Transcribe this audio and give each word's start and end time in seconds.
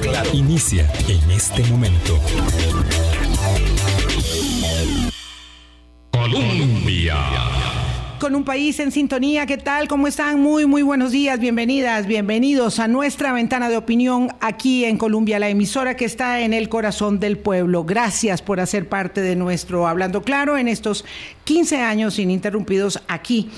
claro. 0.00 0.30
Inicia 0.32 0.90
en 1.08 1.30
este 1.30 1.62
momento. 1.64 2.20
Colombia 6.12 7.73
con 8.18 8.34
un 8.34 8.44
país 8.44 8.78
en 8.80 8.92
sintonía. 8.92 9.46
¿Qué 9.46 9.56
tal? 9.56 9.88
¿Cómo 9.88 10.06
están? 10.06 10.40
Muy, 10.40 10.66
muy 10.66 10.82
buenos 10.82 11.12
días. 11.12 11.38
Bienvenidas, 11.38 12.06
bienvenidos 12.06 12.78
a 12.78 12.88
nuestra 12.88 13.32
ventana 13.32 13.68
de 13.68 13.76
opinión 13.76 14.32
aquí 14.40 14.84
en 14.84 14.98
Colombia, 14.98 15.38
la 15.38 15.48
emisora 15.48 15.96
que 15.96 16.04
está 16.04 16.40
en 16.40 16.52
el 16.52 16.68
corazón 16.68 17.20
del 17.20 17.38
pueblo. 17.38 17.84
Gracias 17.84 18.42
por 18.42 18.60
hacer 18.60 18.88
parte 18.88 19.20
de 19.20 19.36
nuestro 19.36 19.86
Hablando 19.86 20.22
Claro 20.22 20.56
en 20.56 20.68
estos 20.68 21.04
15 21.44 21.80
años 21.80 22.18
ininterrumpidos 22.18 23.02
aquí 23.08 23.50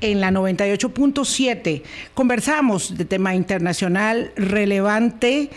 en 0.00 0.20
la 0.20 0.30
98.7. 0.30 1.82
Conversamos 2.14 2.96
de 2.96 3.04
tema 3.04 3.34
internacional 3.34 4.32
relevante 4.36 5.50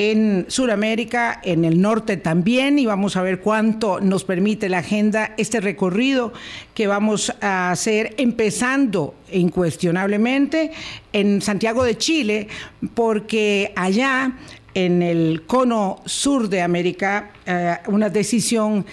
en 0.00 0.46
Sudamérica, 0.48 1.42
en 1.44 1.66
el 1.66 1.78
norte 1.78 2.16
también, 2.16 2.78
y 2.78 2.86
vamos 2.86 3.18
a 3.18 3.22
ver 3.22 3.40
cuánto 3.40 4.00
nos 4.00 4.24
permite 4.24 4.70
la 4.70 4.78
agenda 4.78 5.34
este 5.36 5.60
recorrido 5.60 6.32
que 6.72 6.86
vamos 6.86 7.34
a 7.42 7.70
hacer 7.70 8.14
empezando 8.16 9.14
incuestionablemente 9.30 10.70
en 11.12 11.42
Santiago 11.42 11.84
de 11.84 11.98
Chile, 11.98 12.48
porque 12.94 13.74
allá 13.76 14.38
en 14.72 15.02
el 15.02 15.42
cono 15.46 16.00
sur 16.06 16.48
de 16.48 16.62
América, 16.62 17.32
eh, 17.44 17.76
una 17.88 18.08
decisión 18.08 18.86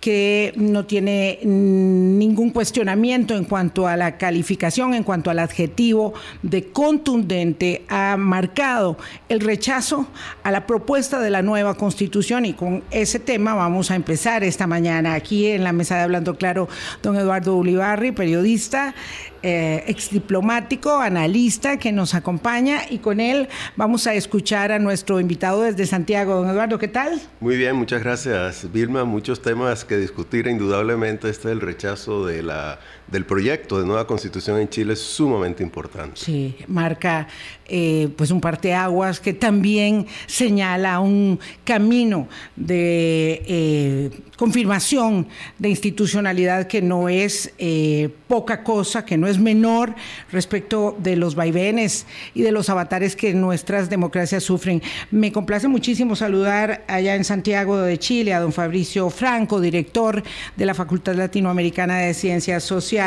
que 0.00 0.52
no 0.56 0.86
tiene 0.86 1.38
ningún 1.42 2.50
cuestionamiento 2.50 3.36
en 3.36 3.44
cuanto 3.44 3.86
a 3.86 3.96
la 3.96 4.16
calificación, 4.16 4.94
en 4.94 5.04
cuanto 5.04 5.30
al 5.30 5.38
adjetivo 5.38 6.14
de 6.42 6.68
contundente, 6.68 7.84
ha 7.88 8.16
marcado 8.16 8.96
el 9.28 9.40
rechazo 9.40 10.06
a 10.42 10.50
la 10.50 10.66
propuesta 10.66 11.20
de 11.20 11.30
la 11.30 11.42
nueva 11.42 11.74
constitución. 11.74 12.46
Y 12.46 12.54
con 12.54 12.82
ese 12.90 13.18
tema 13.18 13.54
vamos 13.54 13.90
a 13.90 13.94
empezar 13.94 14.42
esta 14.42 14.66
mañana 14.66 15.14
aquí 15.14 15.48
en 15.48 15.64
la 15.64 15.72
mesa 15.72 15.96
de 15.96 16.02
Hablando 16.02 16.36
Claro, 16.36 16.68
don 17.02 17.16
Eduardo 17.16 17.56
Ulibarri, 17.56 18.12
periodista, 18.12 18.94
eh, 19.42 19.84
ex 19.86 20.10
diplomático, 20.10 20.98
analista 20.98 21.78
que 21.78 21.92
nos 21.92 22.14
acompaña 22.14 22.82
y 22.88 22.98
con 22.98 23.20
él 23.20 23.48
vamos 23.76 24.06
a 24.06 24.14
escuchar 24.14 24.72
a 24.72 24.78
nuestro 24.78 25.20
invitado 25.20 25.62
desde 25.62 25.86
Santiago. 25.86 26.34
Don 26.34 26.50
Eduardo, 26.50 26.78
¿qué 26.78 26.88
tal? 26.88 27.20
Muy 27.40 27.56
bien, 27.56 27.76
muchas 27.76 28.02
gracias. 28.02 28.70
Vilma, 28.72 29.04
muchos 29.04 29.42
temas 29.42 29.84
que 29.84 29.96
discutir, 29.96 30.46
indudablemente 30.46 31.28
este 31.28 31.48
es 31.48 31.52
el 31.52 31.60
rechazo 31.60 32.26
de 32.26 32.42
la 32.42 32.78
del 33.10 33.26
proyecto 33.26 33.78
de 33.80 33.86
nueva 33.86 34.06
constitución 34.06 34.58
en 34.60 34.68
Chile 34.68 34.92
es 34.92 35.00
sumamente 35.00 35.62
importante. 35.62 36.20
Sí, 36.20 36.54
marca 36.68 37.26
eh, 37.66 38.08
pues 38.16 38.30
un 38.30 38.40
parteaguas 38.40 39.20
que 39.20 39.32
también 39.32 40.06
señala 40.26 41.00
un 41.00 41.38
camino 41.64 42.28
de 42.56 43.42
eh, 43.46 44.10
confirmación 44.36 45.28
de 45.58 45.68
institucionalidad 45.68 46.66
que 46.66 46.82
no 46.82 47.08
es 47.08 47.52
eh, 47.58 48.10
poca 48.28 48.62
cosa, 48.64 49.04
que 49.04 49.16
no 49.16 49.26
es 49.26 49.38
menor 49.38 49.94
respecto 50.32 50.96
de 50.98 51.16
los 51.16 51.34
vaivenes 51.34 52.06
y 52.34 52.42
de 52.42 52.52
los 52.52 52.68
avatares 52.70 53.16
que 53.16 53.34
nuestras 53.34 53.90
democracias 53.90 54.44
sufren. 54.44 54.82
Me 55.10 55.32
complace 55.32 55.68
muchísimo 55.68 56.16
saludar 56.16 56.84
allá 56.88 57.14
en 57.14 57.24
Santiago 57.24 57.78
de 57.78 57.98
Chile 57.98 58.34
a 58.34 58.40
don 58.40 58.52
Fabricio 58.52 59.10
Franco, 59.10 59.60
director 59.60 60.22
de 60.56 60.66
la 60.66 60.74
Facultad 60.74 61.14
Latinoamericana 61.14 61.98
de 61.98 62.14
Ciencias 62.14 62.64
Sociales 62.64 62.99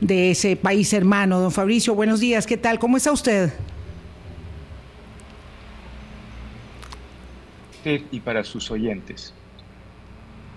de 0.00 0.30
ese 0.30 0.56
país 0.56 0.92
hermano. 0.92 1.40
Don 1.40 1.50
Fabricio, 1.50 1.94
buenos 1.94 2.20
días, 2.20 2.46
¿qué 2.46 2.56
tal? 2.56 2.78
¿Cómo 2.78 2.96
está 2.96 3.12
usted? 3.12 3.52
y 8.10 8.20
para 8.20 8.42
sus 8.44 8.70
oyentes. 8.70 9.34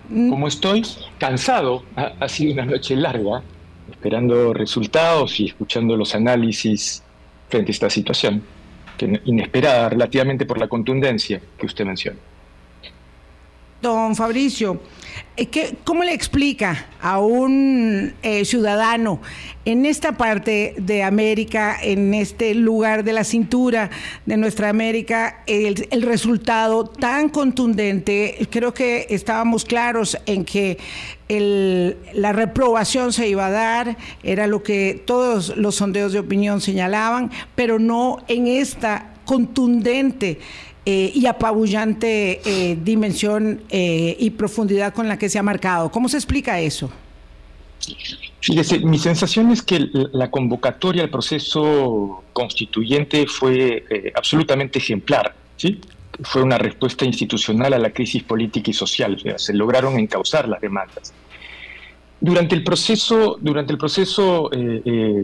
Mm. 0.09 0.29
Como 0.29 0.47
estoy 0.47 0.83
cansado, 1.19 1.83
ha, 1.95 2.29
sido 2.29 2.53
una 2.53 2.65
noche 2.65 2.95
larga, 2.95 3.43
esperando 3.91 4.53
resultados 4.53 5.39
y 5.39 5.47
escuchando 5.47 5.97
los 5.97 6.15
análisis 6.15 7.03
frente 7.49 7.71
a 7.71 7.73
esta 7.73 7.89
situación, 7.89 8.41
que 8.97 9.21
inesperada 9.25 9.89
relativamente 9.89 10.45
por 10.45 10.57
la 10.57 10.67
contundencia 10.67 11.41
que 11.57 11.65
usted 11.65 11.85
menciona. 11.85 12.17
Don 13.81 14.15
Fabricio, 14.15 14.81
¿Cómo 15.83 16.03
le 16.03 16.13
explica 16.13 16.87
a 16.99 17.19
un 17.19 18.11
eh, 18.23 18.43
ciudadano 18.43 19.21
en 19.65 19.85
esta 19.85 20.13
parte 20.13 20.73
de 20.79 21.03
América, 21.03 21.77
en 21.79 22.15
este 22.15 22.55
lugar 22.55 23.03
de 23.03 23.13
la 23.13 23.23
cintura 23.23 23.91
de 24.25 24.35
nuestra 24.35 24.69
América, 24.69 25.43
el, 25.45 26.01
resultado 26.01 26.85
tan 26.85 27.29
contundente? 27.29 28.47
Creo 28.49 28.73
que 28.73 29.05
estábamos 29.11 29.63
claros 29.63 30.17
en 30.25 30.43
que 30.43 30.79
la 31.29 32.33
reprobación 32.33 33.13
se 33.13 33.27
iba 33.27 33.45
a 33.45 33.51
dar, 33.51 33.97
era 34.23 34.47
lo 34.47 34.63
que 34.63 35.03
todos 35.05 35.55
los 35.55 35.75
sondeos 35.75 36.13
de 36.13 36.19
opinión 36.19 36.61
señalaban, 36.61 37.29
pero 37.53 37.77
no 37.77 38.23
en 38.27 38.47
esta 38.47 39.13
contundente 39.23 40.39
eh, 40.89 41.11
y 41.13 41.25
apabullante 41.25 42.39
eh, 42.45 42.77
dimensión 42.81 43.61
eh, 43.69 44.15
y 44.17 44.29
profundidad 44.29 44.93
con 44.93 45.09
la 45.09 45.19
que 45.19 45.27
se 45.27 45.37
ha 45.37 45.43
marcado. 45.43 45.91
¿Cómo 45.91 46.07
se 46.07 46.15
explica 46.15 46.61
eso? 46.61 46.89
Fíjese, 48.39 48.79
mi 48.79 48.97
sensación 48.97 49.51
es 49.51 49.61
que 49.61 49.85
la 50.13 50.31
convocatoria 50.31 51.03
al 51.03 51.09
proceso 51.09 52.23
constituyente 52.31 53.27
fue 53.27 53.83
absolutamente 54.15 54.79
ejemplar, 54.79 55.35
¿sí? 55.57 55.81
Fue 56.23 56.41
una 56.41 56.57
respuesta 56.57 57.03
institucional 57.03 57.73
a 57.73 57.79
la 57.79 57.91
crisis 57.91 58.23
política 58.23 58.71
y 58.71 58.73
social, 58.73 59.21
se 59.35 59.53
lograron 59.53 59.99
encauzar 59.99 60.47
las 60.47 60.61
demandas. 60.61 61.13
Durante 62.21 62.55
el 62.55 62.63
proceso, 62.63 63.37
durante 63.41 63.73
el 63.73 63.77
proceso 63.77 64.49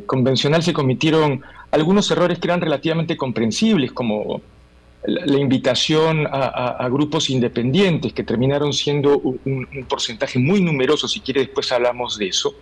convencional 0.08 0.62
se 0.62 0.74
cometieron 0.74 1.42
algunos 1.72 2.12
errores 2.12 2.38
que 2.40 2.48
eran 2.48 2.60
relativamente 2.60 3.16
comprensibles, 3.16 3.94
como 3.94 4.42
la, 5.06 5.38
invitación 5.38 6.28
a, 6.30 6.88
grupos 6.90 7.30
independientes 7.30 8.14
que 8.14 8.24
terminaron 8.24 8.74
siendo 8.74 9.18
un, 9.18 9.68
porcentaje 9.88 10.40
muy 10.40 10.62
numeroso, 10.62 11.08
si 11.08 11.20
quiere 11.20 11.42
después 11.42 11.72
hablamos 11.72 12.18
de 12.18 12.28
eso, 12.28 12.54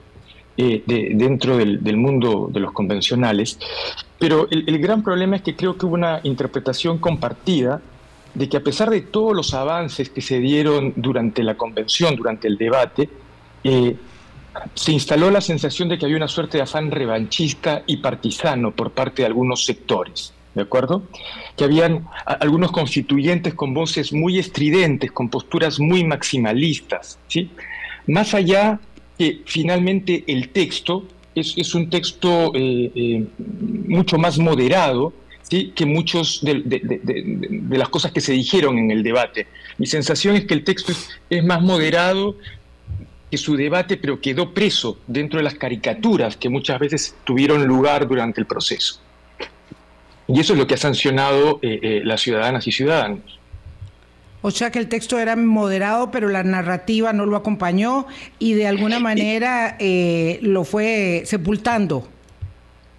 eh, 0.57 0.83
dentro 0.85 1.57
del, 1.57 1.97
mundo 1.97 2.49
de 2.51 2.59
los 2.59 2.71
convencionales. 2.71 3.59
Pero 4.17 4.47
el, 4.49 4.79
gran 4.79 5.03
problema 5.03 5.35
es 5.35 5.41
que 5.41 5.55
creo 5.55 5.77
que 5.77 5.85
hubo 5.85 5.95
una 5.95 6.19
interpretación 6.23 6.97
compartida 6.97 7.81
de 8.33 8.49
que 8.49 8.57
a 8.57 8.61
pesar 8.61 8.89
de 8.89 9.01
todos 9.01 9.35
los 9.35 9.53
avances 9.53 10.09
que 10.09 10.21
se 10.21 10.39
dieron 10.39 10.93
durante 10.95 11.43
la 11.43 11.55
convención, 11.55 12.15
durante 12.15 12.47
el 12.47 12.57
debate, 12.57 13.09
eh, 13.63 13.95
se 14.73 14.91
instaló 14.91 15.31
la 15.31 15.41
sensación 15.41 15.89
de 15.89 15.97
que 15.97 16.05
había 16.05 16.17
una 16.17 16.27
suerte 16.27 16.57
de 16.57 16.63
afán 16.63 16.91
revanchista 16.91 17.83
y 17.85 17.97
partisano 17.97 18.71
por 18.71 18.91
parte 18.91 19.21
de 19.21 19.27
algunos 19.27 19.65
sectores. 19.65 20.33
¿De 20.55 20.61
acuerdo? 20.61 21.03
Que 21.55 21.63
habían 21.63 22.07
algunos 22.25 22.71
constituyentes 22.71 23.53
con 23.53 23.73
voces 23.73 24.13
muy 24.13 24.39
estridentes, 24.39 25.11
con 25.11 25.29
posturas 25.29 25.79
muy 25.79 26.03
maximalistas, 26.03 27.19
¿sí? 27.27 27.49
Más 28.07 28.33
allá 28.33 28.79
que 29.17 29.41
finalmente 29.45 30.23
el 30.27 30.49
texto 30.49 31.05
es, 31.35 31.75
un 31.75 31.89
texto 31.89 32.51
eh, 32.55 32.91
eh, 32.93 33.25
mucho 33.87 34.17
más 34.17 34.37
moderado, 34.37 35.13
¿sí? 35.43 35.71
que 35.75 35.85
muchos 35.85 36.41
de, 36.43 36.63
las 37.69 37.89
cosas 37.89 38.11
que 38.11 38.21
se 38.21 38.33
dijeron 38.33 38.77
en 38.77 38.91
el 38.91 39.03
debate. 39.03 39.47
Mi 39.77 39.87
sensación 39.87 40.35
es 40.35 40.45
que 40.45 40.53
el 40.53 40.63
texto 40.63 40.93
es 41.29 41.43
más 41.43 41.61
moderado 41.61 42.35
que 43.29 43.37
su 43.37 43.55
debate, 43.55 43.95
pero 43.95 44.19
quedó 44.19 44.53
preso 44.53 44.97
dentro 45.07 45.37
de 45.37 45.43
las 45.43 45.55
caricaturas 45.55 46.35
que 46.35 46.49
muchas 46.49 46.79
veces 46.79 47.15
tuvieron 47.23 47.65
lugar 47.65 48.07
durante 48.07 48.41
el 48.41 48.47
proceso. 48.47 48.99
Y 50.27 50.39
eso 50.39 50.53
es 50.53 50.59
lo 50.59 50.67
que 50.67 50.75
ha 50.75 50.77
sancionado 50.77 51.59
eh, 51.61 51.79
eh, 51.81 52.01
las 52.03 52.21
ciudadanas 52.21 52.67
y 52.67 52.71
ciudadanos. 52.71 53.41
O 54.41 54.49
sea 54.49 54.71
que 54.71 54.79
el 54.79 54.87
texto 54.87 55.19
era 55.19 55.35
moderado, 55.35 56.09
pero 56.09 56.27
la 56.27 56.43
narrativa 56.43 57.13
no 57.13 57.25
lo 57.25 57.37
acompañó 57.37 58.07
y 58.39 58.53
de 58.53 58.67
alguna 58.67 58.99
manera 58.99 59.77
eh, 59.79 60.39
lo 60.41 60.63
fue 60.63 61.23
sepultando. 61.25 62.07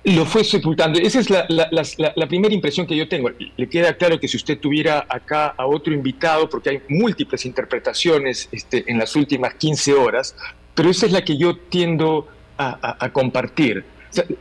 Lo 0.05 0.25
fue 0.25 0.44
sepultando. 0.44 1.00
Esa 1.00 1.20
es 1.20 1.31
la, 1.31 2.29
primera 2.29 2.55
impresión 2.55 2.87
que 2.87 2.96
yo 2.96 3.08
tengo. 3.08 3.31
Le 3.56 3.69
queda 3.69 3.96
claro 3.96 4.20
que 4.20 4.29
si 4.29 4.37
usted 4.37 4.58
tuviera 4.58 5.05
acá 5.08 5.55
a 5.56 5.67
otro 5.67 5.93
invitado, 5.93 6.49
porque 6.49 6.70
hay 6.70 6.82
múltiples 6.88 7.44
interpretaciones 7.44 8.49
este, 8.52 8.85
en 8.91 8.99
las 8.99 9.14
últimas 9.17 9.55
15 9.55 9.94
horas, 9.94 10.37
pero 10.75 10.91
esa 10.91 11.06
es 11.06 11.12
la 11.12 11.25
que 11.25 11.37
yo 11.37 11.56
tiendo 11.56 12.29
a, 12.58 13.11
compartir. 13.12 13.85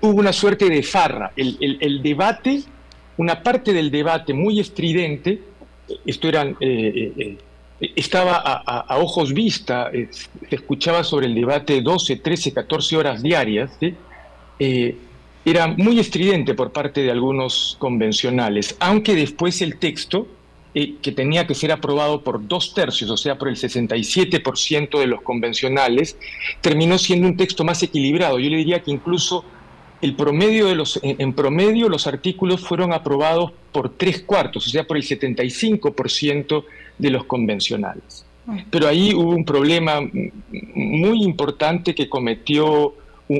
hubo 0.01 0.19
una 0.19 0.33
suerte 0.33 0.69
de 0.69 0.83
farra. 0.83 1.31
El, 1.35 1.77
el 1.79 2.03
debate 2.03 2.63
una 3.21 3.43
parte 3.43 3.71
del 3.71 3.91
debate 3.91 4.33
muy 4.33 4.59
estridente, 4.59 5.39
esto 6.07 6.27
eran, 6.27 6.57
eh, 6.59 7.13
eh, 7.17 7.37
eh, 7.79 7.91
estaba 7.95 8.35
a, 8.35 8.97
ojos 8.97 9.31
vista, 9.31 9.91
se 9.91 10.55
escuchaba 10.55 11.03
sobre 11.03 11.27
el 11.27 11.35
debate 11.35 11.81
12, 11.81 12.15
13, 12.15 12.51
14 12.51 12.97
horas 12.97 13.21
diarias, 13.21 13.77
era 15.43 15.67
muy 15.67 15.99
estridente 15.99 16.55
por 16.55 16.71
parte 16.71 17.03
de 17.03 17.11
algunos 17.11 17.75
convencionales, 17.77 18.75
aunque 18.79 19.15
después 19.15 19.61
el 19.61 19.77
texto 19.77 20.27
eh, 20.73 20.95
que 21.01 21.11
tenía 21.11 21.45
que 21.45 21.53
ser 21.53 21.69
aprobado 21.73 22.21
por 22.23 22.47
dos 22.47 22.73
tercios, 22.73 23.11
o 23.11 23.17
sea, 23.17 23.37
por 23.37 23.49
el 23.49 23.57
67% 23.57 24.99
de 24.99 25.05
los 25.05 25.21
convencionales, 25.21 26.15
terminó 26.61 26.97
siendo 26.97 27.27
un 27.27 27.35
texto 27.35 27.65
más 27.65 27.83
equilibrado. 27.83 28.39
Yo 28.39 28.49
le 28.49 28.55
diría 28.55 28.81
que 28.81 28.89
incluso 28.89 29.43
el 30.01 30.15
promedio 30.15 30.67
de 30.67 30.75
los, 30.75 30.99
en 31.03 31.33
promedio 31.33 31.89
los 31.89 32.07
artículos 32.07 32.61
fueron 32.61 32.93
aprobados 32.93 33.51
por 33.71 33.89
tres 33.89 34.21
cuartos, 34.21 34.67
o 34.67 34.69
sea, 34.69 34.85
por 34.85 34.97
el 34.97 35.03
75% 35.03 36.63
de 36.97 37.09
los 37.09 37.25
convencionales. 37.25 38.25
Mm. 38.45 38.59
Pero 38.69 38.87
ahí 38.87 39.13
hubo 39.13 39.31
un 39.31 39.45
problema 39.45 39.99
muy 40.01 41.23
importante 41.23 41.93
que 41.93 42.09
cometió 42.09 42.95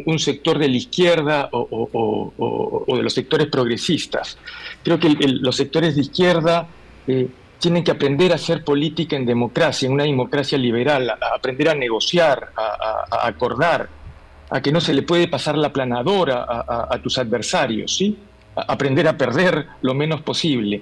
un, 0.06 0.20
sector 0.20 0.58
de 0.58 0.70
la 0.70 0.78
izquierda 0.78 1.50
o, 1.52 2.96
de 2.96 3.04
los 3.04 3.14
sectores 3.14 3.48
progresistas. 3.48 4.38
Creo 4.84 5.00
que 5.00 5.10
los 5.10 5.56
sectores 5.56 5.96
de 5.96 6.02
izquierda 6.02 6.68
eh, 7.08 7.28
tienen 7.60 7.84
que 7.84 7.92
aprender 7.92 8.32
a 8.32 8.36
hacer 8.36 8.64
política 8.64 9.16
en 9.16 9.26
democracia, 9.26 9.86
en 9.86 9.94
una 9.94 10.04
democracia 10.04 10.58
liberal, 10.58 11.10
a, 11.10 11.18
aprender 11.36 11.70
a 11.70 11.76
negociar, 11.76 12.52
a, 12.56 13.28
acordar, 13.28 13.90
a 14.52 14.62
que 14.62 14.72
no 14.72 14.82
se 14.82 14.94
le 14.94 15.02
puede 15.02 15.28
pasar 15.30 15.58
la 15.58 15.72
planadora 15.72 16.46
a, 16.46 17.00
tus 17.02 17.18
adversarios, 17.18 17.96
¿sí? 17.96 18.18
aprender 18.56 19.08
a 19.08 19.18
perder 19.18 19.66
lo 19.82 19.94
menos 19.94 20.22
posible. 20.22 20.82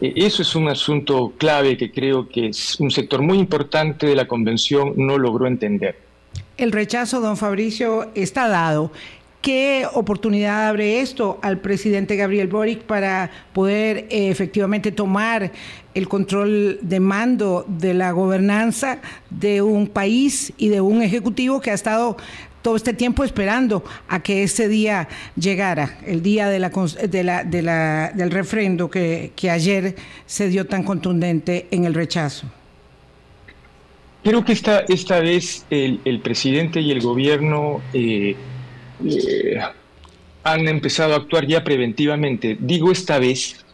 E, 0.00 0.12
eso 0.14 0.42
es 0.42 0.54
un 0.54 0.68
asunto 0.68 1.32
clave 1.36 1.76
que 1.76 1.90
creo 1.90 2.28
que 2.28 2.46
es 2.48 2.78
un 2.78 2.90
sector 2.90 3.20
muy 3.20 3.38
importante 3.38 4.06
de 4.06 4.14
la 4.14 4.28
Convención 4.28 4.94
no 4.96 5.18
logró 5.18 5.48
entender. 5.48 5.98
El 6.56 6.70
rechazo, 6.70 7.20
don 7.20 7.36
Fabricio, 7.36 8.10
está 8.14 8.48
dado. 8.48 8.92
¿Qué 9.42 9.86
oportunidad 9.94 10.68
abre 10.68 11.00
esto 11.00 11.38
al 11.40 11.58
presidente 11.58 12.14
Gabriel 12.14 12.46
Boric 12.46 12.82
para 12.82 13.30
poder 13.54 14.06
eh, 14.10 14.28
efectivamente 14.28 14.92
tomar 14.92 15.50
el 15.94 16.08
control 16.08 16.78
de 16.82 17.00
mando 17.00 17.64
de 17.66 17.94
la 17.94 18.12
gobernanza 18.12 18.98
de 19.30 19.62
un 19.62 19.86
país 19.86 20.52
y 20.58 20.68
de 20.68 20.82
un 20.82 21.02
ejecutivo 21.02 21.62
que 21.62 21.70
ha 21.70 21.74
estado 21.74 22.18
todo 22.62 22.76
este 22.76 22.92
tiempo 22.92 23.24
esperando 23.24 23.84
a 24.08 24.22
que 24.22 24.42
ese 24.42 24.68
día 24.68 25.08
llegara, 25.36 25.98
el 26.06 26.22
día 26.22 26.48
de 26.48 26.58
la, 26.58 28.12
del 28.14 28.30
refrendo 28.30 28.90
que, 28.90 29.32
ayer 29.50 29.96
se 30.26 30.48
dio 30.48 30.66
tan 30.66 30.82
contundente 30.82 31.66
en 31.70 31.84
el 31.84 31.94
rechazo? 31.94 32.46
Creo 34.22 34.44
que 34.44 34.52
esta, 34.52 34.80
esta 34.80 35.20
vez 35.20 35.64
el, 35.70 36.20
presidente 36.22 36.80
y 36.80 36.90
el 36.90 37.00
gobierno 37.00 37.80
eh, 37.94 38.36
eh, 39.04 39.58
han 40.44 40.68
empezado 40.68 41.14
a 41.14 41.16
actuar 41.16 41.46
ya 41.46 41.64
preventivamente. 41.64 42.56
Digo 42.60 42.92
esta 42.92 43.18
vez 43.18 43.64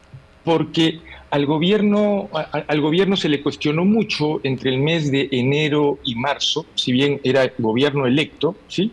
porque 0.45 1.01
al 1.31 1.47
gobierno, 1.47 2.29
al 2.33 2.81
gobierno 2.81 3.17
se 3.17 3.29
le 3.29 3.43
cuestionó 3.43 3.85
mucho 3.85 4.41
entre 4.45 4.71
el 4.71 4.79
mes 4.79 5.11
de 5.11 5.29
enero 5.33 5.99
y 6.05 6.15
marzo, 6.15 6.67
si 6.75 6.93
bien 6.93 7.21
era 7.25 7.51
gobierno 7.59 8.07
electo, 8.07 8.57
¿sí? 8.69 8.93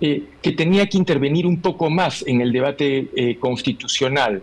Eh, 0.00 0.24
que 0.40 0.52
tenía 0.52 0.86
que 0.86 0.96
intervenir 0.96 1.46
un 1.46 1.60
poco 1.60 1.90
más 1.90 2.24
en 2.26 2.40
el 2.40 2.52
debate 2.52 3.36
constitucional, 3.38 4.42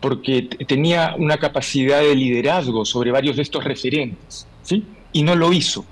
porque 0.00 0.42
tenía 0.66 1.14
una 1.18 1.38
capacidad 1.38 2.00
de 2.00 2.14
liderazgo 2.14 2.84
sobre 2.84 3.10
varios 3.10 3.36
de 3.36 3.42
estos 3.42 3.64
referentes. 3.64 4.46
¿sí? 4.62 4.84
y 5.12 5.22
no 5.22 5.36
lo 5.36 5.52
hizo. 5.52 5.84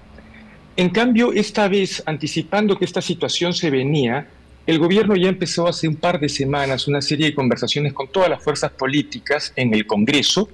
En 0.76 0.88
cambio, 0.88 1.32
esta 1.32 1.69
vez, 1.69 2.02
anticipando 2.06 2.78
que 2.78 2.84
esta 2.84 3.02
situación 3.02 3.52
se 3.52 3.70
venía, 3.70 4.28
el 4.67 4.78
gobierno 4.78 5.14
ya 5.17 5.28
empezó 5.28 5.67
hace 5.67 5.88
un 5.88 5.96
par 5.96 6.20
de 6.20 6.28
semanas 6.28 6.88
una 6.88 7.02
serie 7.02 7.26
de 7.26 7.34
conversaciones 7.34 7.93
con 7.93 8.08
todas 8.08 8.31
las 8.31 8.43
fuerzas 8.43 8.72
políticas 8.72 9.52
en 9.56 9.75
el 9.75 9.87
Congreso, 9.87 10.49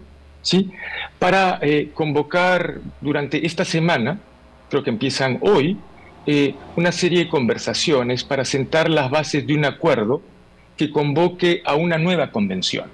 ¿sí? 0.47 0.71
para 1.19 1.59
eh, 1.61 1.91
convocar 1.93 2.81
durante 3.01 3.45
esta 3.45 3.65
semana, 3.65 4.21
creo 4.71 4.85
que 4.85 4.91
empiezan 4.91 5.39
hoy, 5.43 5.77
eh, 6.27 6.55
una 6.77 6.93
serie 6.93 7.21
de 7.25 7.29
conversaciones 7.29 8.23
para 8.23 8.45
sentar 8.45 8.89
las 8.89 9.11
bases 9.11 9.47
de 9.47 9.55
un 9.55 9.65
acuerdo 9.65 10.23
que 10.77 10.91
convoque 10.91 11.63
a 11.65 11.75
una 11.75 11.99
nueva 11.99 12.31
convención. 12.31 12.87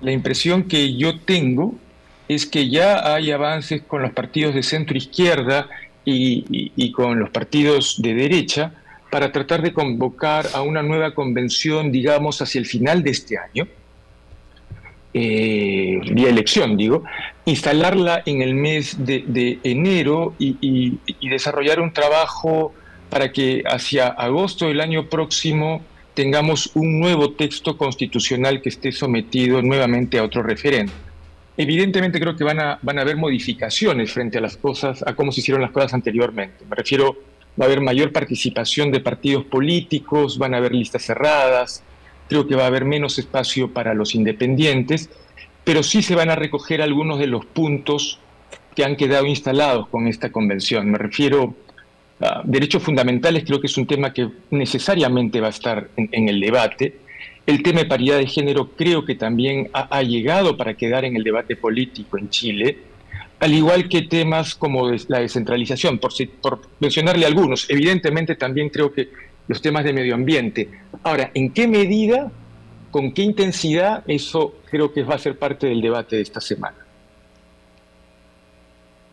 La 0.00 0.12
impresión 0.12 0.64
que 0.64 0.96
yo 0.96 1.20
tengo 1.20 1.74
es 2.28 2.46
que 2.46 2.70
ya 2.70 3.14
hay 3.14 3.30
avances 3.30 3.82
con 3.82 4.02
los 4.02 4.12
partidos 4.12 4.54
de 4.54 4.62
centro 4.62 4.96
izquierda 4.96 5.68
y, 6.04 6.92
con 6.92 7.20
los 7.20 7.30
partidos 7.30 8.00
de 8.00 8.14
derecha 8.14 8.72
para 9.10 9.30
tratar 9.30 9.60
de 9.62 9.72
convocar 9.72 10.46
a 10.54 10.62
una 10.62 10.82
nueva 10.82 11.14
convención, 11.14 11.92
digamos, 11.92 12.40
hacia 12.40 12.58
el 12.58 12.66
final 12.66 13.02
de 13.02 13.10
este 13.10 13.36
año, 13.36 13.68
eh, 15.14 16.00
vía 16.10 16.30
elección, 16.30 16.76
digo, 16.76 17.04
instalarla 17.44 18.22
en 18.24 18.40
el 18.40 18.54
mes 18.54 18.96
de, 19.04 19.58
enero 19.62 20.34
y, 20.38 20.98
desarrollar 21.28 21.80
un 21.80 21.92
trabajo 21.92 22.72
para 23.10 23.30
que 23.30 23.62
hacia 23.66 24.08
agosto 24.08 24.68
del 24.68 24.80
año 24.80 25.08
próximo 25.08 25.82
tengamos 26.14 26.70
un 26.74 27.00
nuevo 27.00 27.32
texto 27.32 27.76
constitucional 27.76 28.62
que 28.62 28.70
esté 28.70 28.92
sometido 28.92 29.60
nuevamente 29.60 30.18
a 30.18 30.24
otro 30.24 30.42
referéndum. 30.42 30.94
Evidentemente 31.56 32.18
creo 32.18 32.34
que 32.34 32.44
van 32.44 32.60
a, 32.60 32.78
van 32.80 32.98
a 32.98 33.02
haber 33.02 33.16
modificaciones 33.16 34.12
frente 34.12 34.38
a 34.38 34.40
las 34.40 34.56
cosas, 34.56 35.04
a 35.06 35.14
cómo 35.14 35.32
se 35.32 35.40
hicieron 35.40 35.60
las 35.60 35.70
cosas 35.70 35.92
anteriormente. 35.92 36.64
Me 36.68 36.76
refiero, 36.76 37.18
va 37.60 37.64
a 37.64 37.68
haber 37.68 37.82
mayor 37.82 38.12
participación 38.12 38.90
de 38.90 39.00
partidos 39.00 39.44
políticos, 39.44 40.38
van 40.38 40.54
a 40.54 40.58
haber 40.58 40.74
listas 40.74 41.02
cerradas, 41.02 41.82
creo 42.28 42.46
que 42.46 42.54
va 42.54 42.64
a 42.64 42.66
haber 42.66 42.84
menos 42.84 43.18
espacio 43.18 43.72
para 43.72 43.94
los 43.94 44.14
independientes, 44.14 45.10
pero 45.64 45.82
sí 45.82 46.02
se 46.02 46.14
van 46.14 46.30
a 46.30 46.36
recoger 46.36 46.82
algunos 46.82 47.18
de 47.18 47.26
los 47.26 47.44
puntos 47.44 48.18
que 48.74 48.84
han 48.84 48.96
quedado 48.96 49.26
instalados 49.26 49.88
con 49.88 50.06
esta 50.08 50.32
convención. 50.32 50.90
Me 50.90 50.98
refiero 50.98 51.54
a 52.20 52.42
derechos 52.44 52.82
fundamentales, 52.82 53.44
creo 53.44 53.60
que 53.60 53.66
es 53.66 53.76
un 53.76 53.86
tema 53.86 54.12
que 54.12 54.28
necesariamente 54.50 55.40
va 55.40 55.48
a 55.48 55.50
estar 55.50 55.88
en 55.96 56.28
el 56.28 56.40
debate 56.40 57.02
el 57.46 57.62
tema 57.62 57.80
de 57.80 57.86
paridad 57.86 58.18
de 58.18 58.26
género 58.26 58.70
creo 58.76 59.04
que 59.04 59.14
también 59.14 59.68
ha, 59.72 60.02
llegado 60.02 60.56
para 60.56 60.74
quedar 60.74 61.04
en 61.04 61.16
el 61.16 61.24
debate 61.24 61.56
político 61.56 62.16
en 62.16 62.30
Chile, 62.30 62.78
al 63.40 63.52
igual 63.52 63.88
que 63.88 64.02
temas 64.02 64.54
como 64.54 64.90
la 65.08 65.18
descentralización, 65.18 65.98
por, 65.98 66.12
por 66.40 66.60
mencionarle 66.78 67.26
algunos. 67.26 67.68
Evidentemente 67.68 68.36
también 68.36 68.68
creo 68.68 68.92
que 68.92 69.08
los 69.52 69.60
temas 69.60 69.84
de 69.84 69.92
medio 69.92 70.14
ambiente. 70.14 70.70
Ahora, 71.02 71.30
¿en 71.34 71.50
qué 71.52 71.68
medida, 71.68 72.32
con 72.90 73.12
qué 73.12 73.20
intensidad? 73.20 74.02
Eso 74.06 74.54
creo 74.70 74.94
que 74.94 75.02
va 75.02 75.16
a 75.16 75.18
ser 75.18 75.38
parte 75.38 75.66
del 75.66 75.82
debate 75.82 76.16
de 76.16 76.22
esta 76.22 76.40
semana. 76.40 76.78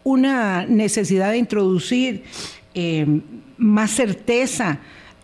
Una 0.06 0.66
necesidad 0.66 1.32
de 1.32 1.40
introducir 1.40 2.24
eh, 2.74 3.06
más 3.58 3.92
certeza 3.92 4.80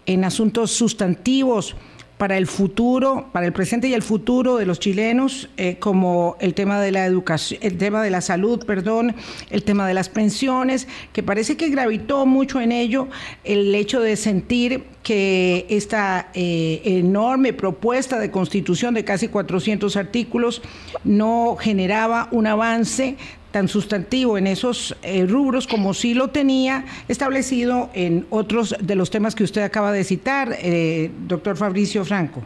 en 0.06 0.26
asuntos 0.26 0.72
sustantivos 0.72 1.78
para 2.18 2.38
el 2.38 2.48
futuro, 2.48 3.30
para 3.34 3.46
el 3.46 3.52
presente 3.52 3.88
y 3.88 3.94
el 3.94 4.02
futuro 4.02 4.58
de 4.58 4.66
los 4.66 4.80
chilenos, 4.80 5.50
eh, 5.58 5.78
como 5.80 6.38
el 6.40 6.54
tema 6.54 6.80
de 6.80 6.92
la 6.92 7.06
educación, 7.06 7.60
el 7.62 7.78
tema 7.78 8.02
de 8.02 8.10
la 8.10 8.22
salud, 8.22 8.66
perdón, 8.66 9.16
el 9.50 9.64
tema 9.64 9.88
de 9.88 9.94
las 9.94 10.08
pensiones, 10.08 10.88
que 11.12 11.24
parece 11.24 11.58
que 11.58 11.70
gravitó 11.70 12.26
mucho 12.26 12.62
en 12.62 12.72
ello 12.72 13.10
el 13.44 13.76
hecho 13.76 14.00
de 14.00 14.16
sentir 14.16 14.86
que 15.04 15.66
esta 15.70 16.30
eh, 16.34 16.82
enorme 16.86 17.54
propuesta 17.54 18.18
de 18.18 18.32
constitución 18.32 18.94
de 18.94 19.04
casi 19.04 19.28
400 19.28 19.98
artículos 19.98 20.62
no 21.04 21.58
generaba 21.60 22.30
un 22.32 22.48
avance 22.48 23.18
tan 23.56 23.70
sustantivo 23.70 24.38
en 24.38 24.48
esos 24.48 24.98
eh, 25.02 25.26
rubros 25.26 25.66
como 25.66 25.94
sí 25.94 26.14
lo 26.14 26.28
tenía 26.28 26.84
establecido 27.08 27.90
en 27.94 28.26
otros 28.30 28.76
de 28.82 28.96
los 28.96 29.10
temas 29.10 29.34
que 29.34 29.46
usted 29.46 29.62
acaba 29.62 29.94
de 29.94 30.04
citar, 30.04 30.58
eh, 30.60 31.10
doctor 31.26 31.56
Fabricio 31.56 32.04
Franco. 32.04 32.44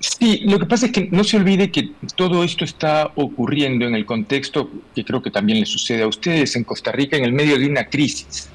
Sí, 0.00 0.42
lo 0.44 0.58
que 0.58 0.66
pasa 0.66 0.84
es 0.84 0.92
que 0.92 1.08
no 1.10 1.24
se 1.24 1.38
olvide 1.38 1.70
que 1.70 1.92
todo 2.14 2.44
esto 2.44 2.66
está 2.66 3.10
ocurriendo 3.14 3.86
en 3.86 3.94
el 3.94 4.04
contexto 4.04 4.70
que 4.94 5.02
creo 5.02 5.22
que 5.22 5.30
también 5.30 5.60
le 5.60 5.64
sucede 5.64 6.02
a 6.02 6.08
ustedes 6.08 6.54
en 6.54 6.64
Costa 6.64 6.92
Rica 6.92 7.16
en 7.16 7.24
el 7.24 7.32
medio 7.32 7.58
de 7.58 7.66
una 7.66 7.86
crisis, 7.86 8.50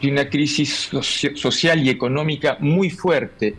de 0.00 0.08
una 0.08 0.30
crisis 0.30 0.88
social 1.34 1.84
y 1.84 1.90
económica 1.90 2.58
muy 2.60 2.90
fuerte 2.90 3.56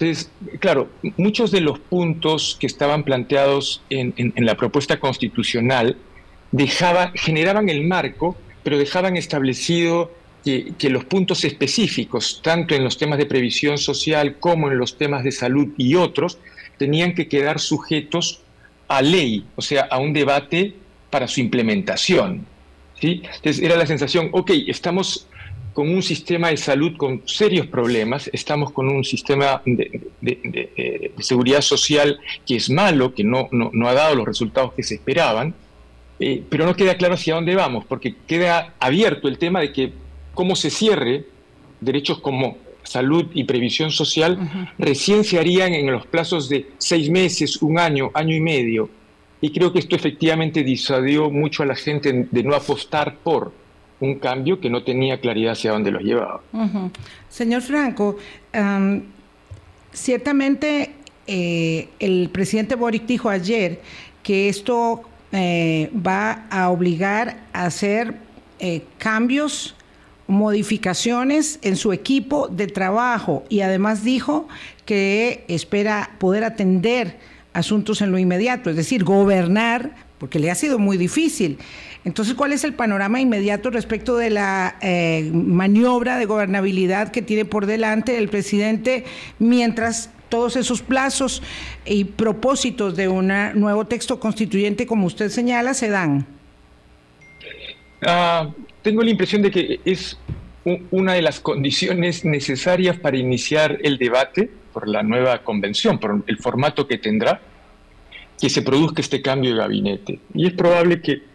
entonces, 0.00 0.30
claro, 0.60 0.88
muchos 1.18 1.50
de 1.50 1.60
los 1.60 1.78
puntos 1.78 2.56
que 2.58 2.66
estaban 2.66 3.04
planteados 3.04 3.82
en, 3.90 4.32
la 4.36 4.56
propuesta 4.56 4.98
constitucional 4.98 5.98
generaban 7.14 7.68
el 7.68 7.84
marco, 7.84 8.34
pero 8.62 8.78
dejaban 8.78 9.18
establecido 9.18 10.10
que, 10.42 10.74
los 10.88 11.04
puntos 11.04 11.44
específicos, 11.44 12.40
tanto 12.42 12.74
en 12.74 12.82
los 12.82 12.96
temas 12.96 13.18
de 13.18 13.26
previsión 13.26 13.76
social 13.76 14.36
como 14.40 14.70
en 14.70 14.78
los 14.78 14.96
temas 14.96 15.22
de 15.22 15.32
salud 15.32 15.68
y 15.76 15.94
otros, 15.96 16.38
tenían 16.78 17.14
que 17.14 17.28
quedar 17.28 17.60
sujetos 17.60 18.40
a 18.88 19.02
ley, 19.02 19.44
o 19.54 19.60
sea, 19.60 19.82
a 19.82 19.98
un 19.98 20.14
debate 20.14 20.76
para 21.10 21.28
su 21.28 21.40
implementación. 21.40 22.46
¿sí? 22.98 23.20
Entonces 23.22 23.60
era 23.60 23.76
la 23.76 23.84
sensación, 23.84 24.30
ok, 24.32 24.50
estamos 24.66 25.26
con 25.80 25.88
un 25.88 26.02
sistema 26.02 26.50
de 26.50 26.58
salud 26.58 26.94
con 26.98 27.22
serios 27.24 27.66
problemas, 27.66 28.28
estamos 28.34 28.70
con 28.70 28.86
un 28.86 29.02
sistema 29.02 29.62
de, 29.64 31.10
seguridad 31.20 31.62
social 31.62 32.20
que 32.46 32.56
es 32.56 32.68
malo, 32.68 33.14
que 33.14 33.24
no, 33.24 33.48
no, 33.50 33.88
ha 33.88 33.94
dado 33.94 34.14
los 34.14 34.26
resultados 34.26 34.74
que 34.74 34.82
se 34.82 34.96
esperaban, 34.96 35.54
eh, 36.18 36.42
pero 36.50 36.66
no 36.66 36.76
queda 36.76 36.98
claro 36.98 37.14
hacia 37.14 37.34
dónde 37.34 37.54
vamos, 37.54 37.86
porque 37.86 38.14
queda 38.26 38.74
abierto 38.78 39.26
el 39.26 39.38
tema 39.38 39.62
de 39.62 39.72
que 39.72 39.94
cómo 40.34 40.54
se 40.54 40.68
cierre 40.68 41.24
derechos 41.80 42.20
como 42.20 42.58
salud 42.82 43.30
y 43.32 43.44
previsión 43.44 43.90
social, 43.90 44.38
recién 44.76 45.24
se 45.24 45.38
harían 45.38 45.72
en 45.72 45.90
los 45.90 46.06
plazos 46.06 46.50
de 46.50 46.66
seis 46.76 47.08
meses, 47.08 47.62
un 47.62 47.78
año, 47.78 48.10
año 48.12 48.36
y 48.36 48.40
medio. 48.42 48.90
Y 49.40 49.50
creo 49.50 49.72
que 49.72 49.78
esto 49.78 49.96
efectivamente 49.96 50.62
disuadió 50.62 51.30
mucho 51.30 51.62
a 51.62 51.66
la 51.66 51.74
gente 51.74 52.28
de 52.30 52.42
no 52.42 52.54
apostar 52.54 53.16
por 53.24 53.58
un 54.00 54.18
cambio 54.18 54.60
que 54.60 54.70
no 54.70 54.82
tenía 54.82 55.20
claridad 55.20 55.52
hacia 55.52 55.72
dónde 55.72 55.90
los 55.90 56.02
llevaba. 56.02 56.40
Señor 57.28 57.62
Franco, 57.62 58.16
ciertamente 59.92 60.94
eh, 61.26 61.88
el 62.00 62.28
presidente 62.30 62.74
Boric 62.74 63.06
dijo 63.06 63.28
ayer 63.28 63.80
que 64.22 64.48
esto 64.48 65.02
eh, 65.30 65.88
va 65.94 66.46
a 66.50 66.70
obligar 66.70 67.36
a 67.52 67.66
hacer 67.66 68.16
eh, 68.58 68.82
cambios, 68.98 69.76
modificaciones 70.26 71.58
en 71.62 71.76
su 71.76 71.92
equipo 71.92 72.48
de 72.48 72.66
trabajo 72.66 73.44
y 73.48 73.60
además 73.60 74.02
dijo 74.02 74.48
que 74.84 75.44
espera 75.48 76.10
poder 76.18 76.42
atender 76.42 77.18
asuntos 77.52 78.00
en 78.00 78.10
lo 78.12 78.18
inmediato, 78.18 78.70
es 78.70 78.76
decir, 78.76 79.04
gobernar, 79.04 79.92
porque 80.18 80.38
le 80.38 80.50
ha 80.50 80.54
sido 80.54 80.78
muy 80.78 80.96
difícil. 80.96 81.58
Entonces, 82.04 82.34
¿cuál 82.34 82.52
es 82.52 82.64
el 82.64 82.72
panorama 82.74 83.20
inmediato 83.20 83.70
respecto 83.70 84.16
de 84.16 84.30
la 84.30 84.76
eh, 84.80 85.30
maniobra 85.32 86.18
de 86.18 86.24
gobernabilidad 86.24 87.10
que 87.10 87.20
tiene 87.20 87.44
por 87.44 87.66
delante 87.66 88.16
el 88.16 88.28
presidente 88.28 89.04
mientras 89.38 90.10
todos 90.30 90.56
esos 90.56 90.80
plazos 90.80 91.42
y 91.84 92.04
propósitos 92.04 92.96
de 92.96 93.08
un 93.08 93.28
nuevo 93.54 93.86
texto 93.86 94.18
constituyente, 94.18 94.86
como 94.86 95.06
usted 95.06 95.28
señala, 95.28 95.74
se 95.74 95.90
dan? 95.90 96.26
Ah, 98.06 98.48
tengo 98.80 99.02
la 99.02 99.10
impresión 99.10 99.42
de 99.42 99.50
que 99.50 99.80
es 99.84 100.18
una 100.90 101.14
de 101.14 101.22
las 101.22 101.40
condiciones 101.40 102.24
necesarias 102.24 102.96
para 102.98 103.18
iniciar 103.18 103.78
el 103.82 103.98
debate 103.98 104.50
por 104.72 104.88
la 104.88 105.02
nueva 105.02 105.42
convención, 105.42 105.98
por 105.98 106.22
el 106.26 106.38
formato 106.38 106.86
que 106.86 106.96
tendrá, 106.96 107.40
que 108.40 108.48
se 108.48 108.62
produzca 108.62 109.02
este 109.02 109.20
cambio 109.20 109.50
de 109.50 109.56
gabinete. 109.56 110.20
Y 110.32 110.46
es 110.46 110.52
probable 110.52 111.02
que 111.02 111.29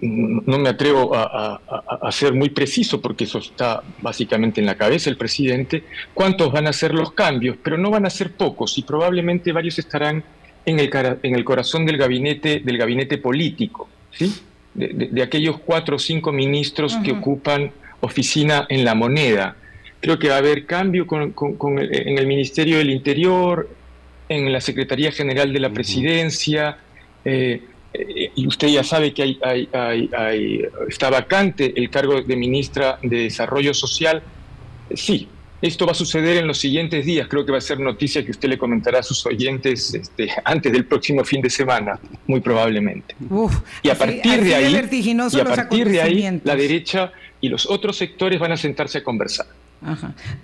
no 0.00 0.58
me 0.58 0.68
atrevo 0.68 1.14
a, 1.14 2.10
ser 2.10 2.32
muy 2.32 2.50
preciso 2.50 3.00
porque 3.00 3.24
eso 3.24 3.38
está 3.38 3.82
básicamente 4.00 4.60
en 4.60 4.66
la 4.66 4.76
cabeza 4.76 5.10
del 5.10 5.16
presidente, 5.16 5.84
cuántos 6.12 6.52
van 6.52 6.66
a 6.66 6.72
ser 6.72 6.92
los 6.92 7.12
cambios, 7.12 7.56
pero 7.62 7.78
no 7.78 7.90
van 7.90 8.06
a 8.06 8.10
ser 8.10 8.32
pocos 8.32 8.76
y 8.78 8.82
probablemente 8.82 9.52
varios 9.52 9.78
estarán 9.78 10.24
en 10.66 10.80
el, 10.80 10.90
en 11.22 11.34
el 11.34 11.44
corazón 11.44 11.86
del 11.86 11.98
gabinete, 11.98 12.60
del 12.60 12.78
gabinete 12.78 13.18
político, 13.18 13.88
¿sí? 14.10 14.32
de, 14.74 15.22
aquellos 15.22 15.58
cuatro 15.60 15.96
o 15.96 15.98
cinco 15.98 16.32
ministros 16.32 16.96
que 17.04 17.12
ocupan 17.12 17.70
oficina 18.00 18.66
en 18.68 18.84
la 18.84 18.94
moneda. 18.94 19.56
Creo 20.00 20.18
que 20.18 20.28
va 20.28 20.34
a 20.34 20.38
haber 20.38 20.66
cambio 20.66 21.06
en 21.10 22.18
el 22.18 22.26
Ministerio 22.26 22.78
del 22.78 22.90
Interior, 22.90 23.68
en 24.28 24.52
la 24.52 24.60
Secretaría 24.60 25.12
General 25.12 25.52
de 25.52 25.60
la 25.60 25.70
Presidencia. 25.70 26.78
Eh, 27.24 27.62
eh, 27.94 28.32
y 28.34 28.46
usted 28.46 28.68
ya 28.68 28.82
sabe 28.82 29.14
que 29.14 29.38
hay, 29.42 30.62
está 30.88 31.10
vacante 31.10 31.72
el 31.76 31.88
cargo 31.90 32.20
de 32.20 32.36
ministra 32.36 32.98
de 33.02 33.24
Desarrollo 33.24 33.72
Social. 33.72 34.22
Sí, 34.94 35.28
esto 35.62 35.86
va 35.86 35.92
a 35.92 35.94
suceder 35.94 36.36
en 36.36 36.46
los 36.46 36.58
siguientes 36.58 37.06
días. 37.06 37.28
Creo 37.28 37.46
que 37.46 37.52
va 37.52 37.58
a 37.58 37.60
ser 37.60 37.78
noticia 37.80 38.24
que 38.24 38.32
usted 38.32 38.48
le 38.48 38.58
comentará 38.58 38.98
a 38.98 39.02
sus 39.02 39.24
oyentes 39.24 39.94
este, 39.94 40.28
antes 40.44 40.72
del 40.72 40.84
próximo 40.84 41.24
fin 41.24 41.40
de 41.40 41.48
semana, 41.48 41.98
muy 42.26 42.40
probablemente. 42.40 43.14
y 43.82 43.88
a 43.88 43.94
partir 43.94 44.42
de 44.42 44.54
ahí, 44.54 44.72
y 45.32 45.40
a 45.40 45.44
partir 45.44 45.88
de 45.88 46.02
ahí, 46.02 46.40
la 46.44 46.56
derecha 46.56 47.12
y 47.40 47.48
los 47.48 47.64
otros 47.66 47.96
sectores 47.96 48.38
van 48.40 48.52
a 48.52 48.56
sentarse 48.56 48.98
a 48.98 49.04
conversar. 49.04 49.46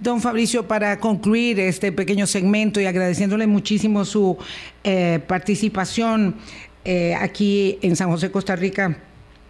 Don 0.00 0.20
Fabricio, 0.20 0.68
para 0.68 1.00
concluir 1.00 1.60
este 1.60 1.92
pequeño 1.92 2.26
segmento 2.26 2.80
y 2.80 2.86
agradeciéndole 2.86 3.46
muchísimo 3.46 4.04
su 4.04 4.36
eh, 4.84 5.20
participación, 5.26 6.36
eh, 6.84 7.14
aquí 7.14 7.78
en 7.82 7.96
San 7.96 8.10
José, 8.10 8.30
Costa 8.30 8.56
Rica. 8.56 8.96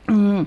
Mm, 0.06 0.42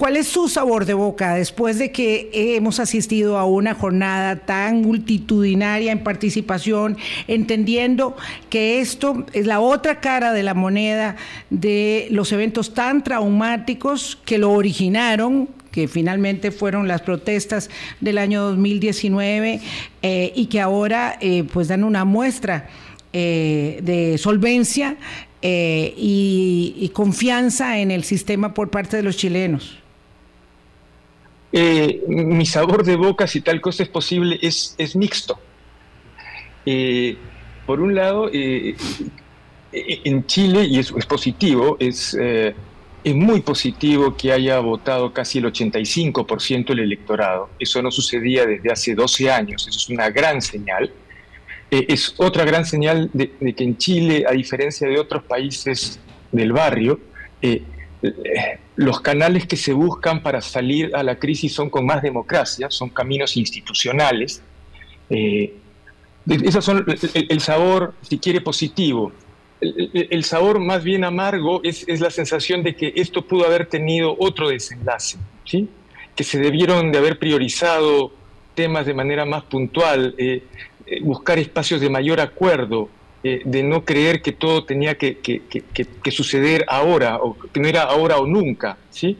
¿Cuál 0.00 0.16
es 0.16 0.28
su 0.28 0.48
sabor 0.48 0.86
de 0.86 0.94
boca 0.94 1.34
después 1.34 1.78
de 1.78 1.92
que 1.92 2.30
hemos 2.32 2.80
asistido 2.80 3.36
a 3.36 3.44
una 3.44 3.74
jornada 3.74 4.36
tan 4.36 4.80
multitudinaria 4.80 5.92
en 5.92 6.02
participación, 6.02 6.96
entendiendo 7.28 8.16
que 8.48 8.80
esto 8.80 9.26
es 9.34 9.46
la 9.46 9.60
otra 9.60 10.00
cara 10.00 10.32
de 10.32 10.42
la 10.42 10.54
moneda 10.54 11.16
de 11.50 12.08
los 12.12 12.32
eventos 12.32 12.72
tan 12.72 13.04
traumáticos 13.04 14.18
que 14.24 14.38
lo 14.38 14.52
originaron, 14.52 15.50
que 15.70 15.86
finalmente 15.86 16.50
fueron 16.50 16.88
las 16.88 17.02
protestas 17.02 17.68
del 18.00 18.16
año 18.16 18.42
2019 18.42 19.60
eh, 20.00 20.32
y 20.34 20.46
que 20.46 20.62
ahora 20.62 21.18
eh, 21.20 21.44
pues 21.44 21.68
dan 21.68 21.84
una 21.84 22.06
muestra 22.06 22.70
eh, 23.12 23.80
de 23.82 24.18
solvencia 24.18 24.96
eh, 25.42 25.92
y, 25.96 26.90
confianza 26.94 27.78
en 27.78 27.90
el 27.90 28.04
sistema 28.04 28.54
por 28.54 28.70
parte 28.70 28.96
de 28.96 29.02
los 29.02 29.16
chilenos? 29.16 29.78
Eh, 31.52 32.02
mi 32.06 32.46
sabor 32.46 32.84
de 32.84 32.94
boca, 32.94 33.26
si 33.26 33.40
tal 33.40 33.60
cosa 33.60 33.82
es 33.82 33.88
posible, 33.88 34.38
es, 34.42 34.74
es 34.78 34.94
mixto. 34.94 35.40
por 37.66 37.80
un 37.80 37.94
lado, 37.94 38.30
en 38.32 38.76
Chile, 40.26 40.64
y 40.64 40.78
es, 40.78 40.92
positivo, 41.06 41.76
es, 41.80 42.16
es 43.02 43.14
muy 43.14 43.40
positivo 43.40 44.16
que 44.16 44.30
haya 44.30 44.58
votado 44.60 45.12
casi 45.12 45.38
el 45.38 45.46
85% 45.46 46.68
del 46.68 46.80
electorado. 46.80 47.48
Eso 47.58 47.82
no 47.82 47.90
sucedía 47.90 48.46
desde 48.46 48.70
hace 48.70 48.94
12 48.94 49.30
años, 49.30 49.66
eso 49.66 49.78
es 49.78 49.88
una 49.88 50.10
gran 50.10 50.40
señal. 50.42 50.92
Eh, 51.70 51.86
es 51.88 52.14
otra 52.16 52.44
gran 52.44 52.64
señal 52.64 53.10
de, 53.12 53.30
que 53.54 53.64
en 53.64 53.76
Chile, 53.76 54.24
a 54.28 54.32
diferencia 54.32 54.88
de 54.88 54.98
otros 54.98 55.22
países 55.22 56.00
del 56.32 56.52
barrio, 56.52 56.98
eh, 57.40 57.62
eh, 58.02 58.12
los 58.76 59.00
canales 59.00 59.46
que 59.46 59.56
se 59.56 59.72
buscan 59.72 60.22
para 60.22 60.40
salir 60.40 60.94
a 60.94 61.02
la 61.02 61.16
crisis 61.16 61.52
son 61.52 61.70
con 61.70 61.86
más 61.86 62.02
democracia, 62.02 62.70
son 62.70 62.88
caminos 62.88 63.36
institucionales. 63.36 64.42
esos 66.26 66.64
son 66.64 66.84
el, 67.14 67.40
sabor, 67.40 67.94
si 68.02 68.18
quiere, 68.18 68.40
positivo. 68.40 69.12
El, 69.60 70.24
sabor 70.24 70.58
más 70.58 70.82
bien 70.82 71.04
amargo 71.04 71.60
es, 71.62 71.86
la 72.00 72.10
sensación 72.10 72.62
de 72.62 72.74
que 72.74 72.94
esto 72.96 73.26
pudo 73.26 73.44
haber 73.44 73.66
tenido 73.66 74.16
otro 74.18 74.48
desenlace, 74.48 75.18
¿sí? 75.44 75.68
que 76.16 76.24
se 76.24 76.38
debieron 76.38 76.90
de 76.92 76.98
haber 76.98 77.18
priorizado 77.18 78.12
temas 78.54 78.86
de 78.86 78.94
manera 78.94 79.24
más 79.24 79.44
puntual. 79.44 80.14
Eh, 80.18 80.42
buscar 81.02 81.38
espacios 81.38 81.80
de 81.80 81.88
mayor 81.88 82.20
acuerdo, 82.20 82.88
eh, 83.22 83.42
de 83.44 83.62
no 83.62 83.84
creer 83.84 84.22
que 84.22 84.32
todo 84.32 84.64
tenía 84.64 84.94
que, 84.94 85.18
suceder 86.10 86.64
ahora, 86.68 87.18
o 87.18 87.36
que 87.52 87.60
no 87.60 87.68
era 87.68 87.82
ahora 87.82 88.16
o 88.16 88.26
nunca, 88.26 88.78
¿sí? 88.88 89.18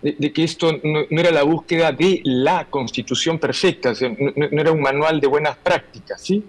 De, 0.00 0.32
que 0.32 0.42
esto 0.42 0.80
no, 0.82 1.04
era 1.10 1.30
la 1.30 1.42
búsqueda 1.42 1.92
de 1.92 2.22
la 2.24 2.64
constitución 2.70 3.38
perfecta, 3.38 3.92
no, 4.18 4.60
era 4.60 4.72
un 4.72 4.80
manual 4.80 5.20
de 5.20 5.26
buenas 5.26 5.56
prácticas, 5.58 6.22
¿sí? 6.22 6.42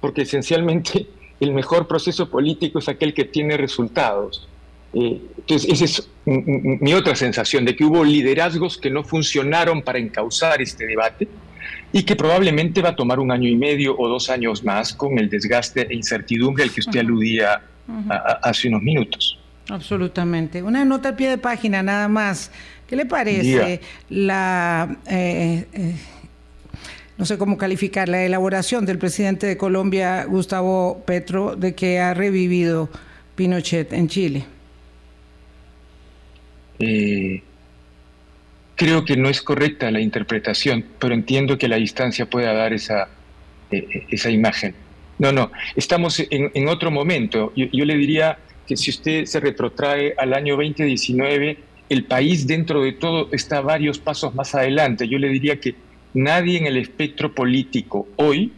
Porque 0.00 0.22
esencialmente 0.22 1.06
el 1.40 1.52
mejor 1.52 1.86
proceso 1.86 2.30
político 2.30 2.78
es 2.78 2.88
aquel 2.88 3.12
que 3.12 3.26
tiene 3.26 3.58
resultados. 3.58 4.48
Eh, 4.94 5.20
entonces, 5.36 5.70
esa 5.70 5.84
es 5.84 6.08
mi 6.24 6.94
otra 6.94 7.14
sensación, 7.14 7.66
de 7.66 7.76
que 7.76 7.84
hubo 7.84 8.02
liderazgos 8.02 8.78
que 8.78 8.88
no 8.88 9.04
funcionaron 9.04 9.82
para 9.82 9.98
encauzar 9.98 10.62
este 10.62 10.86
debate, 10.86 11.28
y 11.96 12.02
que 12.02 12.14
probablemente 12.14 12.82
va 12.82 12.90
a 12.90 12.94
tomar 12.94 13.18
un 13.18 13.30
año 13.32 13.48
y 13.48 13.56
medio 13.56 13.96
o 13.96 14.06
dos 14.06 14.28
años 14.28 14.62
más 14.62 14.92
con 14.92 15.18
el 15.18 15.30
desgaste 15.30 15.86
e 15.88 15.94
incertidumbre 15.94 16.64
al 16.64 16.70
que 16.70 16.80
usted 16.80 17.00
aludía 17.00 17.62
hace 18.42 18.68
unos 18.68 18.82
minutos. 18.82 19.38
Absolutamente. 19.70 20.62
Una 20.62 20.84
nota 20.84 21.08
al 21.08 21.16
pie 21.16 21.30
de 21.30 21.38
página 21.38 21.82
nada 21.82 22.06
más. 22.08 22.50
¿Qué 22.86 22.96
le 22.96 23.06
parece 23.06 23.80
la... 24.10 24.94
Eh, 25.08 25.64
eh, 25.72 25.94
no 27.16 27.24
sé 27.24 27.38
cómo 27.38 27.56
calificar, 27.56 28.10
la 28.10 28.22
elaboración 28.22 28.84
del 28.84 28.98
presidente 28.98 29.46
de 29.46 29.56
Colombia, 29.56 30.26
Gustavo 30.26 31.02
Petro, 31.06 31.56
de 31.56 31.74
que 31.74 31.98
ha 31.98 32.12
revivido 32.12 32.90
Pinochet 33.36 33.94
en 33.94 34.08
Chile? 34.08 34.44
Eh, 36.78 37.42
creo 38.76 39.04
que 39.04 39.16
no 39.16 39.28
es 39.28 39.42
correcta 39.42 39.90
la 39.90 40.00
interpretación, 40.00 40.84
pero 40.98 41.14
entiendo 41.14 41.58
que 41.58 41.66
la 41.66 41.76
distancia 41.76 42.26
pueda 42.26 42.52
dar 42.52 42.72
esa, 42.72 43.08
eh, 43.70 43.86
eh, 43.90 44.06
esa 44.10 44.30
imagen. 44.30 44.74
No, 45.18 45.32
no, 45.32 45.50
estamos 45.74 46.22
en, 46.30 46.68
otro 46.68 46.90
momento. 46.90 47.52
Yo, 47.56 47.84
le 47.86 47.96
diría 47.96 48.38
que 48.66 48.76
si 48.76 48.90
usted 48.90 49.24
se 49.24 49.40
retrotrae 49.40 50.14
al 50.18 50.34
año 50.34 50.56
2019, 50.56 51.56
el 51.88 52.04
país 52.04 52.46
dentro 52.46 52.82
de 52.82 52.92
todo 52.92 53.30
está 53.32 53.62
varios 53.62 53.98
pasos 53.98 54.34
más 54.34 54.54
adelante. 54.54 55.08
Yo 55.08 55.18
le 55.18 55.30
diría 55.30 55.58
que 55.58 55.74
nadie 56.12 56.58
en 56.58 56.66
el 56.66 56.76
espectro 56.76 57.34
político 57.34 58.06
hoy, 58.16 58.52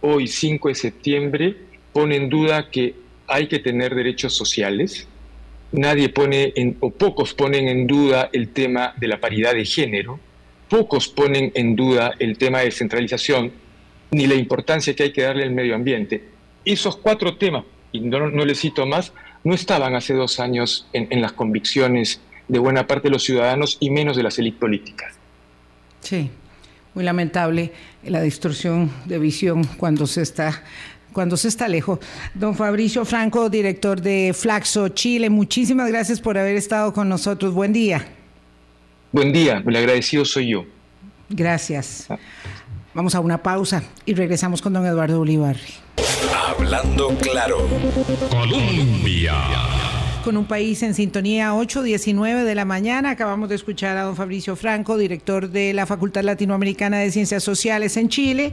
hoy 0.00 0.26
5 0.26 0.70
de 0.70 0.74
septiembre, 0.74 1.56
pone 1.92 2.16
en 2.16 2.28
duda 2.28 2.68
que 2.68 2.96
hay 3.28 3.46
que 3.46 3.60
tener 3.60 3.94
derechos 3.94 4.34
sociales. 4.34 5.06
Nadie 5.72 6.10
pone 6.10 6.52
en, 6.54 6.76
o 6.80 6.90
pocos 6.90 7.34
ponen 7.34 7.68
en 7.68 7.86
duda 7.86 8.28
el 8.32 8.48
tema 8.48 8.94
de 8.98 9.08
la 9.08 9.20
paridad 9.20 9.54
de 9.54 9.64
género. 9.64 10.20
Pocos 10.68 11.08
ponen 11.08 11.50
en 11.54 11.76
duda 11.76 12.12
el 12.18 12.36
tema 12.38 12.58
de 12.58 12.66
descentralización 12.66 13.52
ni 14.10 14.26
la 14.26 14.34
importancia 14.34 14.94
que 14.94 15.04
hay 15.04 15.12
que 15.12 15.22
darle 15.22 15.44
al 15.44 15.50
medio 15.52 15.74
ambiente. 15.74 16.24
Esos 16.64 16.96
cuatro 16.96 17.36
temas, 17.36 17.64
y 17.90 18.00
no, 18.00 18.28
les 18.28 18.60
cito 18.60 18.86
más, 18.86 19.12
no 19.44 19.54
estaban 19.54 19.94
hace 19.94 20.14
dos 20.14 20.38
años 20.38 20.86
en, 20.92 21.08
en 21.10 21.20
las 21.20 21.32
convicciones 21.32 22.20
de 22.48 22.58
buena 22.58 22.86
parte 22.86 23.08
de 23.08 23.12
los 23.12 23.24
ciudadanos 23.24 23.78
y 23.80 23.90
menos 23.90 24.16
de 24.16 24.22
las 24.22 24.38
élites 24.38 24.60
políticas. 24.60 25.14
Sí, 26.00 26.30
muy 26.94 27.04
lamentable 27.04 27.72
la 28.04 28.20
distorsión 28.20 28.90
de 29.06 29.18
visión 29.18 29.64
cuando 29.78 30.06
se 30.06 30.22
está 30.22 30.62
cuando 31.12 31.36
se 31.36 31.48
está 31.48 31.68
lejos. 31.68 31.98
Don 32.34 32.54
Fabricio 32.54 33.04
Franco, 33.04 33.48
director 33.48 34.00
de 34.00 34.34
Flaxo 34.34 34.88
Chile, 34.88 35.30
muchísimas 35.30 35.88
gracias 35.88 36.20
por 36.20 36.38
haber 36.38 36.56
estado 36.56 36.92
con 36.92 37.08
nosotros. 37.08 37.54
Buen 37.54 37.72
día. 37.72 38.06
Buen 39.12 39.32
día, 39.32 39.62
el 39.66 39.76
agradecido 39.76 40.24
soy 40.24 40.48
yo. 40.48 40.64
Gracias. 41.28 42.08
Vamos 42.94 43.14
a 43.14 43.20
una 43.20 43.42
pausa 43.42 43.82
y 44.04 44.14
regresamos 44.14 44.60
con 44.60 44.72
don 44.72 44.84
Eduardo 44.86 45.20
Olivar. 45.20 45.56
Hablando 46.48 47.08
claro. 47.20 47.68
Colombia 48.30 49.34
con 50.22 50.36
un 50.36 50.44
país 50.44 50.82
en 50.82 50.94
sintonía 50.94 51.52
8.19 51.52 52.44
de 52.44 52.54
la 52.54 52.64
mañana. 52.64 53.10
Acabamos 53.10 53.48
de 53.48 53.56
escuchar 53.56 53.96
a 53.96 54.02
don 54.02 54.14
Fabricio 54.14 54.54
Franco, 54.56 54.96
director 54.96 55.50
de 55.50 55.72
la 55.72 55.86
Facultad 55.86 56.22
Latinoamericana 56.22 56.98
de 56.98 57.10
Ciencias 57.10 57.42
Sociales 57.42 57.96
en 57.96 58.08
Chile, 58.08 58.52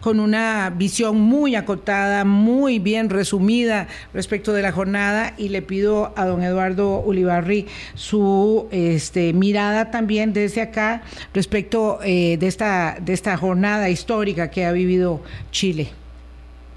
con 0.00 0.20
una 0.20 0.70
visión 0.70 1.20
muy 1.20 1.56
acotada, 1.56 2.24
muy 2.24 2.78
bien 2.78 3.10
resumida 3.10 3.88
respecto 4.14 4.52
de 4.52 4.62
la 4.62 4.72
jornada 4.72 5.34
y 5.36 5.48
le 5.48 5.62
pido 5.62 6.12
a 6.16 6.26
don 6.26 6.42
Eduardo 6.42 7.00
Ulibarri 7.00 7.66
su 7.94 8.68
este, 8.70 9.32
mirada 9.32 9.90
también 9.90 10.32
desde 10.32 10.60
acá 10.60 11.02
respecto 11.34 11.98
eh, 12.04 12.36
de, 12.38 12.46
esta, 12.46 12.98
de 13.00 13.12
esta 13.12 13.36
jornada 13.36 13.90
histórica 13.90 14.50
que 14.50 14.64
ha 14.64 14.72
vivido 14.72 15.20
Chile. 15.50 15.99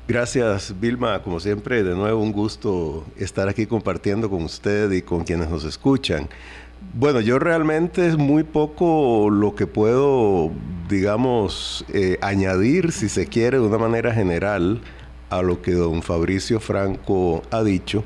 Gracias, 0.06 0.78
Vilma. 0.82 1.22
Como 1.24 1.40
siempre, 1.40 1.82
de 1.82 1.96
nuevo 1.96 2.22
un 2.22 2.34
gusto 2.34 3.06
estar 3.18 3.48
aquí 3.48 3.66
compartiendo 3.66 4.30
con 4.30 4.44
usted 4.44 4.92
y 4.92 5.02
con 5.02 5.24
quienes 5.24 5.50
nos 5.50 5.64
escuchan. 5.64 6.28
Bueno, 6.94 7.22
yo 7.22 7.40
realmente 7.40 8.06
es 8.06 8.18
muy 8.18 8.44
poco 8.44 9.30
lo 9.30 9.56
que 9.56 9.66
puedo, 9.66 10.52
digamos, 10.90 11.86
eh, 11.94 12.18
añadir, 12.22 12.92
si 12.92 13.08
se 13.08 13.28
quiere, 13.28 13.60
de 13.60 13.66
una 13.66 13.78
manera 13.78 14.14
general 14.14 14.82
a 15.30 15.42
lo 15.42 15.62
que 15.62 15.72
don 15.72 16.02
Fabricio 16.04 16.60
Franco 16.60 17.42
ha 17.50 17.64
dicho. 17.64 18.04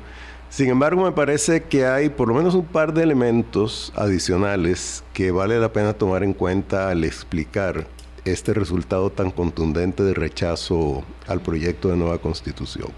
Sin 0.50 0.68
embargo, 0.68 1.02
me 1.04 1.12
parece 1.12 1.64
que 1.64 1.84
hay 1.84 2.10
por 2.10 2.28
lo 2.28 2.34
menos 2.34 2.54
un 2.54 2.64
par 2.64 2.94
de 2.94 3.02
elementos 3.02 3.92
adicionales 3.96 5.02
que 5.12 5.32
vale 5.32 5.58
la 5.58 5.72
pena 5.72 5.94
tomar 5.94 6.22
en 6.22 6.32
cuenta 6.32 6.90
al 6.90 7.02
explicar 7.02 7.86
este 8.32 8.54
resultado 8.54 9.10
tan 9.10 9.30
contundente 9.30 10.02
de 10.02 10.14
rechazo 10.14 11.04
al 11.26 11.40
proyecto 11.40 11.88
de 11.88 11.96
nueva 11.96 12.18
constitución. 12.18 12.88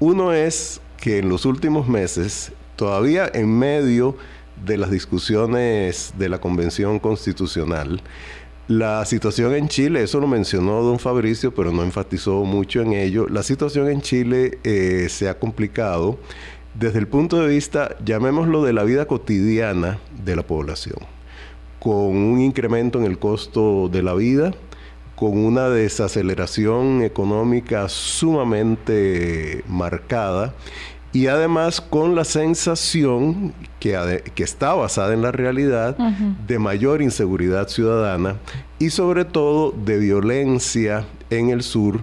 Uno 0.00 0.32
es 0.32 0.80
que 0.98 1.18
en 1.18 1.28
los 1.28 1.44
últimos 1.44 1.88
meses, 1.88 2.52
todavía 2.76 3.30
en 3.32 3.58
medio 3.58 4.16
de 4.64 4.78
las 4.78 4.90
discusiones 4.90 6.14
de 6.18 6.28
la 6.28 6.40
Convención 6.40 6.98
Constitucional, 6.98 8.02
la 8.68 9.04
situación 9.04 9.54
en 9.54 9.68
Chile, 9.68 10.02
eso 10.02 10.18
lo 10.18 10.26
mencionó 10.26 10.82
don 10.82 10.98
Fabricio, 10.98 11.54
pero 11.54 11.70
no 11.70 11.84
enfatizó 11.84 12.44
mucho 12.44 12.82
en 12.82 12.94
ello, 12.94 13.26
la 13.28 13.42
situación 13.42 13.88
en 13.88 14.00
Chile 14.00 14.58
eh, 14.64 15.06
se 15.08 15.28
ha 15.28 15.38
complicado 15.38 16.18
desde 16.74 16.98
el 16.98 17.08
punto 17.08 17.40
de 17.40 17.48
vista, 17.48 17.96
llamémoslo, 18.04 18.64
de 18.64 18.72
la 18.72 18.84
vida 18.84 19.06
cotidiana 19.06 19.98
de 20.24 20.36
la 20.36 20.42
población 20.42 21.15
con 21.86 22.16
un 22.16 22.40
incremento 22.40 22.98
en 22.98 23.04
el 23.04 23.16
costo 23.16 23.88
de 23.88 24.02
la 24.02 24.12
vida, 24.14 24.50
con 25.14 25.38
una 25.38 25.68
desaceleración 25.68 27.02
económica 27.02 27.88
sumamente 27.88 29.62
marcada 29.68 30.52
y 31.12 31.28
además 31.28 31.80
con 31.80 32.16
la 32.16 32.24
sensación 32.24 33.54
que, 33.78 34.20
que 34.34 34.42
está 34.42 34.74
basada 34.74 35.14
en 35.14 35.22
la 35.22 35.30
realidad 35.30 35.96
de 35.96 36.58
mayor 36.58 37.02
inseguridad 37.02 37.68
ciudadana 37.68 38.34
y 38.80 38.90
sobre 38.90 39.24
todo 39.24 39.70
de 39.70 39.98
violencia 39.98 41.04
en 41.30 41.50
el 41.50 41.62
sur 41.62 42.00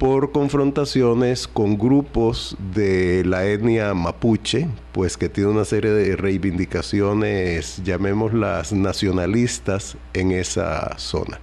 por 0.00 0.32
confrontaciones 0.32 1.46
con 1.46 1.76
grupos 1.76 2.56
de 2.74 3.22
la 3.26 3.44
etnia 3.44 3.92
mapuche, 3.92 4.66
pues 4.92 5.18
que 5.18 5.28
tiene 5.28 5.50
una 5.50 5.66
serie 5.66 5.90
de 5.90 6.16
reivindicaciones, 6.16 7.82
llamémoslas 7.84 8.72
nacionalistas, 8.72 9.98
en 10.14 10.30
esa 10.32 10.96
zona. 10.96 11.38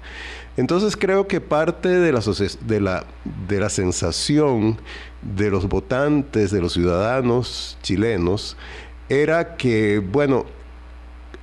Entonces 0.57 0.97
creo 0.97 1.27
que 1.27 1.39
parte 1.39 1.87
de 1.87 2.11
la, 2.11 2.21
de 2.65 2.81
la, 2.81 3.05
de 3.47 3.59
la 3.59 3.69
sensación 3.69 4.79
de 5.21 5.51
los 5.51 5.69
votantes, 5.69 6.49
de 6.49 6.59
los 6.59 6.73
ciudadanos 6.73 7.77
chilenos, 7.83 8.57
era 9.07 9.55
que, 9.55 9.99
bueno, 9.99 10.47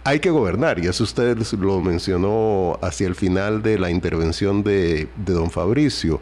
hay 0.02 0.18
que 0.18 0.30
gobernar, 0.30 0.80
y 0.80 0.88
eso 0.88 1.04
usted 1.04 1.38
lo 1.60 1.80
mencionó 1.80 2.76
hacia 2.82 3.06
el 3.06 3.14
final 3.14 3.62
de 3.62 3.78
la 3.78 3.88
intervención 3.88 4.64
de, 4.64 5.08
de 5.16 5.32
don 5.32 5.52
Fabricio 5.52 6.20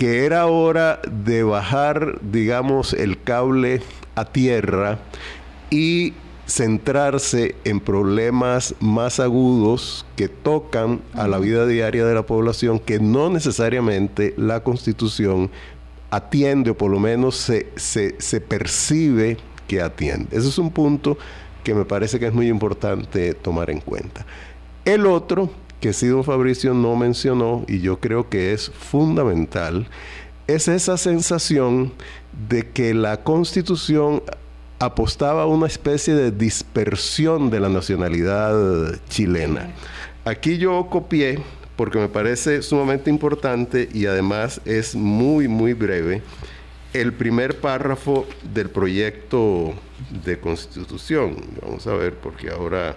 que 0.00 0.24
era 0.24 0.46
hora 0.46 0.98
de 1.12 1.42
bajar, 1.42 2.20
digamos, 2.22 2.94
el 2.94 3.22
cable 3.22 3.82
a 4.14 4.24
tierra 4.24 4.98
y 5.68 6.14
centrarse 6.46 7.54
en 7.64 7.80
problemas 7.80 8.74
más 8.80 9.20
agudos 9.20 10.06
que 10.16 10.28
tocan 10.28 11.02
a 11.12 11.28
la 11.28 11.38
vida 11.38 11.66
diaria 11.66 12.06
de 12.06 12.14
la 12.14 12.22
población, 12.22 12.78
que 12.78 12.98
no 12.98 13.28
necesariamente 13.28 14.32
la 14.38 14.62
constitución 14.62 15.50
atiende 16.10 16.70
o 16.70 16.78
por 16.78 16.90
lo 16.90 16.98
menos 16.98 17.36
se, 17.36 17.68
se, 17.76 18.40
percibe 18.40 19.36
que 19.68 19.82
atiende. 19.82 20.34
Ese 20.34 20.48
es 20.48 20.56
un 20.56 20.70
punto 20.70 21.18
que 21.62 21.74
me 21.74 21.84
parece 21.84 22.18
que 22.18 22.28
es 22.28 22.32
muy 22.32 22.48
importante 22.48 23.34
tomar 23.34 23.68
en 23.68 23.80
cuenta. 23.80 24.24
El 24.86 25.04
otro 25.04 25.50
que 25.80 25.92
sí 25.92 26.06
don 26.06 26.24
Fabricio 26.24 26.74
no 26.74 26.94
mencionó 26.96 27.64
y 27.66 27.80
yo 27.80 28.00
creo 28.00 28.28
que 28.28 28.52
es 28.52 28.70
fundamental, 28.70 29.88
es 30.46 30.68
esa 30.68 30.96
sensación 30.96 31.92
de 32.48 32.68
que 32.68 32.94
la 32.94 33.22
constitución 33.22 34.22
apostaba 34.78 35.42
a 35.42 35.46
una 35.46 35.66
especie 35.66 36.14
de 36.14 36.30
dispersión 36.30 37.50
de 37.50 37.60
la 37.60 37.68
nacionalidad 37.68 38.98
chilena. 39.08 39.70
Aquí 40.24 40.58
yo 40.58 40.88
copié, 40.90 41.38
porque 41.76 41.98
me 41.98 42.08
parece 42.08 42.62
sumamente 42.62 43.10
importante 43.10 43.88
y 43.92 44.06
además 44.06 44.60
es 44.64 44.94
muy, 44.94 45.48
muy 45.48 45.72
breve, 45.74 46.22
el 46.92 47.12
primer 47.12 47.60
párrafo 47.60 48.26
del 48.52 48.70
proyecto 48.70 49.74
de 50.24 50.40
constitución. 50.40 51.36
Vamos 51.62 51.86
a 51.86 51.94
ver, 51.94 52.14
porque 52.16 52.50
ahora 52.50 52.96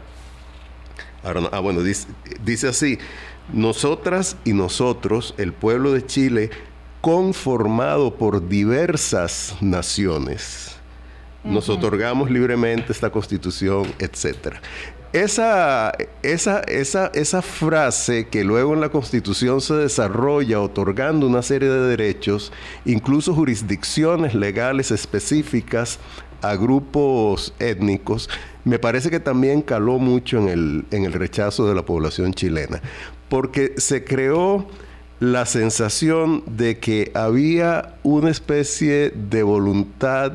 ah, 1.24 1.60
bueno, 1.60 1.82
dice, 1.82 2.08
dice 2.44 2.68
así, 2.68 3.00
nosotras 3.52 4.38
y 4.46 4.54
nosotros, 4.54 5.34
el 5.38 5.54
pueblo 5.54 5.92
de 5.92 6.06
Chile, 6.06 6.50
conformado 7.02 8.16
por 8.16 8.48
diversas 8.48 9.56
naciones, 9.62 10.78
nos 11.44 11.68
otorgamos 11.68 12.32
libremente 12.32 12.94
esta 12.94 13.10
constitución, 13.10 13.86
etc. 14.00 14.56
Esa, 15.12 15.92
esa, 16.24 16.62
esa, 16.62 17.12
esa 17.14 17.42
frase 17.42 18.30
que 18.30 18.44
luego 18.44 18.74
en 18.74 18.82
la 18.82 18.90
constitución 18.90 19.60
se 19.62 19.74
desarrolla 19.76 20.62
otorgando 20.62 21.28
una 21.28 21.42
serie 21.42 21.70
de 21.70 21.82
derechos, 21.82 22.52
incluso 22.86 23.34
jurisdicciones 23.34 24.34
legales 24.34 24.90
específicas 24.90 26.00
a 26.42 26.56
grupos 26.56 27.54
étnicos, 27.60 28.30
me 28.66 28.80
parece 28.80 29.10
que 29.10 29.20
también 29.20 29.62
caló 29.62 30.00
mucho 30.00 30.38
en 30.40 30.48
el, 30.50 30.86
en 30.92 31.06
el 31.06 31.14
rechazo 31.14 31.68
de 31.68 31.76
la 31.76 31.84
población 31.84 32.34
chilena, 32.34 32.82
porque 33.30 33.74
se 33.78 34.04
creó 34.04 34.68
la 35.20 35.46
sensación 35.46 36.44
de 36.48 36.80
que 36.80 37.12
había 37.14 37.96
una 38.04 38.30
especie 38.30 39.12
de 39.12 39.44
voluntad 39.44 40.34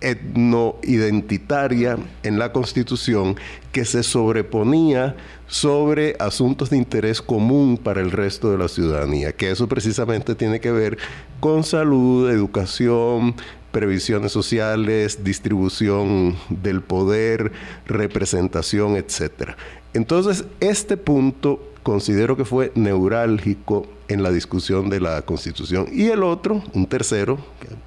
etno-identitaria 0.00 1.98
en 2.22 2.38
la 2.38 2.52
Constitución 2.52 3.36
que 3.72 3.84
se 3.84 4.02
sobreponía 4.02 5.16
sobre 5.46 6.16
asuntos 6.18 6.70
de 6.70 6.76
interés 6.76 7.20
común 7.22 7.78
para 7.78 8.00
el 8.00 8.10
resto 8.10 8.50
de 8.50 8.58
la 8.58 8.68
ciudadanía, 8.68 9.32
que 9.32 9.50
eso 9.50 9.66
precisamente 9.68 10.34
tiene 10.34 10.60
que 10.60 10.70
ver 10.70 10.98
con 11.40 11.64
salud, 11.64 12.30
educación, 12.30 13.34
previsiones 13.78 14.32
sociales, 14.32 15.22
distribución 15.22 16.34
del 16.48 16.80
poder, 16.80 17.52
representación, 17.86 18.96
etc. 18.96 19.52
Entonces, 19.94 20.46
este 20.58 20.96
punto 20.96 21.62
considero 21.84 22.36
que 22.36 22.44
fue 22.44 22.72
neurálgico 22.74 23.86
en 24.08 24.24
la 24.24 24.32
discusión 24.32 24.90
de 24.90 24.98
la 24.98 25.22
Constitución. 25.22 25.86
Y 25.92 26.06
el 26.08 26.24
otro, 26.24 26.60
un 26.72 26.86
tercero, 26.86 27.38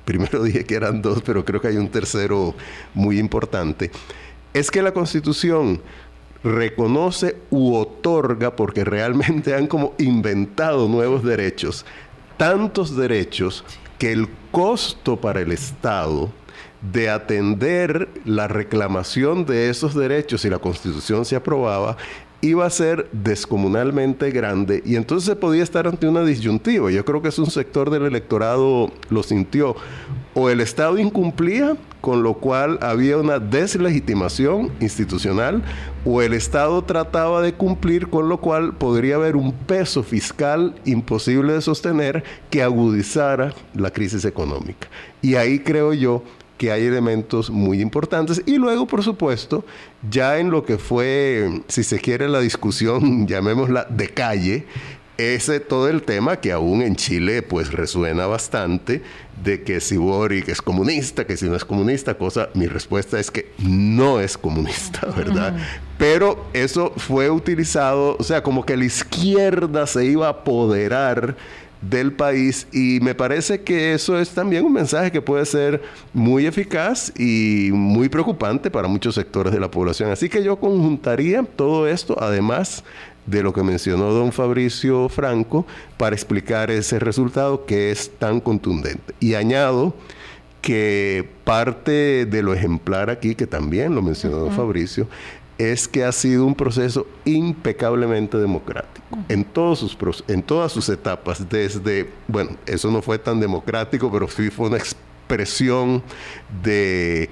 primero 0.05 0.41
dije 0.45 0.63
que 0.63 0.75
eran 0.75 1.01
dos, 1.01 1.21
pero 1.23 1.43
creo 1.43 1.59
que 1.59 1.67
hay 1.67 1.75
un 1.75 1.89
tercero 1.89 2.55
muy 2.93 3.19
importante, 3.19 3.91
es 4.53 4.71
que 4.71 4.81
la 4.81 4.93
Constitución 4.93 5.81
reconoce 6.41 7.35
u 7.49 7.75
otorga, 7.75 8.55
porque 8.55 8.85
realmente 8.85 9.53
han 9.53 9.67
como 9.67 9.93
inventado 9.97 10.87
nuevos 10.87 11.21
derechos, 11.21 11.85
tantos 12.37 12.95
derechos 12.95 13.65
que 14.01 14.11
el 14.11 14.27
costo 14.49 15.21
para 15.21 15.41
el 15.41 15.51
Estado 15.51 16.31
de 16.91 17.11
atender 17.11 18.09
la 18.25 18.47
reclamación 18.47 19.45
de 19.45 19.69
esos 19.69 19.93
derechos 19.93 20.41
si 20.41 20.49
la 20.49 20.57
constitución 20.57 21.23
se 21.23 21.35
aprobaba 21.35 21.97
iba 22.41 22.65
a 22.65 22.69
ser 22.69 23.07
descomunalmente 23.11 24.31
grande 24.31 24.81
y 24.85 24.95
entonces 24.95 25.27
se 25.27 25.35
podía 25.35 25.63
estar 25.63 25.87
ante 25.87 26.07
una 26.07 26.23
disyuntiva. 26.23 26.91
Yo 26.91 27.05
creo 27.05 27.21
que 27.21 27.29
es 27.29 27.39
un 27.39 27.51
sector 27.51 27.89
del 27.89 28.05
electorado 28.05 28.91
lo 29.09 29.23
sintió. 29.23 29.75
O 30.33 30.49
el 30.49 30.61
Estado 30.61 30.97
incumplía, 30.97 31.75
con 31.99 32.23
lo 32.23 32.35
cual 32.35 32.79
había 32.81 33.17
una 33.17 33.37
deslegitimación 33.37 34.71
institucional, 34.79 35.61
o 36.05 36.21
el 36.21 36.33
Estado 36.33 36.81
trataba 36.83 37.41
de 37.41 37.53
cumplir, 37.53 38.07
con 38.07 38.29
lo 38.29 38.37
cual 38.37 38.73
podría 38.73 39.15
haber 39.15 39.35
un 39.35 39.51
peso 39.51 40.03
fiscal 40.03 40.73
imposible 40.85 41.53
de 41.53 41.61
sostener 41.61 42.23
que 42.49 42.63
agudizara 42.63 43.53
la 43.75 43.91
crisis 43.91 44.23
económica. 44.23 44.87
Y 45.21 45.35
ahí 45.35 45.59
creo 45.59 45.93
yo 45.93 46.23
que 46.61 46.71
hay 46.71 46.85
elementos 46.85 47.49
muy 47.49 47.81
importantes. 47.81 48.43
Y 48.45 48.57
luego, 48.57 48.85
por 48.85 49.01
supuesto, 49.01 49.65
ya 50.07 50.37
en 50.37 50.51
lo 50.51 50.63
que 50.63 50.77
fue, 50.77 51.63
si 51.67 51.83
se 51.83 51.97
quiere, 51.99 52.29
la 52.29 52.39
discusión, 52.39 53.25
llamémosla 53.27 53.87
de 53.89 54.09
calle, 54.09 54.67
ese 55.17 55.59
todo 55.59 55.89
el 55.89 56.03
tema 56.03 56.35
que 56.35 56.51
aún 56.51 56.83
en 56.83 56.95
Chile 56.95 57.41
pues 57.41 57.71
resuena 57.71 58.27
bastante 58.27 59.01
de 59.43 59.63
que 59.63 59.81
si 59.81 59.97
Boric 59.97 60.49
es 60.49 60.61
comunista, 60.61 61.25
que 61.25 61.35
si 61.35 61.47
no 61.47 61.55
es 61.55 61.65
comunista, 61.65 62.13
cosa, 62.13 62.49
mi 62.53 62.67
respuesta 62.67 63.19
es 63.19 63.31
que 63.31 63.51
no 63.57 64.19
es 64.19 64.37
comunista, 64.37 65.07
¿verdad? 65.17 65.57
Pero 65.97 66.45
eso 66.53 66.93
fue 66.95 67.31
utilizado, 67.31 68.17
o 68.19 68.23
sea, 68.23 68.43
como 68.43 68.67
que 68.67 68.77
la 68.77 68.85
izquierda 68.85 69.87
se 69.87 70.05
iba 70.05 70.27
a 70.27 70.29
apoderar 70.29 71.35
del 71.81 72.13
país 72.13 72.67
y 72.71 72.99
me 73.01 73.15
parece 73.15 73.61
que 73.61 73.93
eso 73.93 74.19
es 74.19 74.29
también 74.29 74.65
un 74.65 74.73
mensaje 74.73 75.11
que 75.11 75.21
puede 75.21 75.45
ser 75.45 75.81
muy 76.13 76.45
eficaz 76.45 77.11
y 77.17 77.69
muy 77.73 78.07
preocupante 78.07 78.69
para 78.69 78.87
muchos 78.87 79.15
sectores 79.15 79.51
de 79.51 79.59
la 79.59 79.71
población. 79.71 80.11
Así 80.11 80.29
que 80.29 80.43
yo 80.43 80.57
conjuntaría 80.57 81.43
todo 81.43 81.87
esto, 81.87 82.15
además 82.21 82.83
de 83.25 83.43
lo 83.43 83.53
que 83.53 83.63
mencionó 83.63 84.11
don 84.11 84.31
Fabricio 84.31 85.09
Franco, 85.09 85.65
para 85.97 86.15
explicar 86.15 86.71
ese 86.71 86.99
resultado 86.99 87.65
que 87.65 87.91
es 87.91 88.11
tan 88.17 88.39
contundente. 88.39 89.13
Y 89.19 89.33
añado 89.35 89.95
que 90.61 91.27
parte 91.43 92.25
de 92.25 92.43
lo 92.43 92.53
ejemplar 92.53 93.09
aquí, 93.09 93.33
que 93.33 93.47
también 93.47 93.95
lo 93.95 94.01
mencionó 94.01 94.37
don 94.37 94.51
Fabricio, 94.51 95.07
es 95.61 95.87
que 95.87 96.03
ha 96.03 96.11
sido 96.11 96.45
un 96.45 96.55
proceso 96.55 97.05
impecablemente 97.25 98.37
democrático. 98.37 99.17
En, 99.29 99.43
todos 99.43 99.79
sus, 99.79 99.97
en 100.27 100.41
todas 100.41 100.71
sus 100.71 100.89
etapas, 100.89 101.47
desde, 101.49 102.09
bueno, 102.27 102.51
eso 102.65 102.89
no 102.89 103.01
fue 103.01 103.19
tan 103.19 103.39
democrático, 103.39 104.11
pero 104.11 104.27
sí 104.27 104.49
fue 104.49 104.67
una 104.67 104.77
expresión 104.77 106.01
de 106.63 107.29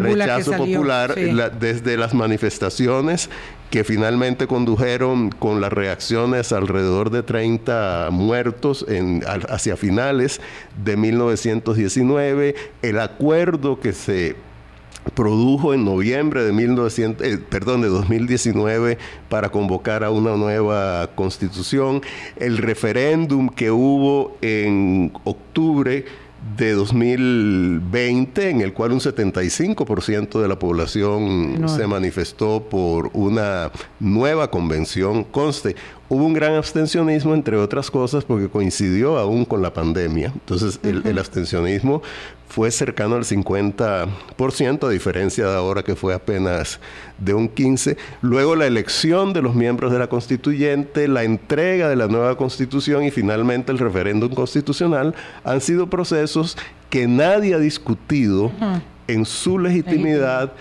rechazo 0.00 0.52
popular 0.52 1.14
desde 1.14 1.96
las 1.96 2.14
manifestaciones 2.14 3.28
que 3.70 3.84
finalmente 3.84 4.46
condujeron 4.46 5.30
con 5.30 5.60
las 5.60 5.72
reacciones 5.72 6.52
alrededor 6.52 7.10
de 7.10 7.22
30 7.22 8.08
muertos 8.10 8.84
en, 8.88 9.22
hacia 9.48 9.76
finales 9.76 10.40
de 10.84 10.96
1919, 10.96 12.54
el 12.82 13.00
acuerdo 13.00 13.80
que 13.80 13.94
se 13.94 14.36
produjo 15.14 15.74
en 15.74 15.84
noviembre 15.84 16.44
de, 16.44 16.52
1900, 16.52 17.26
eh, 17.26 17.38
perdón, 17.38 17.82
de 17.82 17.88
2019 17.88 18.98
para 19.28 19.50
convocar 19.50 20.04
a 20.04 20.10
una 20.10 20.36
nueva 20.36 21.08
constitución, 21.14 22.02
el 22.36 22.58
referéndum 22.58 23.48
que 23.48 23.70
hubo 23.70 24.36
en 24.40 25.12
octubre 25.24 26.04
de 26.56 26.72
2020, 26.72 28.50
en 28.50 28.60
el 28.62 28.72
cual 28.72 28.92
un 28.92 29.00
75% 29.00 30.40
de 30.40 30.48
la 30.48 30.58
población 30.58 31.68
se 31.68 31.86
manifestó 31.86 32.64
por 32.68 33.10
una 33.12 33.70
nueva 34.00 34.50
convención. 34.50 35.24
Conste, 35.24 35.76
hubo 36.12 36.26
un 36.26 36.34
gran 36.34 36.56
abstencionismo, 36.56 37.32
entre 37.32 37.56
otras 37.56 37.90
cosas, 37.90 38.22
porque 38.22 38.46
coincidió 38.46 39.16
aún 39.16 39.46
con 39.46 39.62
la 39.62 39.72
pandemia. 39.72 40.30
Entonces, 40.34 40.78
el, 40.82 41.18
abstencionismo 41.18 42.02
fue 42.48 42.70
cercano 42.70 43.14
al 43.14 43.24
50%, 43.24 44.86
a 44.86 44.90
diferencia 44.90 45.46
de 45.46 45.56
ahora 45.56 45.82
que 45.82 45.96
fue 45.96 46.12
apenas 46.12 46.80
de 47.16 47.32
un 47.32 47.48
15%. 47.48 47.96
Luego 48.20 48.56
la 48.56 48.66
elección 48.66 49.32
de 49.32 49.40
los 49.40 49.54
miembros 49.54 49.90
de 49.90 50.00
la 50.00 50.08
constituyente, 50.08 51.08
la 51.08 51.24
entrega 51.24 51.88
de 51.88 51.96
la 51.96 52.08
nueva 52.08 52.36
constitución 52.36 53.04
y 53.04 53.10
finalmente 53.10 53.72
el 53.72 53.78
referéndum 53.78 54.34
constitucional 54.34 55.14
han 55.44 55.62
sido 55.62 55.88
procesos 55.88 56.58
que 56.90 57.06
nadie 57.06 57.54
ha 57.54 57.58
discutido 57.58 58.52
en 59.06 59.24
su 59.24 59.58
legitimidad 59.58 60.52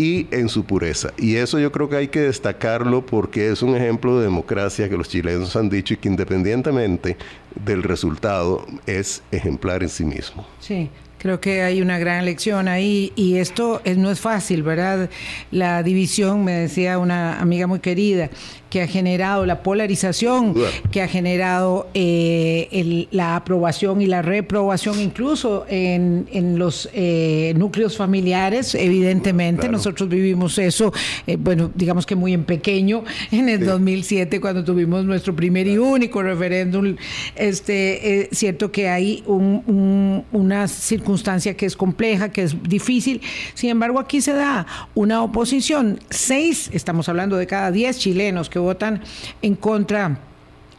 y 0.00 0.26
en 0.30 0.48
su 0.48 0.64
pureza. 0.64 1.12
Y 1.18 1.36
eso 1.36 1.58
yo 1.58 1.70
creo 1.70 1.90
que 1.90 1.96
hay 1.96 2.08
que 2.08 2.20
destacarlo 2.20 3.04
porque 3.04 3.50
es 3.50 3.60
un 3.60 3.76
ejemplo 3.76 4.16
de 4.16 4.24
democracia 4.24 4.88
que 4.88 4.96
los 4.96 5.10
chilenos 5.10 5.54
han 5.56 5.68
dicho 5.68 5.92
y 5.92 5.98
que 5.98 6.08
independientemente 6.08 7.18
del 7.66 7.82
resultado 7.82 8.64
es 8.86 9.22
ejemplar 9.30 9.82
en 9.82 9.90
sí 9.90 10.06
mismo. 10.06 10.46
Sí, 10.58 10.88
Creo 11.20 11.38
que 11.38 11.60
hay 11.60 11.82
una 11.82 11.98
gran 11.98 12.24
lección 12.24 12.66
ahí 12.66 13.12
y 13.14 13.36
esto 13.36 13.82
no 13.98 14.10
es 14.10 14.20
fácil, 14.20 14.62
¿verdad? 14.62 15.10
La 15.50 15.82
división, 15.82 16.44
me 16.46 16.52
decía 16.52 16.98
una 16.98 17.38
amiga 17.38 17.66
muy 17.66 17.80
querida, 17.80 18.30
que 18.70 18.82
ha 18.82 18.86
generado 18.86 19.44
la 19.44 19.62
polarización, 19.62 20.54
que 20.92 21.02
ha 21.02 21.08
generado 21.08 21.88
eh, 21.92 23.08
la 23.10 23.36
aprobación 23.36 24.00
y 24.00 24.06
la 24.06 24.22
reprobación 24.22 25.00
incluso 25.00 25.66
en, 25.68 26.28
los 26.58 26.88
eh, 26.94 27.52
núcleos 27.56 27.96
familiares, 27.96 28.74
evidentemente. 28.74 29.68
Nosotros 29.68 30.08
vivimos 30.08 30.56
eso, 30.58 30.92
eh, 31.26 31.36
bueno, 31.36 31.70
digamos 31.74 32.06
que 32.06 32.14
muy 32.14 32.32
en 32.32 32.44
pequeño, 32.44 33.04
en 33.32 33.48
el 33.48 33.66
2007 33.66 34.40
cuando 34.40 34.64
tuvimos 34.64 35.04
nuestro 35.04 35.34
primer 35.34 35.66
y 35.66 35.76
único 35.76 36.22
referéndum. 36.22 36.96
Este, 37.34 38.28
cierto 38.30 38.70
que 38.70 38.88
hay 38.88 39.24
una 39.26 40.68
circunstancia 40.68 41.56
que 41.56 41.66
es 41.66 41.76
compleja, 41.76 42.30
que 42.30 42.44
es 42.44 42.62
difícil. 42.62 43.20
Sin 43.54 43.70
embargo, 43.70 43.98
aquí 43.98 44.20
se 44.20 44.32
da 44.32 44.66
una 44.94 45.22
oposición. 45.22 45.98
Seis, 46.10 46.70
estamos 46.72 47.08
hablando 47.08 47.36
de 47.36 47.48
cada 47.48 47.72
diez 47.72 47.98
chilenos 47.98 48.48
que 48.48 48.59
votan 48.60 49.02
en 49.42 49.56
contra 49.56 50.20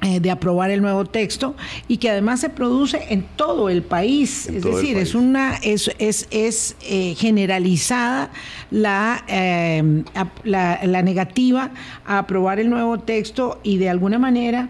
eh, 0.04 0.20
de 0.20 0.32
aprobar 0.32 0.72
el 0.72 0.82
nuevo 0.82 1.06
texto 1.06 1.56
y 1.88 1.98
que 1.98 2.10
además 2.10 2.40
se 2.40 2.50
produce 2.50 3.06
en 3.10 3.24
todo 3.36 3.70
el 3.70 3.84
país. 3.84 4.48
es 4.48 4.64
decir, 4.64 4.98
es 4.98 5.14
una 5.14 5.58
es, 5.58 5.92
es, 6.00 6.28
es 6.32 6.76
eh, 6.82 7.14
generalizada 7.16 8.32
la, 8.72 9.24
eh, 9.28 10.04
la, 10.44 10.80
la, 10.84 11.02
negativa 11.04 11.70
a 12.04 12.18
aprobar 12.18 12.60
el 12.60 12.72
nuevo 12.72 12.98
texto 12.98 13.60
y 13.62 13.78
de 13.78 13.90
alguna 13.90 14.18
manera 14.18 14.70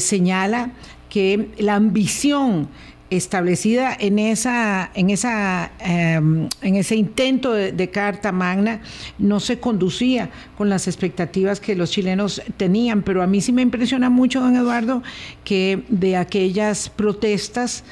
señala 0.00 0.72
que 1.08 1.50
la 1.58 1.76
ambición 1.76 2.68
establecida 3.10 3.96
en 3.98 4.18
esa 4.18 4.90
en 4.94 5.10
esa 5.10 5.72
em, 5.80 6.48
en 6.62 6.76
ese 6.76 6.94
intento 6.94 7.52
de, 7.52 7.90
carta 7.90 8.30
magna 8.30 8.80
no 9.18 9.40
se 9.40 9.58
conducía 9.58 10.30
con 10.56 10.68
las 10.68 10.86
expectativas 10.86 11.60
que 11.60 11.74
los 11.74 11.90
chilenos 11.90 12.40
tenían. 12.56 13.02
Pero 13.02 13.22
a 13.22 13.26
mí 13.26 13.40
sí 13.40 13.52
me 13.52 13.62
impresiona 13.62 14.10
mucho 14.10 14.40
don 14.40 14.54
Eduardo 14.54 15.02
que 15.44 15.82
de 15.88 16.16
aquellas 16.16 16.88
protestas 16.88 17.82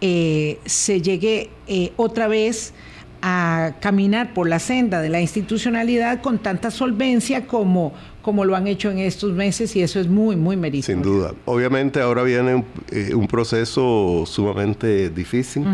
eh, 0.00 0.60
se 0.64 1.02
llegue 1.02 1.50
eh, 1.66 1.92
otra 1.96 2.28
vez 2.28 2.72
a 3.20 3.72
caminar 3.80 4.32
por 4.32 4.48
la 4.48 4.58
senda 4.58 5.00
de 5.00 5.08
la 5.08 5.20
institucionalidad 5.20 6.20
con 6.20 6.38
tanta 6.38 6.70
solvencia 6.70 7.46
como, 7.46 7.92
como 8.28 8.44
lo 8.44 8.54
han 8.54 8.66
hecho 8.66 8.90
en 8.90 8.98
estos 8.98 9.32
meses 9.32 9.74
y 9.74 9.80
eso 9.80 9.98
es 9.98 10.06
muy, 10.06 10.36
muy 10.36 10.54
meritorio. 10.54 11.02
Sin 11.02 11.02
duda. 11.02 11.32
Obviamente 11.46 12.02
ahora 12.02 12.22
viene 12.24 12.56
un, 12.56 12.66
eh, 12.90 13.26
proceso 13.26 14.24
sumamente 14.26 15.08
difícil 15.08 15.64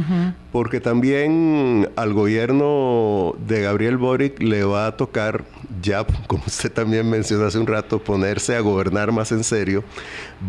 porque 0.52 0.78
también 0.78 1.88
al 1.96 2.12
gobierno 2.12 3.34
de 3.44 3.62
Gabriel 3.62 3.96
Boric 3.96 4.40
le 4.40 4.62
va 4.62 4.86
a 4.86 4.96
tocar 4.96 5.42
ya, 5.82 6.06
como 6.28 6.44
usted 6.46 6.70
también 6.70 7.10
mencionó 7.10 7.46
hace 7.46 7.58
un 7.58 7.66
rato, 7.66 7.98
ponerse 7.98 8.54
a 8.54 8.60
gobernar 8.60 9.10
más 9.10 9.32
en 9.32 9.42
serio. 9.42 9.82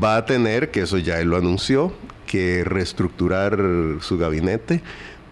Va 0.04 0.18
a 0.18 0.28
tener, 0.28 0.70
que 0.70 0.82
eso 0.82 1.00
ya 1.00 1.20
él 1.20 1.30
lo 1.30 1.38
anunció, 1.38 1.92
que 2.28 2.64
reestructurar 2.64 3.58
su 4.02 4.20
gabinete 4.20 4.84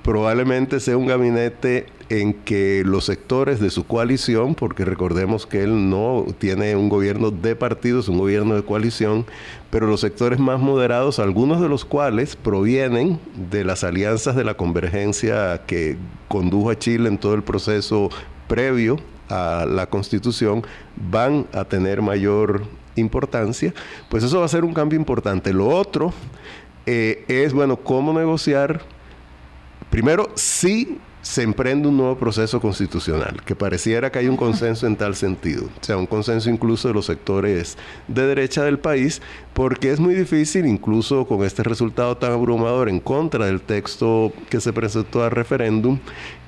probablemente 0.03 0.79
sea 0.81 0.97
un 0.97 1.07
gabinete 1.07 1.88
en 2.10 2.34
que 2.34 2.84
los 2.86 3.06
sectores 3.06 3.60
de 3.60 3.70
su 3.70 3.86
coalición, 3.86 4.56
porque 4.56 4.86
recordemos 4.86 5.46
que 5.46 5.63
él 5.63 5.89
no 5.89 6.26
tiene 6.38 6.76
un 6.76 6.89
gobierno 6.89 7.32
de 7.32 7.56
partidos, 7.56 8.08
un 8.08 8.18
gobierno 8.18 8.56
de 8.56 8.63
coalición, 8.63 9.26
pero 9.70 9.88
los 9.88 10.02
sectores 10.02 10.39
más 10.39 10.60
moderados, 10.60 11.20
algunos 11.20 11.62
de 11.62 11.70
los 11.70 11.86
cuales 11.86 12.36
provienen 12.36 13.20
de 13.50 13.63
las 13.63 13.84
alianzas 13.84 14.36
de 14.36 14.44
la 14.44 14.56
convergencia 14.56 15.63
que 15.66 15.98
condujo 16.28 16.70
a 16.70 16.78
Chile 16.78 17.10
en 17.10 17.18
todo 17.18 17.34
el 17.34 17.44
proceso 17.44 18.10
previo 18.48 19.00
a 19.30 19.66
la 19.68 19.88
constitución, 19.88 20.63
van 21.10 21.48
a 21.54 21.66
tener 21.66 22.02
mayor 22.02 22.63
importancia, 22.96 23.74
pues 24.10 24.24
eso 24.24 24.39
va 24.39 24.46
a 24.46 24.50
ser 24.50 24.63
un 24.63 24.74
cambio 24.74 25.00
importante. 25.00 25.54
Lo 25.54 25.68
otro 25.70 26.13
eh, 26.86 27.24
es, 27.28 27.54
bueno, 27.54 27.78
cómo 27.78 28.13
negociar, 28.13 28.82
primero, 29.89 30.30
si 30.36 31.00
se 31.23 31.41
emprende 31.41 31.88
un 31.88 31.97
nuevo 31.97 32.17
proceso 32.17 32.59
constitucional, 32.59 33.41
que 33.45 33.55
pareciera 33.55 34.12
que 34.12 34.19
hay 34.19 34.27
un 34.27 34.36
consenso 34.36 34.86
en 34.86 34.97
tal 34.97 35.15
sentido, 35.15 35.63
o 35.63 35.83
sea, 35.83 35.97
un 35.97 36.05
consenso 36.05 36.49
incluso 36.49 36.89
de 36.89 36.93
los 36.93 37.05
sectores 37.05 37.77
de 38.09 38.27
derecha 38.27 38.63
del 38.63 38.77
país, 38.77 39.21
porque 39.53 39.91
es 39.91 40.01
muy 40.01 40.15
difícil, 40.15 40.65
incluso 40.65 41.25
con 41.25 41.43
este 41.43 41.63
resultado 41.63 42.17
tan 42.17 42.33
abrumador 42.33 42.89
en 42.89 42.99
contra 42.99 43.45
del 43.45 43.62
texto 43.62 44.33
que 44.49 44.59
se 44.59 44.73
presentó 44.73 45.23
al 45.23 45.31
referéndum, 45.31 45.97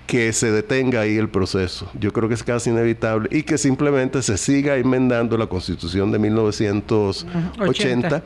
que 0.07 0.33
se 0.33 0.51
detenga 0.51 1.01
ahí 1.01 1.17
el 1.17 1.29
proceso. 1.29 1.89
Yo 1.97 2.11
creo 2.11 2.27
que 2.27 2.35
es 2.35 2.43
casi 2.43 2.69
inevitable 2.69 3.29
y 3.31 3.43
que 3.43 3.57
simplemente 3.57 4.21
se 4.21 4.37
siga 4.37 4.75
enmendando 4.75 5.37
la 5.37 5.47
constitución 5.47 6.11
de 6.11 6.19
1980 6.19 8.23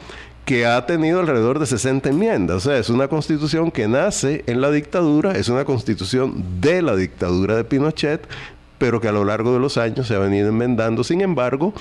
que 0.49 0.65
ha 0.65 0.83
tenido 0.87 1.19
alrededor 1.19 1.59
de 1.59 1.67
60 1.67 2.09
enmiendas. 2.09 2.57
O 2.57 2.59
sea, 2.71 2.79
es 2.79 2.89
una 2.89 3.07
constitución 3.07 3.69
que 3.69 3.87
nace 3.87 4.43
en 4.47 4.61
la 4.61 4.71
dictadura, 4.71 5.33
es 5.33 5.47
una 5.47 5.63
constitución 5.63 6.43
de 6.59 6.81
la 6.81 6.95
dictadura 6.95 7.55
de 7.55 7.63
Pinochet, 7.63 8.27
pero 8.79 8.99
que 8.99 9.07
a 9.07 9.11
lo 9.11 9.23
largo 9.23 9.53
de 9.53 9.59
los 9.59 9.77
años 9.77 10.07
se 10.07 10.15
ha 10.15 10.17
venido 10.17 10.49
enmendando. 10.49 11.03
Sin 11.03 11.21
embargo, 11.21 11.71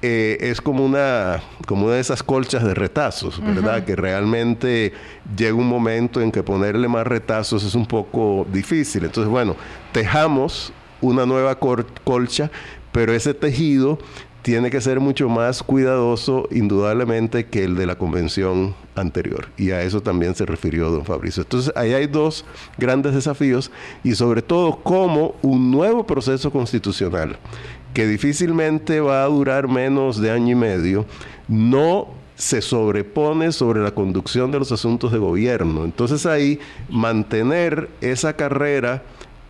eh, 0.00 0.38
es 0.40 0.62
como 0.62 0.82
una, 0.82 1.42
como 1.66 1.84
una 1.84 1.96
de 1.96 2.00
esas 2.00 2.22
colchas 2.22 2.64
de 2.64 2.72
retazos, 2.72 3.38
¿verdad? 3.38 3.84
Que 3.84 3.94
realmente 3.94 4.94
llega 5.36 5.52
un 5.52 5.68
momento 5.68 6.22
en 6.22 6.32
que 6.32 6.42
ponerle 6.42 6.88
más 6.88 7.06
retazos 7.06 7.64
es 7.64 7.74
un 7.74 7.84
poco 7.84 8.46
difícil. 8.50 9.04
Entonces, 9.04 9.30
bueno, 9.30 9.56
tejamos 9.92 10.72
una 11.02 11.26
nueva 11.26 11.58
colcha, 11.58 12.50
pero 12.92 13.12
ese 13.12 13.34
tejido 13.34 13.98
tiene 14.46 14.70
que 14.70 14.80
ser 14.80 15.00
mucho 15.00 15.28
más 15.28 15.60
cuidadoso, 15.64 16.46
indudablemente, 16.52 17.46
que 17.46 17.64
el 17.64 17.74
de 17.74 17.84
la 17.84 17.98
convención 17.98 18.76
anterior. 18.94 19.48
Y 19.56 19.72
a 19.72 19.82
eso 19.82 20.02
también 20.02 20.36
se 20.36 20.46
refirió 20.46 20.88
don 20.88 21.04
Fabricio. 21.04 21.42
Entonces, 21.42 21.72
ahí 21.74 21.94
hay 21.94 22.06
dos 22.06 22.44
grandes 22.78 23.12
desafíos 23.12 23.72
y 24.04 24.14
sobre 24.14 24.42
todo 24.42 24.78
cómo 24.84 25.34
un 25.42 25.72
nuevo 25.72 26.06
proceso 26.06 26.52
constitucional 26.52 27.36
que 27.92 28.06
difícilmente 28.06 29.00
va 29.00 29.24
a 29.24 29.26
durar 29.26 29.66
menos 29.66 30.20
de 30.20 30.30
año 30.30 30.52
y 30.52 30.54
medio, 30.54 31.06
no 31.48 32.06
se 32.36 32.62
sobrepone 32.62 33.50
sobre 33.50 33.82
la 33.82 33.90
conducción 33.90 34.52
de 34.52 34.60
los 34.60 34.70
asuntos 34.70 35.10
de 35.10 35.18
gobierno. 35.18 35.84
Entonces 35.84 36.24
ahí 36.24 36.60
mantener 36.88 37.90
esa 38.00 38.36
carrera 38.36 39.02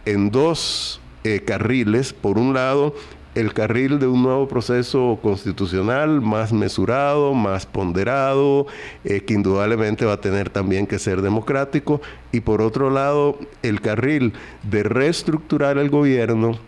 en 0.06 0.30
dos 0.30 1.02
eh, 1.22 1.42
carriles, 1.44 2.12
por 2.12 2.38
un 2.38 2.54
lado, 2.54 2.94
el 3.36 3.52
carril 3.52 3.98
de 3.98 4.06
un 4.06 4.22
nuevo 4.22 4.48
proceso 4.48 5.18
constitucional 5.22 6.22
más 6.22 6.54
mesurado, 6.54 7.34
más 7.34 7.66
ponderado, 7.66 8.66
eh, 9.04 9.20
que 9.20 9.34
indudablemente 9.34 10.06
va 10.06 10.14
a 10.14 10.20
tener 10.22 10.48
también 10.48 10.86
que 10.86 10.98
ser 10.98 11.20
democrático, 11.20 12.00
y 12.32 12.40
por 12.40 12.62
otro 12.62 12.88
lado, 12.88 13.38
el 13.62 13.82
carril 13.82 14.32
de 14.62 14.82
reestructurar 14.82 15.76
el 15.76 15.90
gobierno 15.90 16.58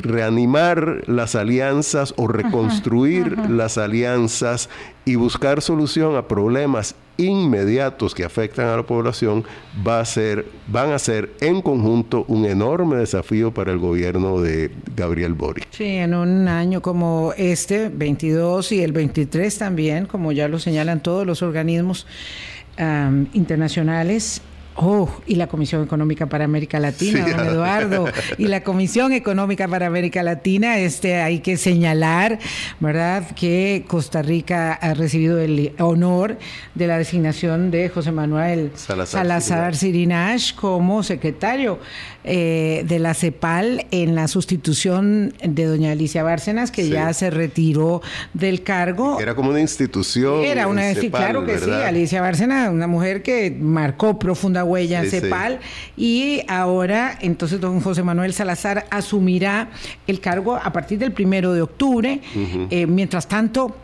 reanimar 0.00 1.02
las 1.08 1.34
alianzas 1.34 2.14
o 2.16 2.28
reconstruir 2.28 3.36
las 3.50 3.78
alianzas 3.78 4.68
y 5.04 5.16
buscar 5.16 5.60
solución 5.60 6.16
a 6.16 6.28
problemas 6.28 6.94
inmediatos 7.16 8.14
que 8.14 8.24
afectan 8.24 8.66
a 8.68 8.76
la 8.76 8.82
población 8.84 9.44
va 9.86 10.00
a 10.00 10.04
ser, 10.04 10.46
van 10.68 10.92
a 10.92 10.98
ser 10.98 11.32
en 11.40 11.60
conjunto 11.60 12.24
un 12.28 12.46
enorme 12.46 12.96
desafío 12.96 13.52
para 13.52 13.72
el 13.72 13.78
gobierno 13.78 14.40
de 14.40 14.70
Gabriel 14.96 15.34
Boric. 15.34 15.66
Sí, 15.70 15.96
en 15.96 16.14
un 16.14 16.48
año 16.48 16.80
como 16.80 17.34
este, 17.36 17.88
22 17.88 18.72
y 18.72 18.82
el 18.82 18.92
23 18.92 19.58
también, 19.58 20.06
como 20.06 20.32
ya 20.32 20.48
lo 20.48 20.58
señalan 20.58 21.02
todos 21.02 21.26
los 21.26 21.42
organismos 21.42 22.06
internacionales, 23.34 24.40
Oh, 24.76 25.10
y 25.26 25.34
la 25.34 25.48
Comisión 25.48 25.82
Económica 25.82 26.26
para 26.26 26.44
América 26.44 26.78
Latina, 26.78 27.26
don 27.28 27.46
Eduardo, 27.46 28.06
y 28.38 28.46
la 28.46 28.62
Comisión 28.62 29.12
Económica 29.12 29.68
para 29.68 29.86
América 29.86 30.22
Latina, 30.22 30.78
este 30.78 31.16
hay 31.16 31.40
que 31.40 31.56
señalar, 31.56 32.38
¿verdad?, 32.78 33.34
que 33.34 33.84
Costa 33.88 34.22
Rica 34.22 34.72
ha 34.72 34.94
recibido 34.94 35.38
el 35.38 35.72
honor 35.78 36.38
de 36.74 36.86
la 36.86 36.98
designación 36.98 37.70
de 37.70 37.88
José 37.88 38.12
Manuel 38.12 38.70
Salazar, 38.74 39.74
Sirinash 39.74 40.54
como 40.54 41.02
secretario 41.02 41.78
eh, 42.22 42.84
de 42.86 42.98
la 42.98 43.14
CEPAL 43.14 43.86
en 43.90 44.14
la 44.14 44.28
sustitución 44.28 45.34
de 45.42 45.64
doña 45.64 45.92
Alicia 45.92 46.22
Bárcenas, 46.22 46.70
que 46.70 46.88
ya 46.88 47.12
se 47.12 47.30
retiró 47.30 48.02
del 48.34 48.62
cargo. 48.62 49.18
Era 49.20 49.34
como 49.34 49.50
una 49.50 49.60
institución. 49.60 50.44
Era 50.44 50.68
una, 50.68 50.94
sí, 50.94 51.10
claro 51.10 51.44
que 51.44 51.58
sí, 51.58 51.70
Alicia 51.70 52.20
Bárcenas, 52.20 52.70
una 52.70 52.86
mujer 52.86 53.22
que 53.22 53.50
marcó 53.50 54.18
huella 54.64 55.02
en 55.02 55.10
CEPAL. 55.10 55.60
Y 55.96 56.42
ahora, 56.48 57.18
entonces, 57.20 57.60
don 57.60 57.80
José 57.80 58.02
Manuel 58.02 58.32
Salazar 58.32 58.86
asumirá 58.90 59.70
el 60.06 60.20
cargo 60.20 60.56
a 60.56 60.72
partir 60.72 60.98
del 60.98 61.12
primero 61.12 61.52
de 61.52 61.62
octubre. 61.62 62.20
Eh, 62.70 62.86
mientras 62.86 63.28
tanto, 63.28 63.76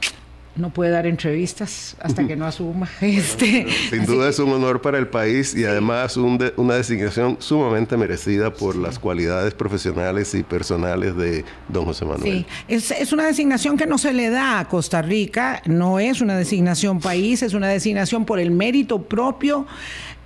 no 0.57 0.71
puede 0.71 0.91
dar 0.91 1.07
entrevistas 1.07 1.97
hasta 2.01 2.27
que 2.27 2.35
no 2.37 2.47
asuma 2.47 2.89
este. 3.01 3.67
Sin 3.91 4.07
duda 4.07 4.29
es 4.29 4.39
un 4.39 4.51
honor 4.53 4.81
para 4.81 4.99
el 4.99 5.09
país 5.09 5.55
y 5.55 5.65
además 5.65 6.17
una 6.17 6.75
designación 6.75 7.37
sumamente 7.41 7.97
merecida 7.97 8.53
por 8.53 8.77
las 8.77 8.99
cualidades 8.99 9.55
profesionales 9.55 10.35
y 10.35 10.43
personales 10.43 11.17
de 11.17 11.45
don 11.69 11.85
José 11.85 12.05
Manuel. 12.05 12.23
Sí, 12.23 12.47
es, 12.69 12.91
es, 12.91 13.13
una 13.13 13.27
designación 13.27 13.77
que 13.77 13.87
no 13.87 13.99
se 13.99 14.13
le 14.13 14.31
da 14.31 14.61
a 14.61 14.69
Costa 14.69 15.03
Rica, 15.03 15.63
no 15.67 15.99
es 15.99 16.21
una 16.21 16.37
designación 16.37 17.01
país, 17.01 17.43
es 17.43 17.55
una 17.55 17.69
designación 17.69 18.25
por 18.25 18.39
el 18.39 18.51
mérito 18.51 19.03
propio 19.03 19.67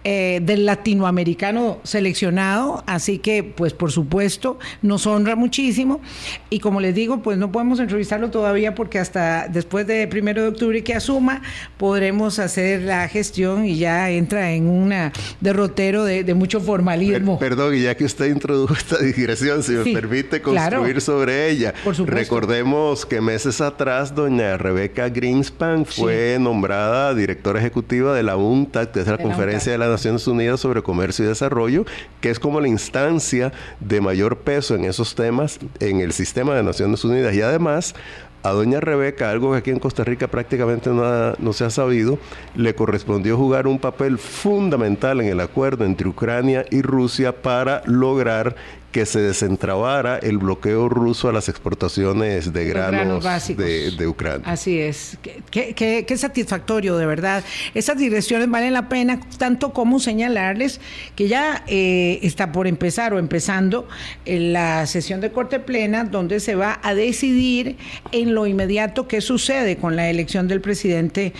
eh, 0.04 0.40
del 0.42 0.66
latinoamericano 0.66 1.78
seleccionado, 1.82 2.82
así 2.86 3.18
que 3.18 3.42
pues 3.42 3.72
por 3.72 3.92
supuesto 3.92 4.58
nos 4.82 5.06
honra 5.06 5.36
muchísimo. 5.36 6.00
Y 6.48 6.60
como 6.60 6.80
les 6.80 6.94
digo 6.94 7.22
pues 7.22 7.38
no 7.38 7.52
podemos 7.52 7.80
entrevistarlo 7.80 8.30
todavía 8.30 8.74
porque 8.74 8.98
hasta 8.98 9.48
después 9.48 9.86
de 9.86 10.06
primero 10.08 10.42
de 10.42 10.48
octubre 10.48 10.82
que 10.82 10.94
asuma 10.94 11.42
podremos 11.76 12.38
hacer 12.38 12.82
la 12.82 13.08
gestión 13.08 13.64
y 13.64 13.76
ya 13.76 14.10
entra 14.10 14.52
en 14.52 14.68
un 14.68 14.92
derrotero 15.40 16.04
de, 16.04 16.34
mucho 16.34 16.60
formalismo. 16.60 17.38
perdón, 17.38 17.74
y 17.74 17.82
ya 17.82 17.96
que 17.96 18.04
usted 18.04 18.26
introdujo 18.26 18.74
esta 18.74 18.98
digresión, 18.98 19.62
si 19.62 19.72
me 19.72 19.92
permite 19.92 20.40
construir 20.40 21.00
sobre 21.00 21.50
ella, 21.50 21.74
recordemos 22.06 23.04
que 23.04 23.20
meses 23.20 23.60
atrás 23.60 24.14
doña 24.14 24.56
Rebeca 24.56 25.08
Greenspan 25.08 25.84
fue 25.84 26.38
nombrada 26.40 27.14
directora 27.14 27.58
ejecutiva 27.60 28.14
de 28.14 28.22
la 28.22 28.36
UNTAC, 28.36 28.92
que 28.92 29.00
es 29.00 29.06
la 29.06 29.18
conferencia 29.18 29.72
de 29.72 29.78
la 29.78 29.89
Naciones 29.90 30.26
Unidas 30.26 30.60
sobre 30.60 30.82
Comercio 30.82 31.24
y 31.24 31.28
Desarrollo, 31.28 31.84
que 32.20 32.30
es 32.30 32.38
como 32.38 32.60
la 32.60 32.68
instancia 32.68 33.52
de 33.80 34.00
mayor 34.00 34.38
peso 34.38 34.74
en 34.74 34.84
esos 34.84 35.14
temas 35.14 35.58
en 35.80 36.00
el 36.00 36.12
sistema 36.12 36.54
de 36.54 36.62
Naciones 36.62 37.04
Unidas. 37.04 37.34
Y 37.34 37.42
además, 37.42 37.94
a 38.42 38.50
doña 38.50 38.80
Rebeca, 38.80 39.30
algo 39.30 39.52
que 39.52 39.58
aquí 39.58 39.70
en 39.70 39.78
Costa 39.78 40.04
Rica 40.04 40.28
prácticamente 40.28 40.90
no, 40.90 41.32
no, 41.38 41.52
se 41.52 41.64
ha 41.64 41.70
sabido, 41.70 42.18
le 42.54 42.74
correspondió 42.74 43.36
jugar 43.36 43.66
un 43.66 43.78
papel 43.78 44.18
fundamental 44.18 45.20
en 45.20 45.28
el 45.28 45.40
acuerdo 45.40 45.84
entre 45.84 46.08
Ucrania 46.08 46.64
y 46.70 46.82
Rusia 46.82 47.42
para 47.42 47.82
lograr 47.84 48.56
que 48.92 49.06
se 49.06 49.20
desentrabara 49.20 50.18
el 50.18 50.38
bloqueo 50.38 50.88
ruso 50.88 51.28
a 51.28 51.32
las 51.32 51.48
exportaciones 51.48 52.52
de 52.52 52.64
granos, 52.64 53.24
de, 53.56 54.06
Ucrania. 54.06 54.46
Así 54.46 54.78
es. 54.78 55.16
Qué, 55.50 55.74
qué, 55.74 56.16
satisfactorio, 56.16 56.96
de 56.96 57.06
verdad. 57.06 57.44
Esas 57.74 57.98
direcciones 57.98 58.50
valen 58.50 58.72
la 58.72 58.88
pena, 58.88 59.20
tanto 59.38 59.72
como 59.72 60.00
señalarles 60.00 60.80
que 61.14 61.28
ya 61.28 61.62
eh, 61.68 62.18
está 62.22 62.50
por 62.52 62.66
empezar 62.66 63.14
o 63.14 63.18
empezando 63.18 63.86
la 64.26 64.86
sesión 64.86 65.20
de 65.20 65.30
corte 65.30 65.60
plena, 65.60 66.04
donde 66.04 66.40
se 66.40 66.56
va 66.56 66.80
a 66.82 66.94
decidir 66.94 67.76
en 68.10 68.34
lo 68.34 68.46
inmediato 68.46 69.06
qué 69.06 69.20
sucede 69.20 69.76
con 69.76 69.94
la 69.94 70.10
elección 70.10 70.48
del 70.48 70.60
presidente 70.60 71.32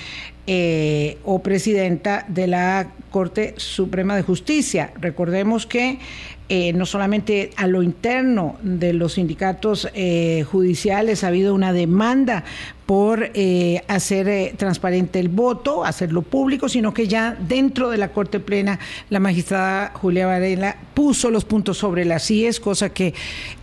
eh, 0.47 1.19
o 1.25 1.43
presidenta 1.43 2.25
de 2.29 2.47
la 2.47 2.89
Corte 3.11 3.55
Suprema 3.57 4.17
de 4.17 4.23
Justicia. 4.23 4.93
Recordemos 5.01 5.67
que 5.67 5.99
eh, 6.49 6.73
no 6.73 6.85
solamente 6.85 7.51
a 7.57 7.69
lo 7.69 7.83
interno 7.83 8.57
de 8.63 8.93
los 8.93 9.13
sindicatos 9.15 9.89
eh, 9.95 10.45
judiciales 10.51 11.23
ha 11.23 11.29
habido 11.29 11.55
una 11.55 11.73
demanda 11.73 12.45
por 12.87 13.31
eh, 13.35 13.85
hacer 13.87 14.29
eh, 14.29 14.55
transparente 14.57 15.21
el 15.21 15.29
voto, 15.29 15.85
hacerlo 15.85 16.23
público, 16.23 16.69
sino 16.69 16.93
que 16.93 17.07
ya 17.07 17.37
dentro 17.39 17.89
de 17.89 17.99
la 17.99 18.09
Corte 18.09 18.41
Plena 18.41 18.81
la 19.11 19.21
magistrada 19.21 19.93
Julia 19.95 20.27
Varela 20.27 20.77
puso 20.93 21.31
los 21.31 21.45
puntos 21.45 21.79
sobre 21.79 22.05
las 22.05 22.29
IES, 22.29 22.59
cosa 22.59 22.89
que, 22.89 23.15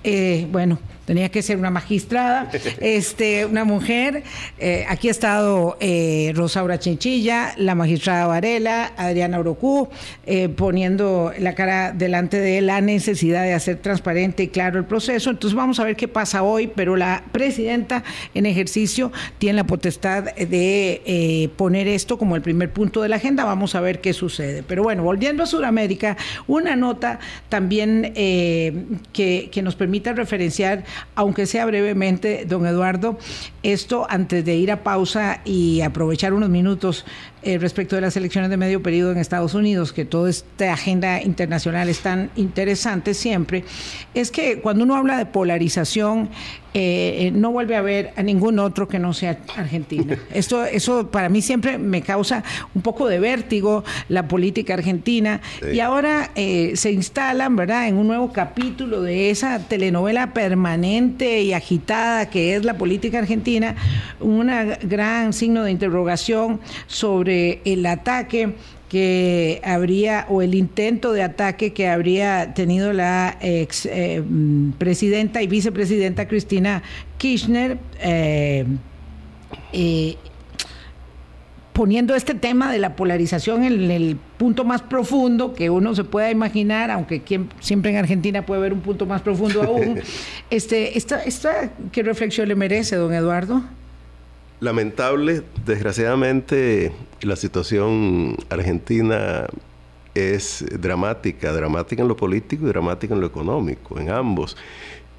eh, 0.05 0.47
bueno, 0.49 0.79
tenía 1.07 1.29
que 1.29 1.41
ser 1.41 1.57
una 1.57 1.69
magistrada, 1.71 2.51
este, 2.81 3.45
una 3.45 3.63
mujer. 3.63 4.23
Eh, 4.59 4.85
aquí 4.89 5.07
ha 5.07 5.11
estado 5.11 5.77
eh, 5.79 6.33
Rosaura 6.35 6.79
Chinchilla, 6.79 7.53
la 7.57 7.75
magistrada 7.75 8.27
Varela, 8.27 8.91
Adriana 8.97 9.39
Orocú, 9.39 9.87
eh, 10.25 10.49
poniendo 10.49 11.31
la 11.39 11.55
cara 11.55 11.93
delante 11.93 12.41
de 12.41 12.59
la 12.59 12.81
necesidad 12.81 13.43
de 13.43 13.53
hacer 13.53 13.77
transparente 13.77 14.43
y 14.43 14.47
claro 14.49 14.79
el 14.79 14.85
proceso. 14.85 15.29
Entonces 15.29 15.55
vamos 15.55 15.79
a 15.79 15.85
ver 15.85 15.95
qué 15.95 16.09
pasa 16.09 16.43
hoy, 16.43 16.67
pero 16.67 16.97
la 16.97 17.23
presidenta 17.31 18.03
en 18.33 18.45
ejercicio 18.45 19.13
tiene 19.37 19.55
la 19.55 19.63
potestad 19.63 20.25
de 20.35 21.49
poner 21.55 21.87
esto 21.87 22.17
como 22.17 22.35
el 22.35 22.41
primer 22.41 22.73
punto 22.73 23.01
de 23.01 23.07
la 23.07 23.15
agenda. 23.15 23.45
Vamos 23.45 23.75
a 23.75 23.79
ver 23.79 24.01
qué 24.01 24.11
sucede. 24.11 24.61
Pero 24.61 24.83
bueno, 24.83 25.03
volviendo 25.03 25.43
a 25.43 25.45
Sudamérica, 25.45 26.17
una 26.47 26.75
nota 26.75 27.19
también 27.47 28.11
que, 28.13 29.49
que 29.49 29.61
nos 29.61 29.75
permita 29.75 30.11
referenciar 30.11 30.83
aunque 31.15 31.45
sea 31.45 31.65
brevemente, 31.65 32.45
don 32.45 32.65
Eduardo, 32.65 33.17
esto 33.63 34.07
antes 34.09 34.43
de 34.45 34.55
ir 34.55 34.71
a 34.71 34.83
pausa 34.83 35.41
y 35.45 35.81
aprovechar 35.81 36.33
unos 36.33 36.49
minutos 36.49 37.05
eh, 37.43 37.59
respecto 37.59 37.95
de 37.95 38.01
las 38.01 38.17
elecciones 38.17 38.49
de 38.49 38.57
medio 38.57 38.81
periodo 38.81 39.11
en 39.11 39.19
Estados 39.19 39.53
Unidos, 39.53 39.93
que 39.93 40.05
toda 40.05 40.27
esta 40.27 40.73
agenda 40.73 41.21
internacional 41.21 41.87
es 41.87 41.99
tan 41.99 42.31
interesante 42.35 43.13
siempre, 43.13 43.63
es 44.15 44.31
que 44.31 44.59
cuando 44.59 44.83
uno 44.83 44.95
habla 44.95 45.19
de 45.19 45.27
polarización, 45.27 46.29
eh, 46.73 47.27
eh, 47.27 47.31
no 47.31 47.51
vuelve 47.51 47.75
a 47.75 47.81
ver 47.81 48.11
a 48.17 48.23
ningún 48.23 48.57
otro 48.59 48.87
que 48.87 48.97
no 48.97 49.13
sea 49.13 49.37
Argentina. 49.55 50.17
Esto, 50.33 50.65
eso 50.65 51.09
para 51.09 51.29
mí 51.29 51.41
siempre 51.41 51.77
me 51.77 52.01
causa 52.01 52.43
un 52.73 52.81
poco 52.81 53.07
de 53.07 53.19
vértigo 53.19 53.83
la 54.09 54.27
política 54.27 54.73
argentina 54.73 55.41
y 55.73 55.79
ahora 55.79 56.31
se 56.35 56.91
instalan, 56.91 57.55
¿verdad?, 57.55 57.87
en 57.87 57.97
un 57.97 58.07
nuevo 58.07 58.31
capítulo 58.31 59.01
de 59.01 59.29
esa 59.29 59.59
telenovela 59.59 60.33
permanente 60.33 61.41
y 61.41 61.53
agitada 61.53 62.29
que 62.29 62.55
es 62.55 62.65
la 62.65 62.77
política 62.77 63.19
argentina, 63.19 63.75
un 64.19 64.51
gran 64.83 65.33
signo 65.33 65.63
de 65.63 65.71
interrogación 65.71 66.59
sobre 66.87 67.36
el 67.65 67.85
ataque 67.85 68.53
que 68.89 69.61
habría 69.63 70.25
o 70.29 70.41
el 70.41 70.55
intento 70.55 71.11
de 71.11 71.23
ataque 71.23 71.73
que 71.73 71.87
habría 71.87 72.53
tenido 72.53 72.93
la 72.93 73.37
ex 73.41 73.85
eh, 73.85 74.23
presidenta 74.77 75.41
y 75.41 75.47
vicepresidenta 75.47 76.27
Cristina 76.27 76.83
Kirchner 77.17 77.77
eh, 77.99 78.65
eh, 79.73 80.15
poniendo 81.73 82.15
este 82.15 82.33
tema 82.33 82.71
de 82.71 82.79
la 82.79 82.95
polarización 82.95 83.63
en 83.63 83.91
el 83.91 84.17
punto 84.37 84.63
más 84.63 84.81
profundo 84.81 85.53
que 85.53 85.69
uno 85.69 85.93
se 85.93 86.03
pueda 86.03 86.31
imaginar, 86.31 86.89
aunque 86.89 87.21
siempre 87.59 87.91
en 87.91 87.97
Argentina 87.97 88.43
puede 88.45 88.61
haber 88.61 88.73
un 88.73 88.81
punto 88.81 89.05
más 89.05 89.21
profundo 89.21 89.61
aún. 89.61 89.99
este, 90.49 90.97
esta, 90.97 91.21
esta, 91.23 91.71
¿Qué 91.91 92.01
reflexión 92.01 92.47
le 92.47 92.55
merece, 92.55 92.95
don 92.95 93.13
Eduardo? 93.13 93.61
Lamentable, 94.59 95.43
desgraciadamente 95.65 96.91
la 97.21 97.35
situación 97.35 98.37
argentina 98.49 99.45
es 100.15 100.65
dramática, 100.79 101.53
dramática 101.53 102.01
en 102.01 102.07
lo 102.07 102.17
político 102.17 102.65
y 102.65 102.69
dramática 102.69 103.13
en 103.13 103.21
lo 103.21 103.27
económico, 103.27 103.99
en 103.99 104.09
ambos. 104.09 104.57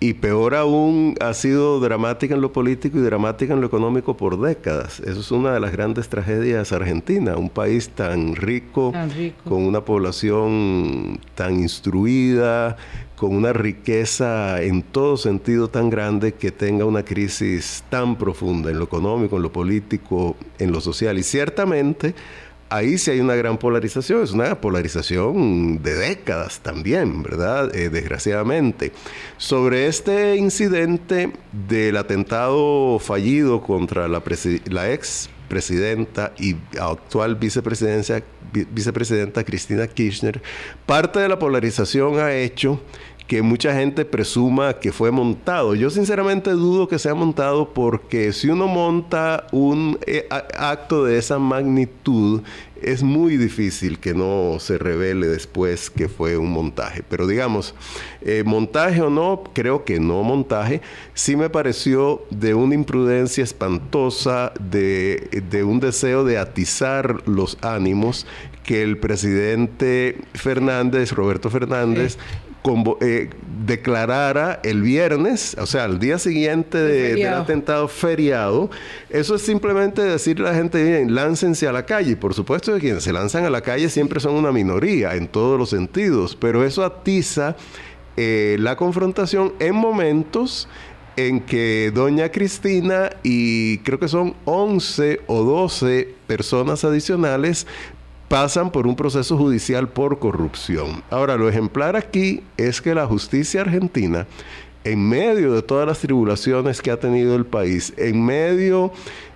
Y 0.00 0.14
peor 0.14 0.54
aún, 0.54 1.16
ha 1.20 1.34
sido 1.34 1.80
dramática 1.80 2.34
en 2.34 2.40
lo 2.40 2.52
político 2.52 2.98
y 2.98 3.00
dramática 3.00 3.54
en 3.54 3.60
lo 3.60 3.66
económico 3.66 4.16
por 4.16 4.40
décadas. 4.40 5.00
Eso 5.00 5.20
es 5.20 5.30
una 5.32 5.52
de 5.52 5.58
las 5.58 5.72
grandes 5.72 6.08
tragedias 6.08 6.70
argentinas. 6.72 7.36
Un 7.36 7.50
país 7.50 7.88
tan 7.88 8.36
rico, 8.36 8.92
con 9.44 9.62
una 9.62 9.84
población 9.84 11.18
tan 11.34 11.58
instruida, 11.58 12.76
con 13.16 13.34
una 13.34 13.52
riqueza 13.52 14.62
en 14.62 14.82
todo 14.82 15.16
sentido 15.16 15.68
tan 15.68 15.90
grande 15.90 16.34
que 16.34 16.52
tenga 16.52 16.84
una 16.84 17.04
crisis 17.04 17.82
tan 17.90 18.16
profunda 18.16 18.70
en 18.70 18.78
lo 18.78 18.84
económico, 18.84 19.36
en 19.36 19.42
lo 19.42 19.52
político, 19.52 20.36
en 20.60 20.70
lo 20.70 20.80
social. 20.80 21.18
Y 21.18 21.24
ciertamente 21.24 22.14
ahí 22.70 22.98
sí 22.98 23.10
hay 23.10 23.20
una 23.20 23.34
gran 23.34 23.58
polarización, 23.58 24.22
es 24.22 24.32
una 24.32 24.60
polarización 24.60 25.82
de 25.82 25.94
décadas 25.94 26.60
también, 26.60 27.22
¿verdad? 27.22 27.74
Eh, 27.74 27.90
desgraciadamente. 27.90 28.92
Sobre 29.36 29.86
este 29.86 30.36
incidente 30.36 31.32
del 31.68 31.96
atentado 31.96 32.98
fallido 32.98 33.62
contra 33.62 34.08
la, 34.08 34.22
la 34.70 34.92
ex 34.92 35.30
presidenta 35.48 36.32
y 36.38 36.56
actual 36.78 37.36
vicepresidenta 37.36 39.44
Cristina 39.44 39.86
Kirchner, 39.86 40.42
parte 40.86 41.20
de 41.20 41.28
la 41.28 41.38
polarización 41.38 42.18
ha 42.18 42.34
hecho 42.34 42.82
que 43.28 43.42
mucha 43.42 43.74
gente 43.74 44.06
presuma 44.06 44.80
que 44.80 44.90
fue 44.90 45.10
montado. 45.10 45.74
Yo 45.74 45.90
sinceramente 45.90 46.50
dudo 46.50 46.88
que 46.88 46.98
sea 46.98 47.14
montado 47.14 47.74
porque 47.74 48.32
si 48.32 48.48
uno 48.48 48.66
monta 48.66 49.46
un 49.52 49.98
eh, 50.06 50.26
acto 50.30 51.04
de 51.04 51.18
esa 51.18 51.38
magnitud, 51.38 52.40
es 52.80 53.02
muy 53.02 53.36
difícil 53.36 53.98
que 53.98 54.14
no 54.14 54.58
se 54.60 54.78
revele 54.78 55.26
después 55.26 55.90
que 55.90 56.08
fue 56.08 56.38
un 56.38 56.50
montaje. 56.50 57.02
Pero 57.06 57.26
digamos, 57.26 57.74
eh, 58.22 58.44
montaje 58.46 59.02
o 59.02 59.10
no, 59.10 59.44
creo 59.52 59.84
que 59.84 60.00
no 60.00 60.22
montaje, 60.22 60.80
sí 61.12 61.36
me 61.36 61.50
pareció 61.50 62.22
de 62.30 62.54
una 62.54 62.74
imprudencia 62.74 63.44
espantosa, 63.44 64.54
de, 64.58 65.44
de 65.50 65.64
un 65.64 65.80
deseo 65.80 66.24
de 66.24 66.38
atizar 66.38 67.28
los 67.28 67.58
ánimos 67.60 68.26
que 68.64 68.82
el 68.82 68.96
presidente 68.96 70.18
Fernández, 70.34 71.12
Roberto 71.12 71.50
Fernández, 71.50 72.16
eh, 73.00 73.30
declarara 73.64 74.60
el 74.62 74.82
viernes, 74.82 75.56
o 75.58 75.66
sea, 75.66 75.84
al 75.84 75.98
día 75.98 76.18
siguiente 76.18 76.78
del 76.78 77.26
atentado 77.28 77.88
feriado, 77.88 78.70
eso 79.10 79.34
es 79.34 79.42
simplemente 79.42 80.02
decirle 80.02 80.48
a 80.48 80.52
la 80.52 80.58
gente, 80.58 81.06
láncense 81.08 81.66
a 81.66 81.72
la 81.72 81.86
calle. 81.86 82.16
por 82.16 82.34
supuesto 82.34 82.74
que 82.74 82.80
quienes 82.80 83.04
se 83.04 83.12
lanzan 83.12 83.44
a 83.44 83.50
la 83.50 83.60
calle 83.60 83.88
siempre 83.88 84.20
son 84.20 84.34
una 84.34 84.52
minoría 84.52 85.14
en 85.14 85.28
todos 85.28 85.58
los 85.58 85.70
sentidos, 85.70 86.36
pero 86.36 86.64
eso 86.64 86.84
atiza 86.84 87.56
eh, 88.16 88.56
la 88.58 88.76
confrontación 88.76 89.52
en 89.60 89.74
momentos 89.74 90.68
en 91.16 91.40
que 91.40 91.90
doña 91.92 92.30
Cristina 92.30 93.10
y 93.22 93.78
creo 93.78 93.98
que 93.98 94.08
son 94.08 94.34
11 94.44 95.20
o 95.26 95.42
12 95.42 96.14
personas 96.28 96.84
adicionales 96.84 97.66
pasan 98.28 98.70
por 98.70 98.86
un 98.86 98.94
proceso 98.94 99.36
judicial 99.36 99.88
por 99.88 100.18
corrupción. 100.18 101.02
Ahora, 101.10 101.36
lo 101.36 101.48
ejemplar 101.48 101.96
aquí 101.96 102.42
es 102.56 102.80
que 102.80 102.94
la 102.94 103.06
justicia 103.06 103.62
argentina, 103.62 104.26
en 104.88 105.08
medio 105.08 105.52
de 105.52 105.62
todas 105.62 105.86
las 105.86 105.98
tribulaciones 105.98 106.80
que 106.80 106.90
ha 106.90 106.98
tenido 106.98 107.36
el 107.36 107.44
país, 107.44 107.92
en 107.96 108.24
medio 108.24 108.92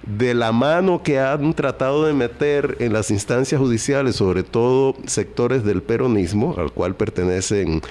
de 0.06 0.34
la 0.34 0.50
mano 0.50 1.02
que 1.02 1.20
han 1.20 1.54
tratado 1.54 2.06
de 2.06 2.12
meter 2.12 2.76
en 2.80 2.92
las 2.92 3.10
instancias 3.10 3.60
judiciales, 3.60 4.16
sobre 4.16 4.42
todo 4.42 4.96
sectores 5.06 5.62
del 5.62 5.82
peronismo, 5.82 6.56
al 6.58 6.72
cual 6.72 6.96
pertenecen 6.96 7.82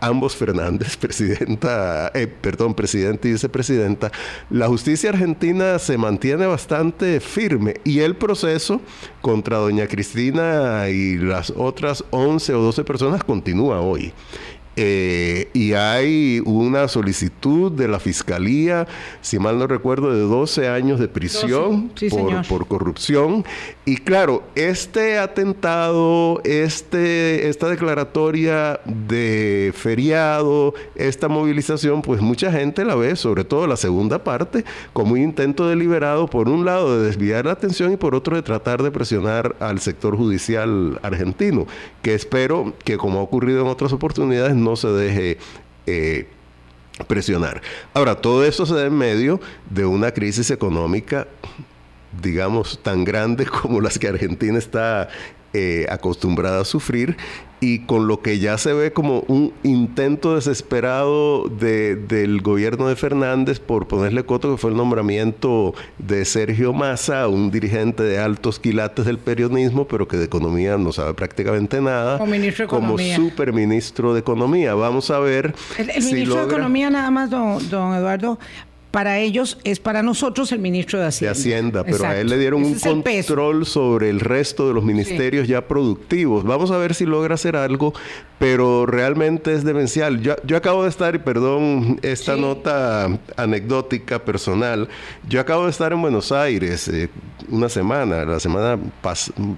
ambos 0.00 0.36
Fernández, 0.36 0.96
presidenta, 1.00 2.10
eh, 2.14 2.26
perdón, 2.26 2.74
presidente 2.74 3.28
y 3.28 3.32
vicepresidenta, 3.32 4.10
la 4.48 4.68
justicia 4.68 5.10
argentina 5.10 5.78
se 5.78 5.98
mantiene 5.98 6.46
bastante 6.46 7.20
firme 7.20 7.74
y 7.84 8.00
el 8.00 8.16
proceso 8.16 8.80
contra 9.20 9.58
doña 9.58 9.86
Cristina 9.86 10.88
y 10.88 11.18
las 11.18 11.52
otras 11.56 12.04
11 12.10 12.54
o 12.54 12.62
12 12.62 12.84
personas 12.84 13.24
continúa 13.24 13.80
hoy. 13.80 14.12
Eh, 14.76 15.50
y 15.52 15.72
hay 15.72 16.40
una 16.44 16.86
solicitud 16.86 17.72
de 17.72 17.88
la 17.88 17.98
fiscalía, 17.98 18.86
si 19.20 19.38
mal 19.38 19.58
no 19.58 19.66
recuerdo, 19.66 20.14
de 20.14 20.20
12 20.20 20.68
años 20.68 21.00
de 21.00 21.08
prisión 21.08 21.90
por, 22.48 22.66
corrupción. 22.66 23.44
Y 23.84 23.96
claro, 23.96 24.44
este 24.54 25.18
atentado, 25.18 26.40
este, 26.44 27.48
esta 27.48 27.68
declaratoria 27.68 28.80
de 28.84 29.72
feriado, 29.74 30.74
esta 30.94 31.28
movilización, 31.28 32.00
pues 32.00 32.20
mucha 32.20 32.52
gente 32.52 32.84
la 32.84 32.94
ve, 32.94 33.16
sobre 33.16 33.44
todo 33.44 33.66
la 33.66 33.76
segunda 33.76 34.22
parte, 34.22 34.64
como 34.92 35.12
un 35.12 35.20
intento 35.20 35.68
deliberado, 35.68 36.28
por 36.28 36.48
un 36.48 36.64
lado, 36.64 36.96
de 36.96 37.06
desviar 37.06 37.46
la 37.46 37.52
atención 37.52 37.92
y 37.92 37.96
por 37.96 38.14
otro, 38.14 38.36
de 38.36 38.42
tratar 38.42 38.82
de 38.82 38.92
presionar 38.92 39.56
al 39.58 39.80
sector 39.80 40.16
judicial 40.16 41.00
argentino, 41.02 41.66
que 42.02 42.14
espero 42.14 42.72
que, 42.84 42.96
como 42.96 43.18
ha 43.18 43.22
ocurrido 43.22 43.62
en 43.62 43.66
otras 43.66 43.92
oportunidades, 43.92 44.54
no 44.60 44.76
se 44.76 44.88
deje 44.88 45.38
eh, 45.86 46.26
presionar. 47.06 47.62
Ahora, 47.94 48.14
todo 48.16 48.44
eso 48.44 48.66
se 48.66 48.74
da 48.74 48.86
en 48.86 48.96
medio 48.96 49.40
de 49.68 49.84
una 49.86 50.12
crisis 50.12 50.50
económica 50.50 51.26
digamos, 52.22 52.80
tan 52.82 53.04
grandes 53.04 53.50
como 53.62 53.80
las 53.80 53.98
que 53.98 54.08
Argentina 54.08 54.58
está 54.58 55.08
eh, 55.52 55.86
acostumbrada 55.90 56.60
a 56.60 56.64
sufrir 56.64 57.16
y 57.60 57.80
con 57.80 58.08
lo 58.08 58.22
que 58.22 58.38
ya 58.38 58.56
se 58.56 58.72
ve 58.72 58.92
como 58.92 59.20
un 59.28 59.52
intento 59.62 60.34
desesperado 60.34 61.48
del 61.48 62.40
gobierno 62.40 62.88
de 62.88 62.96
Fernández 62.96 63.60
por 63.60 63.86
ponerle 63.86 64.24
coto 64.24 64.50
que 64.50 64.56
fue 64.56 64.70
el 64.70 64.76
nombramiento 64.76 65.74
de 65.98 66.24
Sergio 66.24 66.72
Massa, 66.72 67.28
un 67.28 67.50
dirigente 67.50 68.02
de 68.02 68.18
altos 68.18 68.58
quilates 68.58 69.04
del 69.04 69.18
periodismo, 69.18 69.86
pero 69.86 70.08
que 70.08 70.16
de 70.16 70.24
economía 70.24 70.78
no 70.78 70.92
sabe 70.92 71.12
prácticamente 71.12 71.80
nada, 71.80 72.18
como, 72.18 72.32
ministro 72.32 72.64
de 72.64 72.68
como 72.70 72.96
superministro 72.98 74.14
de 74.14 74.20
Economía. 74.20 74.74
Vamos 74.74 75.10
a 75.10 75.18
ver. 75.18 75.54
El, 75.76 76.02
ministro 76.04 76.36
de 76.36 76.44
Economía, 76.44 76.88
nada 76.88 77.10
más, 77.10 77.28
don, 77.28 77.68
don 77.68 77.94
Eduardo, 77.94 78.38
para 78.90 79.18
ellos 79.18 79.58
es 79.62 79.78
para 79.78 80.02
nosotros 80.02 80.50
el 80.52 80.58
ministro 80.58 80.98
de 80.98 81.06
Hacienda. 81.06 81.34
De 81.34 81.40
Hacienda, 81.40 81.84
pero 81.84 82.06
a 82.06 82.16
él 82.18 82.28
le 82.28 82.38
dieron 82.38 82.64
un 82.64 82.78
control 82.78 83.64
sobre 83.64 84.10
el 84.10 84.20
resto 84.20 84.66
de 84.66 84.74
los 84.74 84.82
ministerios 84.82 85.46
ya 85.46 85.66
productivos. 85.66 86.44
Vamos 86.44 86.70
a 86.70 86.76
ver 86.76 86.94
si 86.94 87.06
logra 87.06 87.36
hacer 87.36 87.54
algo, 87.54 87.94
pero 88.38 88.86
realmente 88.86 89.54
es 89.54 89.62
demencial. 89.64 90.20
Yo, 90.20 90.34
yo 90.44 90.56
acabo 90.56 90.82
de 90.82 90.88
estar, 90.88 91.14
y 91.14 91.18
perdón 91.18 92.00
esta 92.02 92.36
nota 92.36 93.08
anecdótica 93.36 94.24
personal, 94.24 94.88
yo 95.28 95.40
acabo 95.40 95.64
de 95.64 95.70
estar 95.70 95.92
en 95.92 96.02
Buenos 96.02 96.32
Aires 96.32 96.88
eh, 96.88 97.08
una 97.48 97.68
semana, 97.68 98.24
la 98.24 98.40
semana 98.40 98.78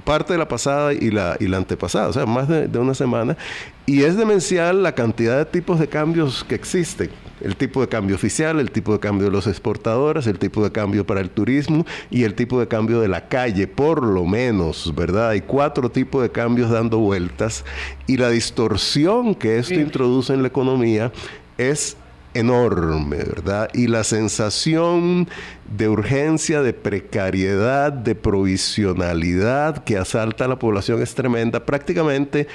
parte 0.04 0.34
de 0.34 0.38
la 0.38 0.48
pasada 0.48 0.92
y 0.92 1.10
la, 1.10 1.36
y 1.40 1.48
la 1.48 1.56
antepasada, 1.56 2.08
o 2.08 2.12
sea, 2.12 2.26
más 2.26 2.48
de, 2.48 2.68
de 2.68 2.78
una 2.78 2.94
semana, 2.94 3.36
y 3.86 4.02
es 4.02 4.16
demencial 4.16 4.82
la 4.82 4.94
cantidad 4.94 5.38
de 5.38 5.46
tipos 5.46 5.80
de 5.80 5.88
cambios 5.88 6.44
que 6.44 6.54
existen 6.54 7.10
el 7.42 7.56
tipo 7.56 7.80
de 7.80 7.88
cambio 7.88 8.16
oficial, 8.16 8.60
el 8.60 8.70
tipo 8.70 8.92
de 8.92 9.00
cambio 9.00 9.26
de 9.26 9.32
los 9.32 9.46
exportadores, 9.46 10.26
el 10.26 10.38
tipo 10.38 10.62
de 10.64 10.72
cambio 10.72 11.06
para 11.06 11.20
el 11.20 11.30
turismo 11.30 11.84
y 12.10 12.24
el 12.24 12.34
tipo 12.34 12.60
de 12.60 12.68
cambio 12.68 13.00
de 13.00 13.08
la 13.08 13.28
calle, 13.28 13.66
por 13.66 14.02
lo 14.02 14.24
menos, 14.24 14.92
¿verdad? 14.94 15.30
Hay 15.30 15.42
cuatro 15.42 15.90
tipos 15.90 16.22
de 16.22 16.30
cambios 16.30 16.70
dando 16.70 16.98
vueltas 16.98 17.64
y 18.06 18.16
la 18.16 18.30
distorsión 18.30 19.34
que 19.34 19.58
esto 19.58 19.74
introduce 19.74 20.32
en 20.32 20.42
la 20.42 20.48
economía 20.48 21.12
es 21.58 21.96
enorme, 22.34 23.18
¿verdad? 23.18 23.68
Y 23.74 23.88
la 23.88 24.04
sensación 24.04 25.28
de 25.76 25.88
urgencia, 25.88 26.62
de 26.62 26.72
precariedad, 26.72 27.92
de 27.92 28.14
provisionalidad 28.14 29.84
que 29.84 29.98
asalta 29.98 30.46
a 30.46 30.48
la 30.48 30.58
población 30.58 31.02
es 31.02 31.14
tremenda. 31.14 31.64
Prácticamente 31.64 32.48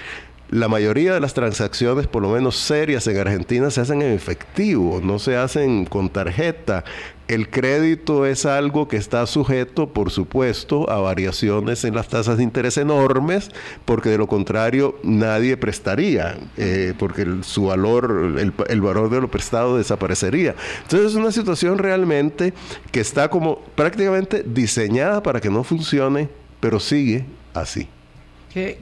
la 0.49 0.69
mayoría 0.69 1.13
de 1.13 1.19
las 1.19 1.33
transacciones, 1.33 2.07
por 2.07 2.21
lo 2.21 2.29
menos 2.29 2.55
serias 2.55 3.05
en 3.07 3.17
Argentina, 3.17 3.69
se 3.69 3.81
hacen 3.81 4.01
en 4.01 4.13
efectivo, 4.13 5.01
no 5.03 5.19
se 5.19 5.35
hacen 5.35 5.85
con 5.85 6.09
tarjeta. 6.09 6.85
El 7.27 7.49
crédito 7.49 8.25
es 8.25 8.45
algo 8.45 8.87
que 8.87 8.95
está 8.95 9.25
sujeto, 9.25 9.89
por 9.89 10.09
supuesto, 10.09 10.89
a 10.89 10.99
variaciones 10.99 11.83
en 11.83 11.95
las 11.95 12.07
tasas 12.07 12.37
de 12.37 12.43
interés 12.43 12.77
enormes, 12.77 13.51
porque 13.83 14.09
de 14.09 14.17
lo 14.17 14.27
contrario 14.27 14.97
nadie 15.03 15.57
prestaría, 15.57 16.37
eh, 16.55 16.93
porque 16.97 17.27
su 17.41 17.65
valor, 17.65 18.35
el, 18.39 18.53
el 18.69 18.81
valor 18.81 19.09
de 19.09 19.19
lo 19.19 19.29
prestado 19.29 19.77
desaparecería. 19.77 20.55
Entonces 20.83 21.11
es 21.11 21.15
una 21.15 21.33
situación 21.33 21.77
realmente 21.77 22.53
que 22.93 23.01
está 23.01 23.29
como 23.29 23.59
prácticamente 23.75 24.43
diseñada 24.43 25.21
para 25.21 25.41
que 25.41 25.49
no 25.49 25.65
funcione, 25.65 26.29
pero 26.61 26.79
sigue 26.79 27.25
así. 27.53 27.89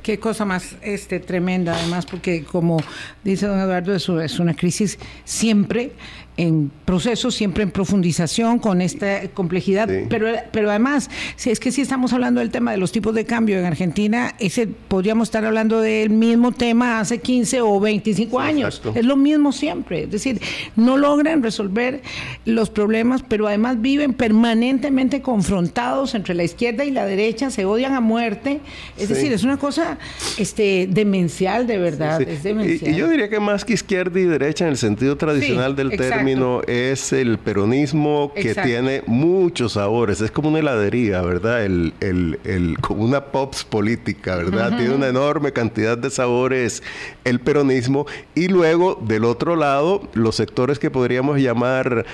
Qué, 0.02 0.20
cosa 0.20 0.46
más 0.46 0.76
este, 0.82 1.20
tremenda, 1.20 1.76
además, 1.76 2.06
porque 2.06 2.44
como 2.44 2.78
dice 3.26 3.46
don 3.46 3.60
Eduardo, 3.60 3.94
es 3.94 4.40
una 4.40 4.54
crisis 4.54 4.98
siempre 5.26 5.92
en 6.38 6.72
proceso, 6.86 7.32
siempre 7.32 7.64
en 7.64 7.72
profundización 7.72 8.60
con 8.60 8.82
esta 8.82 9.28
complejidad, 9.30 9.90
pero, 10.10 10.28
pero 10.52 10.70
además, 10.70 11.10
si 11.36 11.50
es 11.50 11.60
que 11.60 11.72
si 11.72 11.82
estamos 11.82 12.14
hablando 12.14 12.42
del 12.42 12.50
tema 12.50 12.72
de 12.72 12.78
los 12.78 12.92
tipos 12.92 13.16
de 13.16 13.26
cambio 13.26 13.58
en 13.58 13.66
Argentina, 13.66 14.36
ese 14.40 14.68
podríamos 14.68 15.30
estar 15.30 15.46
hablando 15.46 15.80
del 15.80 16.10
mismo 16.10 16.52
tema 16.52 17.00
hace 17.00 17.20
15 17.20 17.62
o 17.62 17.80
25 17.80 18.40
años, 18.40 18.82
es 18.94 19.06
lo 19.06 19.16
mismo 19.16 19.52
siempre, 19.52 20.04
es 20.04 20.12
decir, 20.12 20.42
no 20.76 20.98
logran 20.98 21.42
resolver 21.42 22.02
los 22.46 22.70
problemas, 22.70 23.24
pero 23.28 23.48
además 23.48 23.82
viven 23.82 24.14
permanentemente 24.14 25.22
confrontados 25.22 26.16
entre 26.16 26.36
la 26.36 26.44
izquierda 26.44 26.84
y 26.84 26.92
la 26.92 27.06
derecha, 27.06 27.50
se 27.50 27.66
odian 27.66 27.94
a 27.94 28.02
muerte, 28.02 28.60
es 28.98 29.10
decir, 29.10 29.32
es 29.32 29.44
una 29.44 29.58
cosa 29.58 29.98
este 30.38 30.88
demencial 30.90 31.66
de 31.66 31.78
verdad, 31.78 32.22
es 32.22 32.44
demencial. 32.44 32.92
Y, 32.92 32.98
yo 32.98 33.08
diría 33.08 33.30
que 33.30 33.40
más 33.40 33.64
que 33.64 33.74
izquierda 33.74 34.20
y 34.20 34.24
derecha 34.24 34.66
en 34.66 34.72
el 34.72 34.78
sentido 34.78 35.16
tradicional 35.16 35.76
del 35.76 35.96
término, 35.96 36.25
es 36.68 37.14
el 37.14 37.38
peronismo 37.38 38.32
que 38.34 38.56
tiene 38.56 39.04
muchos 39.06 39.74
sabores. 39.74 40.22
Es 40.22 40.32
como 40.32 40.50
una 40.50 40.60
heladería, 40.60 41.22
¿verdad? 41.22 41.64
El, 41.64 41.94
el, 42.00 42.78
como 42.82 43.04
una 43.04 43.26
pops 43.26 43.64
política, 43.64 44.36
¿verdad? 44.36 44.78
Tiene 44.78 44.96
una 44.96 45.08
enorme 45.08 45.52
cantidad 45.52 45.98
de 45.98 46.10
sabores 46.10 46.82
el 47.24 47.40
peronismo. 47.40 48.06
Y 48.34 48.48
luego, 48.48 49.00
del 49.06 49.26
otro 49.26 49.56
lado, 49.56 50.08
los 50.14 50.36
sectores 50.36 50.80
que 50.80 50.90
podríamos 50.90 51.40
llamar 51.40 52.06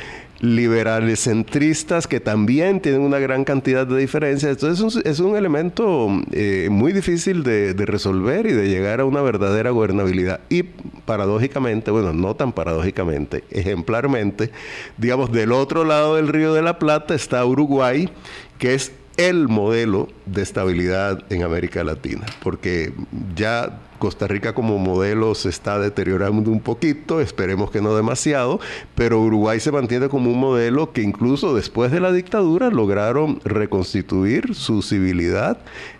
centristas 1.15 2.07
que 2.07 2.19
también 2.19 2.81
tienen 2.81 3.01
una 3.01 3.19
gran 3.19 3.43
cantidad 3.43 3.85
de 3.85 3.97
diferencias. 3.97 4.51
Entonces 4.51 5.05
es 5.05 5.19
un, 5.19 5.35
elemento 5.35 6.07
eh, 6.31 6.67
muy 6.71 6.93
difícil 6.93 7.43
de, 7.43 7.73
resolver 7.85 8.45
y 8.47 8.53
de 8.53 8.67
llegar 8.67 9.01
a 9.01 9.05
una 9.05 9.21
verdadera 9.21 9.69
gobernabilidad. 9.69 10.41
Y 10.49 10.63
paradójicamente, 10.63 11.91
bueno, 11.91 12.13
no 12.13 12.35
tan 12.35 12.51
paradójicamente, 12.53 13.43
ejemplarmente, 13.51 14.51
digamos, 14.97 15.31
del 15.31 15.51
otro 15.51 15.83
lado 15.83 16.15
del 16.15 16.27
río 16.27 16.53
de 16.53 16.61
la 16.61 16.79
Plata 16.79 17.13
está 17.13 17.45
Uruguay, 17.45 18.09
que 18.57 18.73
es 18.73 18.91
el 19.17 19.47
modelo 19.47 20.07
de 20.25 20.41
estabilidad 20.41 21.23
en 21.29 21.43
América 21.43 21.83
Latina, 21.83 22.25
porque 22.41 22.93
ya 23.35 23.79
Costa 23.99 24.27
Rica 24.27 24.53
como 24.53 24.79
modelo 24.79 25.35
se 25.35 25.49
está 25.49 25.77
deteriorando 25.77 26.49
un 26.49 26.59
poquito, 26.59 27.21
esperemos 27.21 27.69
que 27.69 27.81
no 27.81 27.95
demasiado, 27.95 28.59
pero 28.95 29.21
Uruguay 29.21 29.59
se 29.59 29.71
mantiene 29.71 30.09
como 30.09 30.31
un 30.31 30.39
modelo 30.39 30.91
que 30.91 31.03
incluso 31.03 31.53
después 31.55 31.91
de 31.91 31.99
la 31.99 32.11
dictadura 32.11 32.69
lograron 32.71 33.39
reconstituir 33.43 34.55
su 34.55 34.81
civilidad 34.81 35.59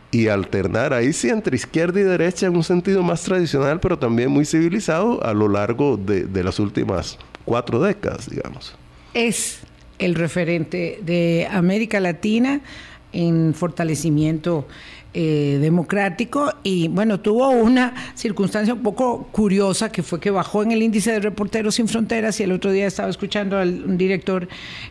y 0.10 0.28
alternar 0.28 0.94
ahí 0.94 1.14
sí 1.14 1.30
entre 1.30 1.56
izquierda 1.56 2.00
y 2.00 2.04
derecha 2.04 2.48
en 2.48 2.56
un 2.56 2.64
sentido 2.64 3.04
más 3.04 3.22
tradicional, 3.22 3.80
pero 3.80 4.00
también 4.00 4.32
muy 4.32 4.46
civilizado 4.46 5.24
a 5.24 5.34
lo 5.34 5.48
largo 5.48 5.96
de, 5.96 6.26
de 6.26 6.44
las 6.44 6.60
últimas 6.60 7.20
cuatro 7.46 7.82
décadas, 7.82 8.30
digamos. 8.30 8.76
Es 9.14 9.60
el 10.00 10.16
referente 10.16 11.00
de 11.04 11.48
América 11.52 12.00
Latina 12.00 12.62
en 13.14 13.54
fortalecimiento 13.54 14.66
eh, 15.14 15.58
democrático 15.60 16.54
y 16.64 16.88
bueno, 16.88 17.20
tuvo 17.20 17.50
una 17.50 17.94
circunstancia 18.16 18.74
un 18.74 18.82
poco 18.82 19.28
curiosa 19.34 19.92
que 19.92 20.04
fue 20.04 20.22
que 20.22 20.32
bajó 20.32 20.64
en 20.64 20.72
el 20.72 20.82
índice 20.82 21.12
de 21.12 21.20
Reporteros 21.20 21.76
Sin 21.76 21.90
Fronteras 21.90 22.40
y 22.40 22.44
el 22.44 22.54
otro 22.54 22.72
día 22.72 22.88
estaba 22.88 23.10
escuchando 23.10 23.58
al 23.58 23.84
un 23.84 23.98
director 23.98 24.48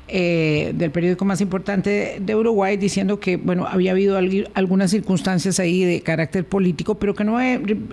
eh, 0.09 0.73
del 0.75 0.91
periódico 0.91 1.25
más 1.25 1.41
importante 1.41 2.19
de 2.21 2.37
Uruguay 2.37 2.77
diciendo 2.77 3.19
que 3.19 3.39
bueno, 3.39 3.67
había 3.67 3.93
habido 3.93 4.19
algunas 4.53 4.91
circunstancias 4.91 5.59
ahí 5.59 5.85
de 5.85 6.03
carácter 6.03 6.45
político, 6.45 6.97
pero 6.97 7.15
que 7.15 7.25
no, 7.25 7.39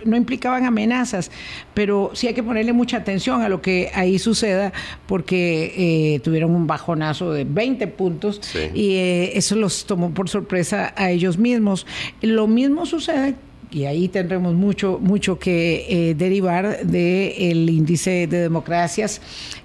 no 0.04 0.18
implicaban 0.18 0.66
amenazas, 0.66 1.32
pero 1.74 2.12
sí 2.14 2.28
hay 2.28 2.34
que 2.34 2.44
ponerle 2.44 2.74
mucha 2.74 2.98
atención 2.98 3.42
a 3.42 3.48
lo 3.48 3.62
que 3.62 3.90
ahí 3.94 4.20
suceda 4.20 4.74
porque 5.06 6.16
eh, 6.16 6.20
tuvieron 6.20 6.54
un 6.54 6.68
bajonazo 6.68 7.32
de 7.32 7.46
20 7.46 7.88
puntos 7.88 8.42
y 8.74 8.96
eso 9.34 9.56
los 9.56 9.86
tomó 9.86 10.14
por 10.14 10.28
sorpresa 10.28 10.94
a 10.98 11.10
ellos 11.10 11.38
mismos. 11.38 11.86
Lo 12.22 12.48
mismo 12.48 12.86
sucede 12.86 13.36
y 13.70 13.84
ahí 13.84 14.08
tendremos 14.08 14.54
mucho, 14.54 14.98
mucho 15.02 15.38
que 15.38 15.86
eh, 15.90 16.16
derivar 16.16 16.86
del 16.86 17.70
índice 17.70 18.28
de 18.28 18.40
democracias 18.40 19.22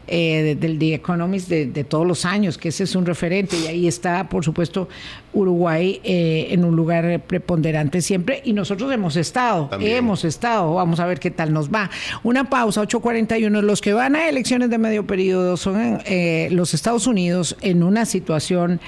eh, 0.08 0.56
del 0.58 0.78
The 0.78 0.94
Economist 0.94 1.48
de, 1.48 1.84
todos 1.84 2.06
los 2.06 2.24
años, 2.24 2.58
que 2.58 2.70
ese 2.70 2.84
es 2.84 2.96
un 2.96 3.06
referente, 3.06 3.56
y 3.56 3.66
ahí 3.68 3.86
está, 3.86 4.28
por 4.28 4.44
supuesto, 4.44 4.88
Uruguay 5.32 6.00
eh, 6.02 6.48
en 6.50 6.64
un 6.64 6.74
lugar 6.74 7.22
preponderante 7.22 8.02
siempre, 8.02 8.42
y 8.44 8.52
nosotros 8.52 8.92
hemos 8.92 9.14
estado, 9.16 9.70
hemos 9.80 10.24
estado, 10.24 10.74
vamos 10.74 10.98
a 10.98 11.06
ver 11.06 11.20
qué 11.20 11.30
tal 11.30 11.52
nos 11.52 11.72
va. 11.72 11.88
Una 12.24 12.50
pausa, 12.50 12.82
8.41, 12.82 13.62
los 13.62 13.80
que 13.80 13.92
van 13.92 14.16
a 14.16 14.28
elecciones 14.28 14.68
de 14.68 14.78
medio 14.78 15.06
periodo 15.06 15.56
son 15.56 16.00
los 16.50 16.74
Estados 16.74 17.06
Unidos 17.06 17.56
en 17.60 17.82
una 17.84 18.04
situación 18.04 18.80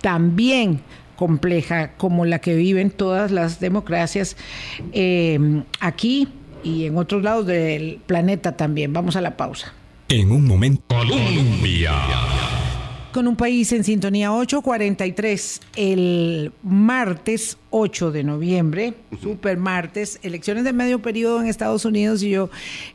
también 0.00 0.80
compleja 1.22 1.92
como 1.98 2.24
la 2.24 2.40
que 2.40 2.56
viven 2.56 2.90
todas 2.90 3.30
las 3.30 3.60
democracias 3.60 4.36
eh, 4.92 5.62
aquí 5.78 6.26
y 6.64 6.86
en 6.86 6.96
otros 6.96 7.22
lados 7.22 7.46
del 7.46 8.00
planeta 8.04 8.56
también. 8.56 8.92
Vamos 8.92 9.14
a 9.14 9.20
la 9.20 9.36
pausa. 9.36 9.72
En 10.08 10.32
un 10.32 10.44
momento, 10.44 10.82
Colombia. 10.88 11.92
con 13.12 13.28
un 13.28 13.36
país 13.36 13.70
en 13.70 13.84
sintonía 13.84 14.32
843 14.32 15.60
el 15.76 16.50
martes 16.64 17.56
8 17.70 18.10
de 18.10 18.24
noviembre, 18.24 18.94
super 19.22 19.58
martes, 19.58 20.18
elecciones 20.24 20.64
de 20.64 20.72
medio 20.72 21.02
periodo 21.02 21.40
en 21.40 21.46
Estados 21.46 21.84
Unidos 21.84 22.24
y 22.24 22.30
yo, 22.30 22.50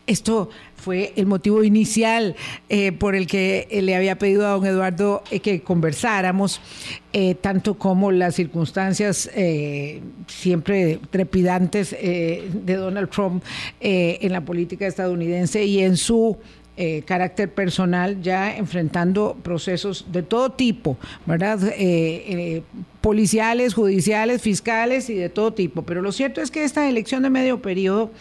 esto 0.06 0.50
fue 0.88 1.12
el 1.18 1.26
motivo 1.26 1.66
inicial 1.66 2.38
eh, 2.70 2.94
por 2.94 3.14
el 3.14 3.28
que 3.28 3.68
le 3.84 3.94
había 3.94 4.18
pedido 4.18 4.48
a 4.48 4.52
don 4.52 4.66
Eduardo 4.66 5.22
eh, 5.32 5.42
que 5.42 5.60
conversáramos, 5.60 6.62
eh, 7.12 7.36
tanto 7.36 7.74
como 7.74 8.10
las 8.10 8.36
circunstancias 8.36 9.30
siempre 10.28 11.02
trepidantes 11.10 11.92
de 11.92 12.76
Donald 12.78 13.10
Trump 13.10 13.44
en 13.82 14.32
la 14.32 14.40
política 14.40 14.88
estadounidense 14.88 15.66
y 15.66 15.80
en 15.80 15.98
su 15.98 16.38
eh, 16.80 17.02
carácter 17.08 17.52
personal, 17.52 18.22
ya 18.22 18.56
enfrentando 18.56 19.36
procesos 19.42 20.06
de 20.12 20.22
todo 20.22 20.52
tipo, 20.52 20.96
¿verdad? 21.26 21.60
Eh, 21.70 21.74
eh, 21.80 22.64
policiales, 23.02 23.74
judiciales, 23.74 24.44
fiscales 24.44 25.10
y 25.10 25.16
de 25.16 25.30
todo 25.30 25.54
tipo. 25.54 25.82
Pero 25.82 26.04
lo 26.04 26.12
cierto 26.12 26.40
es 26.40 26.52
que 26.52 26.64
esta 26.64 26.88
elección 26.88 27.24
de 27.24 27.32
medio 27.32 27.64
periodo 27.64 28.12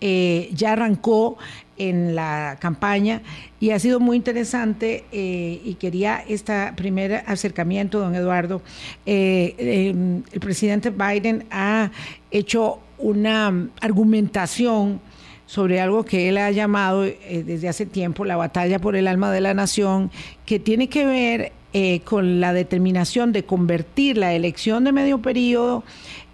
ya 0.00 0.72
arrancó 0.72 1.36
en 1.78 2.14
la 2.14 2.58
campaña 2.60 3.22
y 3.60 3.70
ha 3.70 3.78
sido 3.78 4.00
muy 4.00 4.16
interesante 4.16 5.04
y 5.12 5.74
quería 5.80 6.22
este 6.26 6.72
primer 6.76 7.24
acercamiento, 7.26 8.00
don 8.00 8.14
Eduardo. 8.14 8.62
el 9.06 10.22
presidente 10.40 10.90
Biden 10.90 11.44
ha 11.50 11.90
hecho 12.30 12.80
una 12.98 13.68
argumentación 13.80 15.00
sobre 15.48 15.80
algo 15.80 16.04
que 16.04 16.28
él 16.28 16.36
ha 16.36 16.50
llamado 16.50 17.04
eh, 17.04 17.42
desde 17.44 17.68
hace 17.68 17.86
tiempo 17.86 18.26
la 18.26 18.36
batalla 18.36 18.78
por 18.78 18.96
el 18.96 19.08
alma 19.08 19.32
de 19.32 19.40
la 19.40 19.54
nación, 19.54 20.10
que 20.44 20.60
tiene 20.60 20.88
que 20.90 21.06
ver 21.06 21.52
eh, 21.72 22.00
con 22.00 22.38
la 22.38 22.52
determinación 22.52 23.32
de 23.32 23.44
convertir 23.44 24.18
la 24.18 24.34
elección 24.34 24.84
de 24.84 24.92
medio 24.92 25.22
periodo 25.22 25.84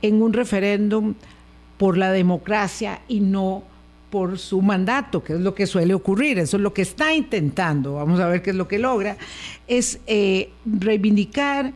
en 0.03 0.21
un 0.21 0.33
referéndum 0.33 1.15
por 1.79 1.97
la 1.97 2.11
democracia 2.11 3.03
y 3.07 3.21
no 3.21 3.63
por 4.15 4.39
su 4.39 4.63
mandato, 4.63 5.25
que 5.25 5.33
es 5.33 5.41
lo 5.41 5.55
que 5.55 5.67
suele 5.67 5.93
ocurrir, 5.93 6.39
eso 6.39 6.57
es 6.57 6.63
lo 6.63 6.73
que 6.73 6.83
está 6.83 7.13
intentando, 7.13 7.95
vamos 7.95 8.21
a 8.21 8.29
ver 8.29 8.43
qué 8.43 8.51
es 8.51 8.57
lo 8.57 8.69
que 8.69 8.79
logra, 8.79 9.17
es 9.67 9.99
eh, 10.07 10.51
reivindicar 10.65 11.73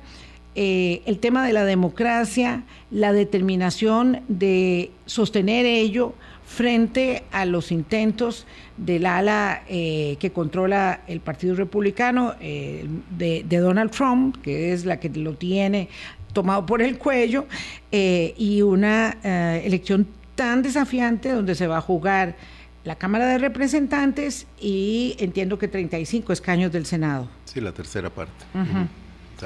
el 0.55 1.19
tema 1.21 1.47
de 1.47 1.53
la 1.53 1.65
democracia, 1.65 2.65
la 2.91 3.13
determinación 3.13 4.23
de 4.27 4.91
sostener 5.07 5.67
ello, 5.67 6.15
frente 6.49 7.25
a 7.31 7.45
los 7.45 7.71
intentos 7.71 8.47
del 8.79 9.07
ala 9.07 9.63
eh, 9.69 10.17
que 10.19 10.33
controla 10.33 11.03
el 11.07 11.21
Partido 11.21 11.55
Republicano 11.55 12.35
eh, 12.41 12.87
de, 13.17 13.45
Donald 13.45 13.91
Trump, 13.91 14.39
que 14.43 14.73
es 14.73 14.87
la 14.87 14.99
que 14.99 15.11
lo 15.11 15.35
tiene 15.35 15.89
tomado 16.33 16.65
por 16.65 16.81
el 16.81 16.99
cuello, 16.99 17.47
eh, 17.93 18.35
y 18.39 18.63
una 18.63 19.19
elección 19.63 20.07
tan 20.39 20.63
desafiante 20.63 21.33
donde 21.33 21.57
se 21.57 21.67
va 21.67 21.79
a 21.79 21.81
jugar 21.81 22.37
la 22.85 22.95
Cámara 22.95 23.27
de 23.27 23.39
Representantes 23.39 24.47
y 24.61 25.17
entiendo 25.19 25.59
que 25.59 25.67
35 25.67 26.33
escaños 26.33 26.71
del 26.71 26.87
Senado. 26.87 27.29
Sí, 27.45 27.61
la 27.61 27.73
tercera 27.73 28.09
parte. 28.09 28.45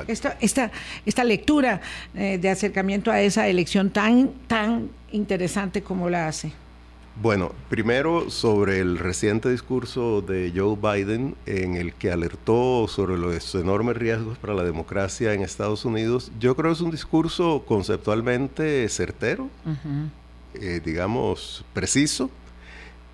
esta, 0.07 0.37
esta, 0.39 0.71
esta, 1.07 1.25
lectura 1.25 1.81
de 2.13 2.47
acercamiento 2.47 3.11
a 3.11 3.23
esa 3.23 3.49
elección 3.49 3.89
tan, 3.89 4.33
tan 4.47 4.91
interesante 5.13 5.83
como 5.83 6.11
la 6.11 6.29
hace. 6.29 6.53
Bueno, 7.21 7.53
primero 7.71 8.29
sobre 8.31 8.81
el 8.81 8.99
reciente 8.99 9.51
discurso 9.51 10.21
de 10.21 10.53
Joe 10.55 10.77
Biden 10.77 11.37
en 11.47 11.77
el 11.77 11.95
que 11.95 12.13
alertó 12.13 12.87
sobre 12.87 13.17
los 13.17 13.55
enormes 13.55 13.97
riesgos 13.97 14.37
para 14.37 14.55
la 14.55 14.63
democracia 14.63 15.33
en 15.33 15.43
Estados 15.43 15.87
Unidos, 15.87 16.33
yo 16.39 16.55
creo 16.55 16.71
que 16.71 16.75
es 16.77 16.81
un 16.81 16.91
discurso 16.91 17.65
conceptualmente 17.67 18.89
certero, 18.89 19.49
eh, 20.55 20.81
digamos, 20.85 21.65
preciso 21.73 22.31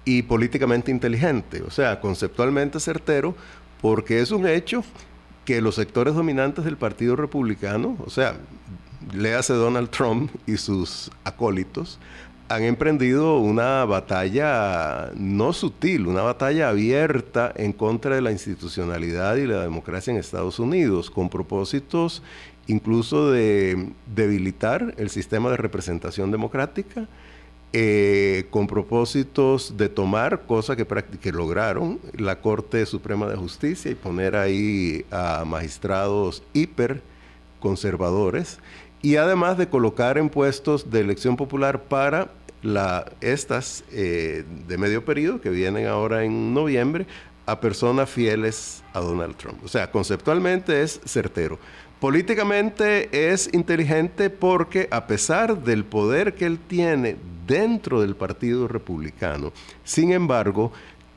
y 0.05 0.22
políticamente 0.22 0.91
inteligente, 0.91 1.62
o 1.62 1.70
sea, 1.70 2.01
conceptualmente 2.01 2.80
certero 2.80 3.34
porque 3.80 4.20
es 4.20 4.30
un 4.30 4.47
hecho 4.47 4.82
que 5.45 5.61
los 5.61 5.76
sectores 5.76 6.14
dominantes 6.14 6.64
del 6.64 6.76
Partido 6.76 7.16
Republicano, 7.16 7.97
o 8.05 8.11
sea, 8.11 8.36
léase 9.12 9.55
Donald 9.55 9.91
Trump 9.91 10.30
y 10.47 10.57
sus 10.57 11.11
acólitos, 11.24 11.99
han 12.49 12.62
emprendido 12.62 13.39
una 13.39 13.84
batalla 13.84 15.11
no 15.14 15.53
sutil, 15.53 16.07
una 16.07 16.22
batalla 16.22 16.70
abierta 16.70 17.53
en 17.55 17.72
contra 17.72 18.14
de 18.14 18.22
la 18.22 18.32
institucionalidad 18.32 19.36
y 19.36 19.47
la 19.47 19.61
democracia 19.61 20.11
en 20.11 20.18
Estados 20.18 20.59
Unidos, 20.59 21.11
con 21.11 21.28
propósitos 21.28 22.22
incluso 22.66 23.30
de 23.30 23.91
debilitar 24.14 24.95
el 24.99 25.11
sistema 25.11 25.51
de 25.51 25.57
representación 25.57 26.30
democrática, 26.30 27.09
eh, 27.73 28.47
con 28.51 28.66
propósitos 28.66 29.77
de 29.77 29.89
tomar, 29.91 30.47
cosa 30.47 30.75
que, 30.75 31.33
lograron, 31.33 32.01
la 32.14 32.41
Corte 32.41 32.87
Suprema 32.87 33.27
de 33.27 33.37
Justicia 33.37 33.91
y 33.91 33.95
poner 33.95 34.37
ahí 34.37 35.05
a 35.11 35.45
magistrados 35.45 36.43
hiper 36.55 37.03
conservadores 37.61 38.59
y 39.03 39.16
además 39.16 39.59
de 39.59 39.69
colocar 39.69 40.16
en 40.16 40.31
puestos 40.31 40.91
de 40.91 41.01
elección 41.01 41.37
popular 41.37 41.83
para 41.83 42.31
estas 43.21 43.85
eh, 43.93 44.45
de 44.66 44.79
medio 44.79 45.05
periodo 45.05 45.41
que 45.41 45.51
vienen 45.51 45.87
ahora 45.87 46.25
en 46.25 46.55
noviembre 46.55 47.07
a 47.47 47.61
personas 47.61 48.11
fieles 48.11 48.83
a 48.93 49.01
Donald 49.01 49.37
Trump. 49.37 49.64
O 49.64 49.69
sea, 49.69 49.91
conceptualmente 49.91 50.83
es 50.83 51.01
certero. 51.07 51.59
Políticamente 52.01 53.33
es 53.33 53.51
inteligente 53.53 54.31
porque 54.31 54.87
a 54.93 55.09
pesar 55.09 55.65
del 55.65 55.85
poder 55.85 56.35
que 56.37 56.47
él 56.47 56.61
tiene 56.61 57.17
dentro 57.45 58.01
del 58.01 58.15
Partido 58.15 58.69
Republicano, 58.69 59.53
sin 59.83 60.13
embargo, 60.13 60.71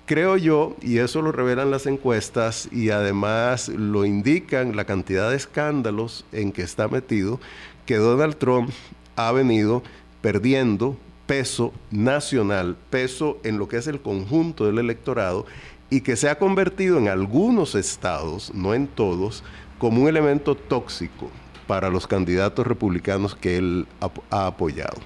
creo 0.07 0.37
yo, 0.37 0.75
y 0.81 0.97
eso 0.97 1.21
lo 1.21 1.31
revelan 1.31 1.69
las 1.69 1.85
encuestas 1.85 2.67
y 2.71 2.89
además 2.89 3.69
lo 3.69 4.05
indican 4.05 4.75
la 4.75 4.85
cantidad 4.85 5.29
de 5.29 5.35
escándalos 5.35 6.25
en 6.31 6.51
que 6.51 6.63
está 6.63 6.87
metido, 6.87 7.39
que 7.85 7.97
Donald 7.97 8.37
Trump 8.37 8.71
ha 9.15 9.31
venido 9.31 9.83
perdiendo 10.21 10.97
peso 11.27 11.73
nacional, 11.91 12.75
peso 12.89 13.37
en 13.43 13.59
lo 13.59 13.67
que 13.67 13.77
es 13.77 13.85
el 13.85 14.01
conjunto 14.01 14.65
del 14.65 14.79
electorado 14.79 15.45
y 15.91 16.01
que 16.01 16.15
se 16.15 16.27
ha 16.27 16.39
convertido 16.39 16.97
en 16.97 17.07
algunos 17.07 17.75
estados, 17.75 18.51
no 18.55 18.73
en 18.73 18.87
todos, 18.87 19.43
como 19.81 20.03
un 20.03 20.07
elemento 20.07 20.53
tóxico 20.53 21.31
para 21.65 21.89
los 21.89 22.05
candidatos 22.05 22.67
republicanos 22.67 23.33
que 23.33 23.57
él 23.57 23.87
ha, 24.29 24.45
apoyado. 24.45 24.99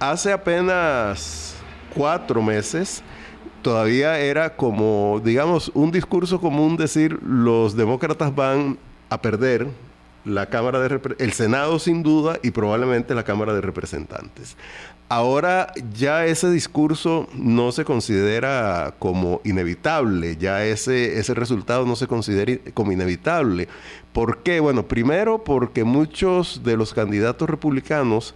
Hace 0.00 0.32
apenas 0.32 1.54
cuatro 1.94 2.42
meses, 2.42 3.04
todavía 3.62 4.18
era 4.18 4.56
como, 4.56 5.22
digamos, 5.24 5.70
un 5.74 5.92
discurso 5.92 6.40
común 6.40 6.76
decir 6.76 7.20
los 7.22 7.76
demócratas 7.76 8.34
van 8.34 8.78
a 9.10 9.22
perder 9.22 9.68
la 10.26 10.46
Cámara 10.46 10.80
de 10.80 11.00
el 11.18 11.32
Senado 11.32 11.78
sin 11.78 12.02
duda 12.02 12.38
y 12.42 12.50
probablemente 12.50 13.14
la 13.14 13.22
Cámara 13.22 13.54
de 13.54 13.60
Representantes. 13.60 14.56
Ahora 15.08 15.72
ya 15.94 16.26
ese 16.26 16.50
discurso 16.50 17.28
no 17.32 17.70
se 17.70 17.84
considera 17.84 18.96
como 18.98 19.40
inevitable, 19.44 20.36
ya 20.36 20.64
ese, 20.64 21.20
ese 21.20 21.32
resultado 21.32 21.86
no 21.86 21.94
se 21.94 22.08
considera 22.08 22.60
como 22.74 22.90
inevitable. 22.90 23.68
¿Por 24.12 24.42
qué? 24.42 24.58
Bueno, 24.58 24.88
primero 24.88 25.44
porque 25.44 25.84
muchos 25.84 26.64
de 26.64 26.76
los 26.76 26.92
candidatos 26.92 27.48
republicanos 27.48 28.34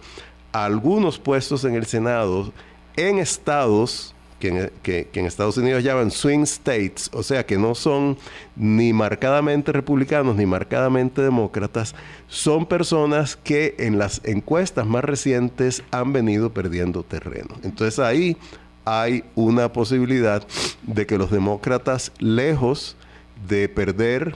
a 0.53 0.63
algunos 0.63 1.19
puestos 1.19 1.65
en 1.65 1.75
el 1.75 1.85
Senado 1.85 2.53
en 2.95 3.19
estados 3.19 4.15
que 4.41 5.07
en, 5.13 5.25
Estados 5.25 5.55
Unidos 5.55 5.83
llaman 5.83 6.11
swing 6.11 6.41
states, 6.41 7.09
o 7.13 7.23
sea 7.23 7.45
que 7.45 7.57
no 7.57 7.75
son 7.75 8.17
ni 8.57 8.91
marcadamente 8.91 9.71
republicanos 9.71 10.35
ni 10.35 10.45
marcadamente 10.45 11.21
demócratas, 11.21 11.95
son 12.27 12.65
personas 12.65 13.37
que 13.37 13.75
en 13.79 13.97
las 13.97 14.19
encuestas 14.25 14.85
más 14.85 15.05
recientes 15.05 15.83
han 15.91 16.11
venido 16.11 16.53
perdiendo 16.53 17.03
terreno. 17.03 17.55
Entonces 17.63 17.99
ahí 17.99 18.35
hay 18.83 19.23
una 19.35 19.71
posibilidad 19.71 20.45
de 20.81 21.05
que 21.05 21.17
los 21.17 21.31
demócratas, 21.31 22.11
lejos 22.19 22.97
de 23.47 23.69
perder 23.69 24.35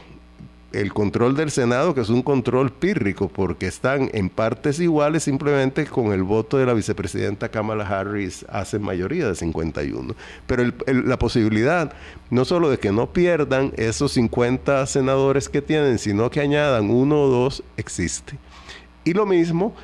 el 0.75 0.93
control 0.93 1.35
del 1.35 1.51
Senado, 1.51 1.95
que 1.95 2.01
es 2.01 2.09
un 2.09 2.21
control 2.21 2.71
pírrico, 2.71 3.29
porque 3.29 3.67
están 3.67 4.09
en 4.13 4.29
partes 4.29 4.79
iguales, 4.79 5.23
simplemente 5.23 5.85
con 5.85 6.11
el 6.11 6.23
voto 6.23 6.57
de 6.57 6.65
la 6.65 6.73
vicepresidenta 6.73 7.49
Kamala 7.49 7.87
Harris 7.87 8.45
hace 8.49 8.77
mayoría 8.77 9.27
de 9.27 9.35
51. 9.35 10.15
Pero 10.47 10.71
la 10.87 11.17
posibilidad, 11.17 11.93
no 12.29 12.45
solo 12.45 12.69
de 12.69 12.77
que 12.77 12.91
no 12.91 13.13
pierdan 13.13 13.71
esos 13.77 14.11
50 14.13 14.85
senadores 14.85 15.49
que 15.49 15.61
tienen, 15.61 15.97
sino 15.97 16.29
que 16.29 16.41
añadan 16.41 16.89
uno 16.89 17.21
o 17.21 17.27
dos, 17.29 17.63
existe. 17.77 18.37
Y 19.05 19.13
lo 19.13 19.25
mismo 19.25 19.75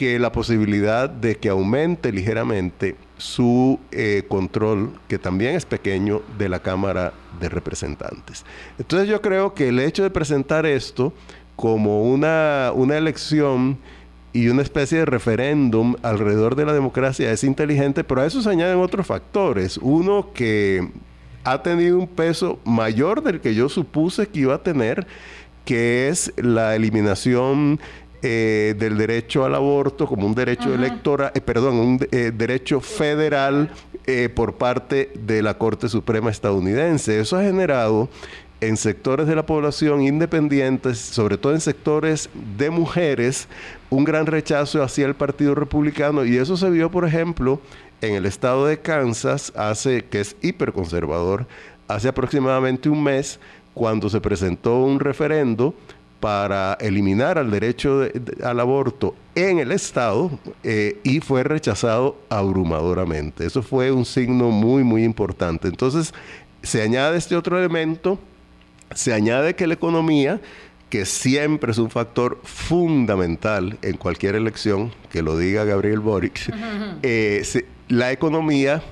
que 0.00 0.18
la 0.18 0.32
posibilidad 0.32 1.10
de 1.10 1.36
que 1.36 1.50
aumente 1.50 2.10
ligeramente 2.10 2.96
su 3.18 3.78
eh, 3.92 4.22
control, 4.26 4.98
que 5.08 5.18
también 5.18 5.56
es 5.56 5.66
pequeño, 5.66 6.22
de 6.38 6.48
la 6.48 6.60
Cámara 6.60 7.12
de 7.38 7.50
Representantes. 7.50 8.46
Entonces 8.78 9.10
yo 9.10 9.20
creo 9.20 9.52
que 9.52 9.68
el 9.68 9.78
hecho 9.78 10.02
de 10.02 10.08
presentar 10.08 10.64
esto 10.64 11.12
como 11.54 12.04
una, 12.04 12.72
una 12.74 12.96
elección 12.96 13.76
y 14.32 14.48
una 14.48 14.62
especie 14.62 15.00
de 15.00 15.04
referéndum 15.04 15.96
alrededor 16.00 16.56
de 16.56 16.64
la 16.64 16.72
democracia 16.72 17.30
es 17.30 17.44
inteligente, 17.44 18.02
pero 18.02 18.22
a 18.22 18.26
eso 18.26 18.40
se 18.40 18.48
añaden 18.48 18.78
otros 18.78 19.06
factores. 19.06 19.76
Uno 19.76 20.32
que 20.32 20.88
ha 21.44 21.62
tenido 21.62 21.98
un 21.98 22.08
peso 22.08 22.58
mayor 22.64 23.22
del 23.22 23.42
que 23.42 23.54
yo 23.54 23.68
supuse 23.68 24.28
que 24.28 24.40
iba 24.40 24.54
a 24.54 24.62
tener, 24.62 25.06
que 25.66 26.08
es 26.08 26.32
la 26.38 26.74
eliminación 26.74 27.78
eh, 28.22 28.74
del 28.78 28.98
derecho 28.98 29.44
al 29.44 29.54
aborto 29.54 30.06
como 30.06 30.26
un 30.26 30.34
derecho 30.34 30.74
electoral, 30.74 31.32
eh, 31.34 31.40
perdón, 31.40 31.76
un 31.76 32.06
eh, 32.10 32.32
derecho 32.34 32.80
federal 32.80 33.70
por 34.34 34.54
parte 34.54 35.12
de 35.14 35.40
la 35.40 35.56
Corte 35.56 35.88
Suprema 35.88 36.30
estadounidense. 36.30 37.20
Eso 37.20 37.36
ha 37.36 37.42
generado 37.42 38.08
en 38.60 38.76
sectores 38.76 39.28
de 39.28 39.36
la 39.36 39.46
población 39.46 40.02
independientes, 40.02 40.98
sobre 40.98 41.38
todo 41.38 41.54
en 41.54 41.60
sectores 41.60 42.28
de 42.58 42.70
mujeres, 42.70 43.46
un 43.88 44.02
gran 44.04 44.26
rechazo 44.26 44.82
hacia 44.82 45.06
el 45.06 45.14
Partido 45.14 45.54
Republicano 45.54 46.24
y 46.24 46.36
eso 46.38 46.56
se 46.56 46.68
vio, 46.70 46.90
por 46.90 47.06
ejemplo, 47.06 47.60
en 48.00 48.14
el 48.14 48.26
estado 48.26 48.66
de 48.66 48.80
Kansas, 48.80 49.52
hace 49.54 50.04
que 50.04 50.20
es 50.20 50.36
hiperconservador, 50.42 51.46
hace 51.86 52.08
aproximadamente 52.08 52.88
un 52.88 53.02
mes, 53.02 53.38
cuando 53.74 54.10
se 54.10 54.20
presentó 54.20 54.82
un 54.82 55.00
referendo 55.00 55.74
para 56.20 56.74
eliminar 56.80 57.38
el 57.38 57.50
derecho 57.50 58.02
al 58.44 58.60
aborto 58.60 59.14
en 59.34 59.58
el 59.58 59.72
Estado 59.72 60.30
eh, 60.62 61.00
y 61.02 61.20
fue 61.20 61.42
rechazado 61.42 62.18
abrumadoramente. 62.28 63.46
Eso 63.46 63.62
fue 63.62 63.90
un 63.90 64.04
signo 64.04 64.50
muy, 64.50 64.84
muy 64.84 65.02
importante. 65.02 65.68
Entonces, 65.68 66.12
se 66.62 66.82
añade 66.82 67.16
este 67.16 67.36
otro 67.36 67.58
elemento, 67.58 68.18
se 68.94 69.14
añade 69.14 69.56
que 69.56 69.66
la 69.66 69.74
economía, 69.74 70.40
que 70.90 71.06
siempre 71.06 71.72
es 71.72 71.78
un 71.78 71.90
factor 71.90 72.38
fundamental 72.44 73.78
en 73.80 73.96
cualquier 73.96 74.34
elección, 74.34 74.92
que 75.10 75.22
lo 75.22 75.38
diga 75.38 75.64
Gabriel 75.64 76.00
Boric, 76.00 76.52
eh, 77.02 77.42
la 77.88 78.12
economía 78.12 78.82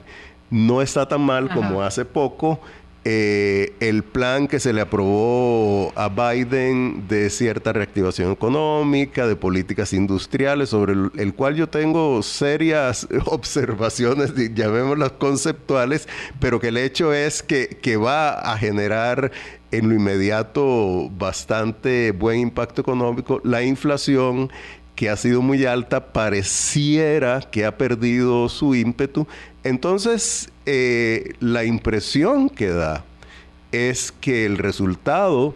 no 0.50 0.80
está 0.80 1.06
tan 1.06 1.20
mal 1.20 1.50
como 1.50 1.82
hace 1.82 2.04
poco 2.04 2.60
eh, 3.04 3.72
el 3.80 4.02
plan 4.02 4.48
que 4.48 4.60
se 4.60 4.72
le 4.72 4.80
aprobó 4.80 5.92
a 5.96 6.08
Biden 6.08 7.06
de 7.08 7.30
cierta 7.30 7.72
reactivación 7.72 8.32
económica, 8.32 9.26
de 9.26 9.36
políticas 9.36 9.92
industriales, 9.92 10.70
sobre 10.70 10.92
el, 10.92 11.34
cual 11.34 11.54
yo 11.54 11.68
tengo 11.68 12.22
serias 12.22 13.06
observaciones, 13.26 14.34
llamémoslas 14.54 15.12
conceptuales, 15.12 16.08
pero 16.40 16.60
que 16.60 16.68
el 16.68 16.76
hecho 16.76 17.14
es 17.14 17.42
que, 17.42 17.78
que 17.80 17.96
va 17.96 18.30
a 18.30 18.58
generar 18.58 19.30
en 19.70 19.88
lo 19.88 19.94
inmediato 19.94 21.10
bastante 21.10 22.12
buen 22.12 22.40
impacto 22.40 22.80
económico. 22.80 23.40
La 23.44 23.62
inflación 23.62 24.50
que 24.98 25.08
ha 25.08 25.16
sido 25.16 25.42
muy 25.42 25.64
alta, 25.64 26.12
pareciera 26.12 27.40
que 27.40 27.64
ha 27.64 27.78
perdido 27.78 28.48
su 28.48 28.74
ímpetu. 28.74 29.28
Entonces, 29.62 30.50
eh, 30.70 31.32
la 31.40 31.64
impresión 31.64 32.50
que 32.50 32.68
da 32.68 33.02
es 33.72 34.12
que 34.12 34.44
el 34.44 34.58
resultado 34.58 35.54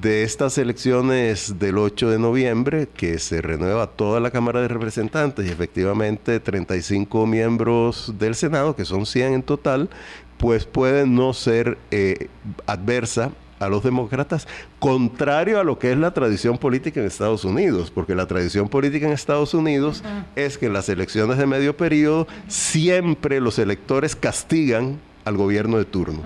de 0.00 0.22
estas 0.22 0.56
elecciones 0.56 1.58
del 1.58 1.76
8 1.76 2.08
de 2.08 2.18
noviembre, 2.18 2.88
que 2.88 3.18
se 3.18 3.42
renueva 3.42 3.86
toda 3.86 4.18
la 4.18 4.30
Cámara 4.30 4.62
de 4.62 4.68
Representantes 4.68 5.44
y 5.46 5.50
efectivamente 5.50 6.40
35 6.40 7.26
miembros 7.26 8.14
del 8.18 8.34
Senado, 8.34 8.74
que 8.74 8.86
son 8.86 9.04
100 9.04 9.34
en 9.34 9.42
total, 9.42 9.90
pues 10.38 10.64
puede 10.64 11.06
no 11.06 11.34
ser 11.34 11.76
eh, 11.90 12.28
adversa 12.64 13.32
a 13.58 13.68
los 13.68 13.82
demócratas, 13.82 14.46
contrario 14.78 15.58
a 15.60 15.64
lo 15.64 15.78
que 15.78 15.92
es 15.92 15.98
la 15.98 16.12
tradición 16.12 16.58
política 16.58 17.00
en 17.00 17.06
Estados 17.06 17.44
Unidos, 17.44 17.90
porque 17.90 18.14
la 18.14 18.26
tradición 18.26 18.68
política 18.68 19.06
en 19.06 19.12
Estados 19.12 19.54
Unidos 19.54 20.02
es 20.34 20.58
que 20.58 20.66
en 20.66 20.72
las 20.72 20.88
elecciones 20.88 21.38
de 21.38 21.46
medio 21.46 21.76
periodo 21.76 22.26
siempre 22.48 23.40
los 23.40 23.58
electores 23.58 24.16
castigan 24.16 24.98
al 25.26 25.36
gobierno 25.36 25.76
de 25.76 25.84
turno. 25.84 26.22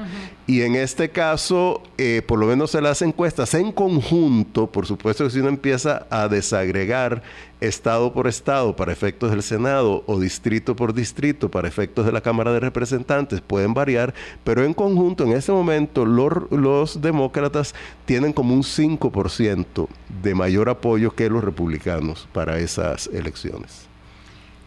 Y 0.47 0.61
en 0.63 0.75
este 0.75 1.09
caso, 1.09 1.83
eh, 1.97 2.23
por 2.27 2.39
lo 2.39 2.47
menos 2.47 2.75
en 2.75 2.85
las 2.85 3.01
encuestas 3.03 3.55
en 3.55 3.73
conjunto, 3.73 4.67
por 4.67 4.87
supuesto 4.87 5.25
que 5.25 5.31
si 5.31 5.41
uno 5.41 5.49
empieza 5.49 6.07
a 6.11 6.29
desagregar 6.29 7.23
estado 7.61 8.13
por 8.13 8.27
estado 8.27 8.77
para 8.77 8.93
efectos 8.93 9.31
del 9.31 9.43
Senado 9.43 10.03
o 10.07 10.21
distrito 10.21 10.77
por 10.77 10.93
distrito 10.93 11.51
para 11.51 11.69
efectos 11.69 12.05
de 12.05 12.13
la 12.13 12.21
Cámara 12.21 12.53
de 12.53 12.61
Representantes, 12.61 13.41
pueden 13.41 13.73
variar, 13.73 14.13
pero 14.45 14.65
en 14.65 14.75
conjunto, 14.75 15.25
en 15.25 15.33
este 15.33 15.51
momento, 15.53 16.05
los, 16.05 16.51
los 16.51 17.01
demócratas 17.01 17.75
tienen 18.05 18.35
como 18.35 18.55
un 18.55 18.63
5% 18.63 19.89
de 20.23 20.35
mayor 20.35 20.69
apoyo 20.69 21.15
que 21.15 21.31
los 21.31 21.43
republicanos 21.43 22.29
para 22.33 22.59
esas 22.59 23.09
elecciones. 23.09 23.90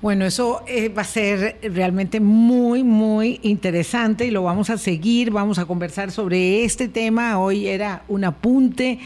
Bueno, 0.04 0.26
eso 0.26 0.66
eh, 0.68 0.90
va 0.90 1.04
a 1.04 1.06
ser 1.06 1.60
realmente 1.64 2.20
muy, 2.20 2.84
muy 2.84 3.40
interesante 3.42 4.26
y 4.26 4.32
lo 4.32 4.44
vamos 4.44 4.70
a 4.70 4.78
seguir, 4.78 5.32
vamos 5.32 5.60
a 5.60 5.66
conversar 5.66 6.12
sobre 6.12 6.66
este 6.66 6.90
tema. 6.90 7.40
Hoy 7.40 7.68
era 7.68 8.04
un 8.10 8.26
apunte. 8.26 9.00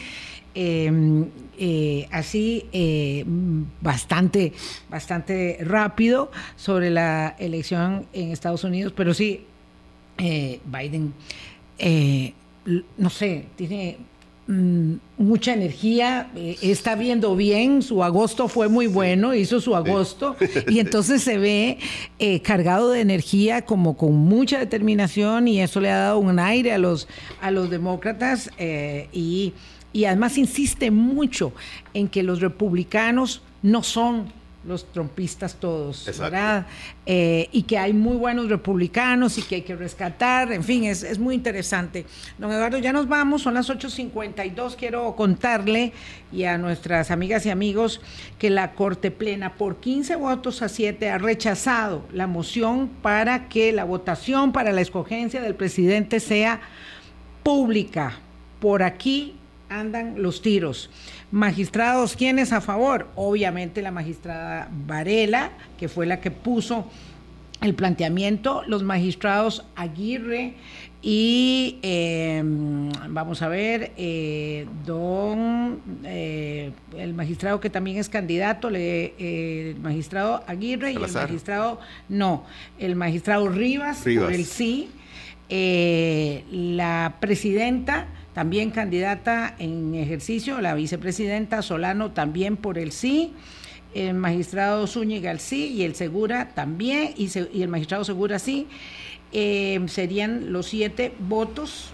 Em, 0.56 1.28
eh, 1.60 2.08
así 2.12 2.66
eh, 2.72 3.24
bastante, 3.80 4.54
bastante 4.90 5.60
rápido 5.62 6.32
sobre 6.56 6.90
la 6.90 7.36
elección 7.38 8.08
en 8.12 8.32
Estados 8.32 8.64
Unidos, 8.64 8.92
pero 8.98 9.14
sí, 9.14 9.46
Biden, 10.18 11.14
no 12.98 13.10
sé, 13.12 13.46
tiene 13.56 14.00
mucha 14.48 15.54
energía, 15.54 16.30
eh, 16.36 16.58
está 16.62 16.96
viendo 16.96 17.36
bien, 17.36 17.82
su 17.82 18.02
agosto 18.02 18.48
fue 18.48 18.70
muy 18.70 18.88
bueno, 18.88 19.34
hizo 19.34 19.60
su 19.60 19.76
agosto 19.76 20.38
y 20.70 20.80
entonces 20.80 21.22
se 21.22 21.38
ve 21.38 21.80
eh, 22.18 22.42
cargado 22.42 22.92
de 22.92 23.02
energía 23.02 23.64
como 23.64 23.98
con 23.98 24.14
mucha 24.14 24.58
determinación 24.58 25.50
y 25.50 25.60
eso 25.60 25.82
le 25.82 25.92
ha 25.92 25.98
dado 25.98 26.20
un 26.20 26.40
aire 26.40 26.72
a 26.72 26.78
los, 26.78 27.10
a 27.42 27.52
los 27.52 27.70
demócratas 27.70 28.50
eh, 28.58 29.10
y, 29.12 29.54
y 29.92 30.06
además 30.06 30.38
insiste 30.38 30.92
mucho 30.92 31.52
en 31.94 32.08
que 32.08 32.24
los 32.24 32.40
republicanos 32.40 33.42
no 33.62 33.84
son 33.84 34.32
los 34.68 34.92
trompistas 34.92 35.56
todos, 35.56 36.06
¿verdad? 36.20 36.68
Eh, 37.06 37.48
y 37.54 37.64
que 37.64 37.78
hay 37.78 37.94
muy 37.94 38.18
buenos 38.18 38.50
republicanos 38.50 39.38
y 39.38 39.42
que 39.42 39.56
hay 39.56 39.62
que 39.62 39.76
rescatar, 39.76 40.52
en 40.52 40.64
fin, 40.64 40.84
es, 40.84 41.18
muy 41.18 41.36
interesante. 41.36 42.06
Don 42.38 42.52
Eduardo, 42.52 42.78
ya 42.78 42.92
nos 42.92 43.08
vamos, 43.08 43.44
son 43.44 43.54
las 43.54 43.70
8.52, 43.70 44.76
quiero 44.76 45.16
contarle 45.16 45.94
y 46.34 46.44
a 46.44 46.58
nuestras 46.58 47.12
amigas 47.12 47.46
y 47.46 47.50
amigos 47.50 48.02
que 48.38 48.50
la 48.50 48.74
Corte 48.74 49.10
Plena 49.10 49.56
por 49.56 49.78
15 49.78 50.18
votos 50.18 50.62
a 50.62 50.68
7 50.68 51.10
ha 51.10 51.18
rechazado 51.18 52.04
la 52.12 52.28
moción 52.28 52.90
para 53.02 53.48
que 53.48 53.72
la 53.72 53.86
votación 53.86 54.52
para 54.52 54.74
la 54.74 54.82
escogencia 54.82 55.42
del 55.42 55.56
presidente 55.56 56.20
sea 56.20 56.60
pública. 57.42 58.20
Por 58.60 58.84
aquí 58.84 59.38
andan 59.70 60.22
los 60.22 60.42
tiros. 60.42 60.90
Magistrados, 61.32 62.16
¿quiénes 62.16 62.54
a 62.54 62.62
favor? 62.62 63.08
Obviamente 63.16 63.82
la 63.82 63.92
magistrada 63.92 64.70
Varela, 64.86 65.52
que 65.78 65.88
fue 65.88 66.06
la 66.06 66.20
que 66.20 66.32
puso 66.32 66.90
el 67.62 67.74
planteamiento, 67.74 68.64
los 68.68 68.84
magistrados 68.84 69.66
Aguirre 69.76 70.56
y 71.02 71.78
em, 71.84 72.90
vamos 73.10 73.42
a 73.42 73.48
ver, 73.48 73.92
eh, 73.98 74.68
don, 74.86 75.80
eh, 76.04 76.72
el 76.98 77.14
magistrado 77.14 77.60
que 77.60 77.70
también 77.70 77.98
es 77.98 78.10
candidato, 78.10 78.70
le, 78.70 79.14
eh, 79.18 79.74
el 79.76 79.80
magistrado 79.80 80.44
Aguirre 80.48 80.92
y 80.92 80.96
el 80.96 81.12
magistrado, 81.12 81.80
no, 82.10 82.46
el 82.80 82.96
magistrado 82.96 83.48
Rivas, 83.48 84.04
Rivas. 84.04 84.26
por 84.26 84.34
el 84.34 84.46
sí, 84.46 84.90
la 85.50 87.16
presidenta 87.20 88.08
también 88.38 88.70
candidata 88.70 89.56
en 89.58 89.96
ejercicio, 89.96 90.62
la 90.62 90.76
vicepresidenta 90.76 91.64
Solano 91.64 92.12
también 92.12 92.56
por 92.56 92.78
el 92.78 92.92
sí, 92.92 93.34
el 93.96 94.14
magistrado 94.14 94.86
Zúñiga 94.86 95.32
el 95.32 95.40
sí 95.40 95.74
y 95.74 95.82
el 95.82 95.96
Segura 95.96 96.50
también, 96.54 97.16
y, 97.18 97.32
el 97.36 97.68
magistrado 97.68 98.04
Segura 98.04 98.38
sí. 98.38 98.68
Eh, 99.32 99.84
serían 99.88 100.54
los 100.54 100.68
siete 100.68 101.14
votos 101.18 101.90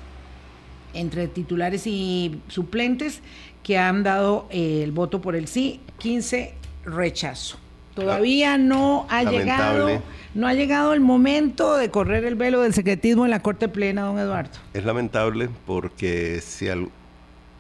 entre 0.93 1.29
titulares 1.29 1.87
y 1.87 2.41
suplentes 2.49 3.21
que 3.63 3.77
han 3.77 4.03
dado 4.03 4.49
el 4.49 4.91
voto 4.91 5.21
por 5.21 5.37
el 5.37 5.47
sí, 5.47 5.79
15 5.99 6.55
rechazo. 6.83 7.62
Todavía 7.95 8.57
no 8.57 9.05
ha 9.09 9.23
llegado 9.23 10.01
no 10.33 10.47
ha 10.47 10.53
llegado 10.53 10.93
el 10.93 10.99
momento 10.99 11.77
de 11.77 11.89
correr 11.89 12.25
el 12.25 12.35
velo 12.35 12.61
del 12.61 12.73
secretismo 12.73 13.25
en 13.25 13.31
la 13.31 13.41
Corte 13.41 13.67
Plena, 13.67 14.03
don 14.03 14.17
Eduardo. 14.17 14.51
Es 14.73 14.83
lamentable 14.83 15.49
porque 15.65 16.41
si 16.41 16.67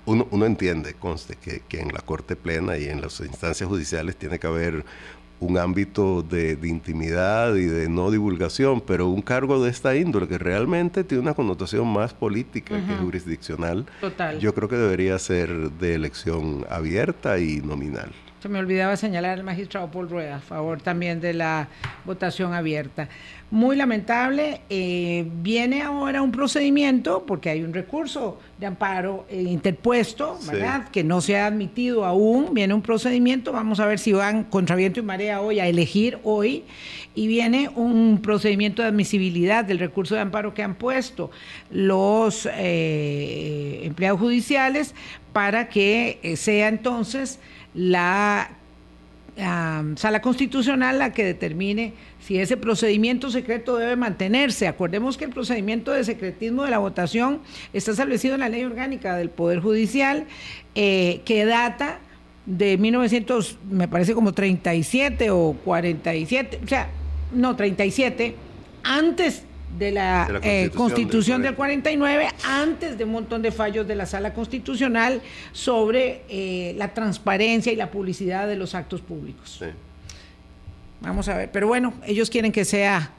uno, 0.05 0.45
entiende, 0.45 0.95
conste, 0.95 1.35
que, 1.35 1.79
en 1.79 1.89
la 1.89 1.99
Corte 1.99 2.35
Plena 2.35 2.77
y 2.77 2.85
en 2.85 3.01
las 3.01 3.19
instancias 3.19 3.69
judiciales 3.69 4.15
tiene 4.15 4.39
que 4.39 4.47
haber 4.47 4.83
un 5.39 5.57
ámbito 5.57 6.23
de, 6.23 6.57
intimidad 6.63 7.55
y 7.55 7.65
de 7.65 7.89
no 7.89 8.09
divulgación, 8.09 8.81
pero 8.81 9.07
un 9.09 9.21
cargo 9.21 9.63
de 9.63 9.69
esta 9.69 9.95
índole 9.95 10.27
que 10.27 10.37
realmente 10.37 11.03
tiene 11.03 11.21
una 11.21 11.33
connotación 11.33 11.87
más 11.87 12.13
política 12.13 12.75
que 12.75 12.95
jurisdiccional, 12.95 13.85
yo 14.39 14.55
creo 14.55 14.69
que 14.69 14.77
debería 14.77 15.19
ser 15.19 15.71
de 15.71 15.95
elección 15.95 16.65
abierta 16.69 17.37
y 17.39 17.57
nominal. 17.57 18.11
Se 18.43 18.49
me 18.49 18.59
olvidaba 18.59 18.97
señalar 18.97 19.39
al 19.39 19.45
magistrado 19.45 19.89
Paul 19.89 20.09
Rueda 20.09 20.35
a 20.35 20.39
favor 20.41 20.81
también 20.81 21.21
de 21.21 21.33
la 21.33 21.69
votación 22.03 22.53
abierta. 22.53 23.07
Muy 23.49 23.77
lamentable. 23.77 24.59
Eh, 24.69 25.25
viene 25.41 25.81
ahora 25.81 26.21
un 26.21 26.33
procedimiento, 26.33 27.25
porque 27.25 27.49
hay 27.49 27.63
un 27.63 27.73
recurso 27.73 28.41
de 28.59 28.65
amparo 28.65 29.25
eh, 29.29 29.41
interpuesto, 29.43 30.37
¿verdad? 30.45 30.89
Que 30.89 31.05
no 31.05 31.21
se 31.21 31.37
ha 31.37 31.45
admitido 31.45 32.03
aún. 32.03 32.53
Viene 32.53 32.73
un 32.73 32.81
procedimiento, 32.81 33.53
vamos 33.53 33.79
a 33.79 33.85
ver 33.85 33.97
si 33.97 34.11
van 34.11 34.43
contra 34.43 34.75
viento 34.75 34.99
y 34.99 35.03
marea 35.03 35.39
hoy 35.39 35.61
a 35.61 35.67
elegir 35.67 36.19
hoy. 36.23 36.65
Y 37.15 37.27
viene 37.27 37.69
un 37.73 38.19
procedimiento 38.21 38.81
de 38.81 38.89
admisibilidad 38.89 39.63
del 39.63 39.79
recurso 39.79 40.15
de 40.15 40.21
amparo 40.21 40.53
que 40.53 40.63
han 40.63 40.75
puesto 40.75 41.31
los 41.71 42.45
eh, 42.51 43.83
empleados 43.85 44.19
judiciales 44.19 44.93
para 45.31 45.69
que 45.69 46.35
sea 46.35 46.67
entonces 46.67 47.39
la 47.73 48.49
sala 49.95 50.21
constitucional 50.21 50.99
la 50.99 51.11
que 51.11 51.25
determine 51.25 51.93
si 52.19 52.37
ese 52.37 52.55
procedimiento 52.55 53.31
secreto 53.31 53.77
debe 53.77 53.95
mantenerse. 53.95 54.67
Acordemos 54.67 55.17
que 55.17 55.25
el 55.25 55.31
procedimiento 55.31 55.91
de 55.91 56.03
secretismo 56.03 56.63
de 56.63 56.71
la 56.71 56.77
votación 56.77 57.39
está 57.73 57.91
establecido 57.91 58.35
en 58.35 58.41
la 58.41 58.49
ley 58.49 58.63
orgánica 58.63 59.15
del 59.15 59.29
Poder 59.29 59.59
Judicial, 59.59 60.25
eh, 60.75 61.21
que 61.25 61.45
data 61.45 61.99
de 62.45 62.77
1900, 62.77 63.57
me 63.71 63.87
parece 63.87 64.13
como 64.13 64.33
37 64.33 65.31
o 65.31 65.57
47, 65.63 66.59
o 66.63 66.67
sea, 66.67 66.89
no, 67.33 67.55
37, 67.55 68.35
antes 68.83 69.43
de 69.77 69.91
la, 69.91 70.27
eh, 70.43 70.69
Constitución, 70.73 71.41
del, 71.41 71.55
49, 71.55 72.29
antes 72.45 72.97
de 72.97 73.03
un 73.03 73.11
montón 73.11 73.41
de 73.41 73.51
fallos 73.51 73.87
de 73.87 73.95
la 73.95 74.05
Sala 74.05 74.33
Constitucional 74.33 75.21
sobre 75.51 76.23
eh, 76.29 76.73
la 76.77 76.93
transparencia 76.93 77.71
y 77.71 77.75
la 77.75 77.89
publicidad 77.89 78.47
de 78.47 78.55
los 78.55 78.75
actos 78.75 79.01
públicos. 79.01 79.61
Vamos 81.01 81.27
a 81.27 81.37
ver, 81.37 81.51
pero 81.51 81.67
bueno, 81.67 81.93
ellos 82.05 82.29
quieren 82.29 82.51
que 82.51 82.65
sea 82.65 83.11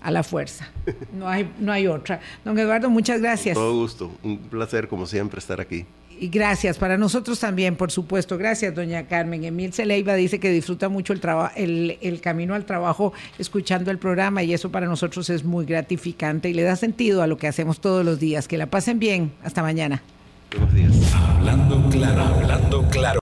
a 0.00 0.10
la 0.10 0.22
fuerza. 0.22 0.68
No 1.12 1.28
hay, 1.28 1.50
no 1.58 1.70
hay 1.72 1.86
otra. 1.86 2.20
Don 2.44 2.58
Eduardo, 2.58 2.88
muchas 2.88 3.20
gracias. 3.20 3.54
todo 3.54 3.74
gusto, 3.74 4.10
un 4.22 4.38
placer 4.38 4.88
como 4.88 5.06
siempre 5.06 5.38
estar 5.38 5.60
aquí. 5.60 5.84
Y 6.22 6.28
gracias, 6.28 6.76
para 6.76 6.98
nosotros 6.98 7.40
también, 7.40 7.76
por 7.76 7.90
supuesto. 7.90 8.36
Gracias, 8.36 8.74
doña 8.74 9.06
Carmen. 9.06 9.42
Emil 9.42 9.72
Celeiva 9.72 10.14
dice 10.14 10.38
que 10.38 10.50
disfruta 10.50 10.90
mucho 10.90 11.14
el, 11.14 11.98
el, 12.02 12.20
camino 12.20 12.54
al 12.54 12.66
trabajo 12.66 13.14
escuchando 13.38 13.90
el 13.90 13.96
programa 13.96 14.42
y 14.42 14.52
eso 14.52 14.70
para 14.70 14.86
nosotros 14.86 15.30
es 15.30 15.44
muy 15.44 15.64
gratificante 15.64 16.50
y 16.50 16.52
le 16.52 16.62
da 16.62 16.76
sentido 16.76 17.22
a 17.22 17.26
lo 17.26 17.38
que 17.38 17.48
hacemos 17.48 17.80
todos 17.80 18.04
los 18.04 18.20
días. 18.20 18.48
Que 18.48 18.58
la 18.58 18.66
pasen 18.66 18.98
bien. 18.98 19.32
Hasta 19.42 19.62
mañana. 19.62 20.02
Buenos 20.50 20.74
días. 20.74 21.14
Hablando 21.14 21.88
claro, 21.88 22.22
hablando 22.22 22.82
claro. 22.90 23.18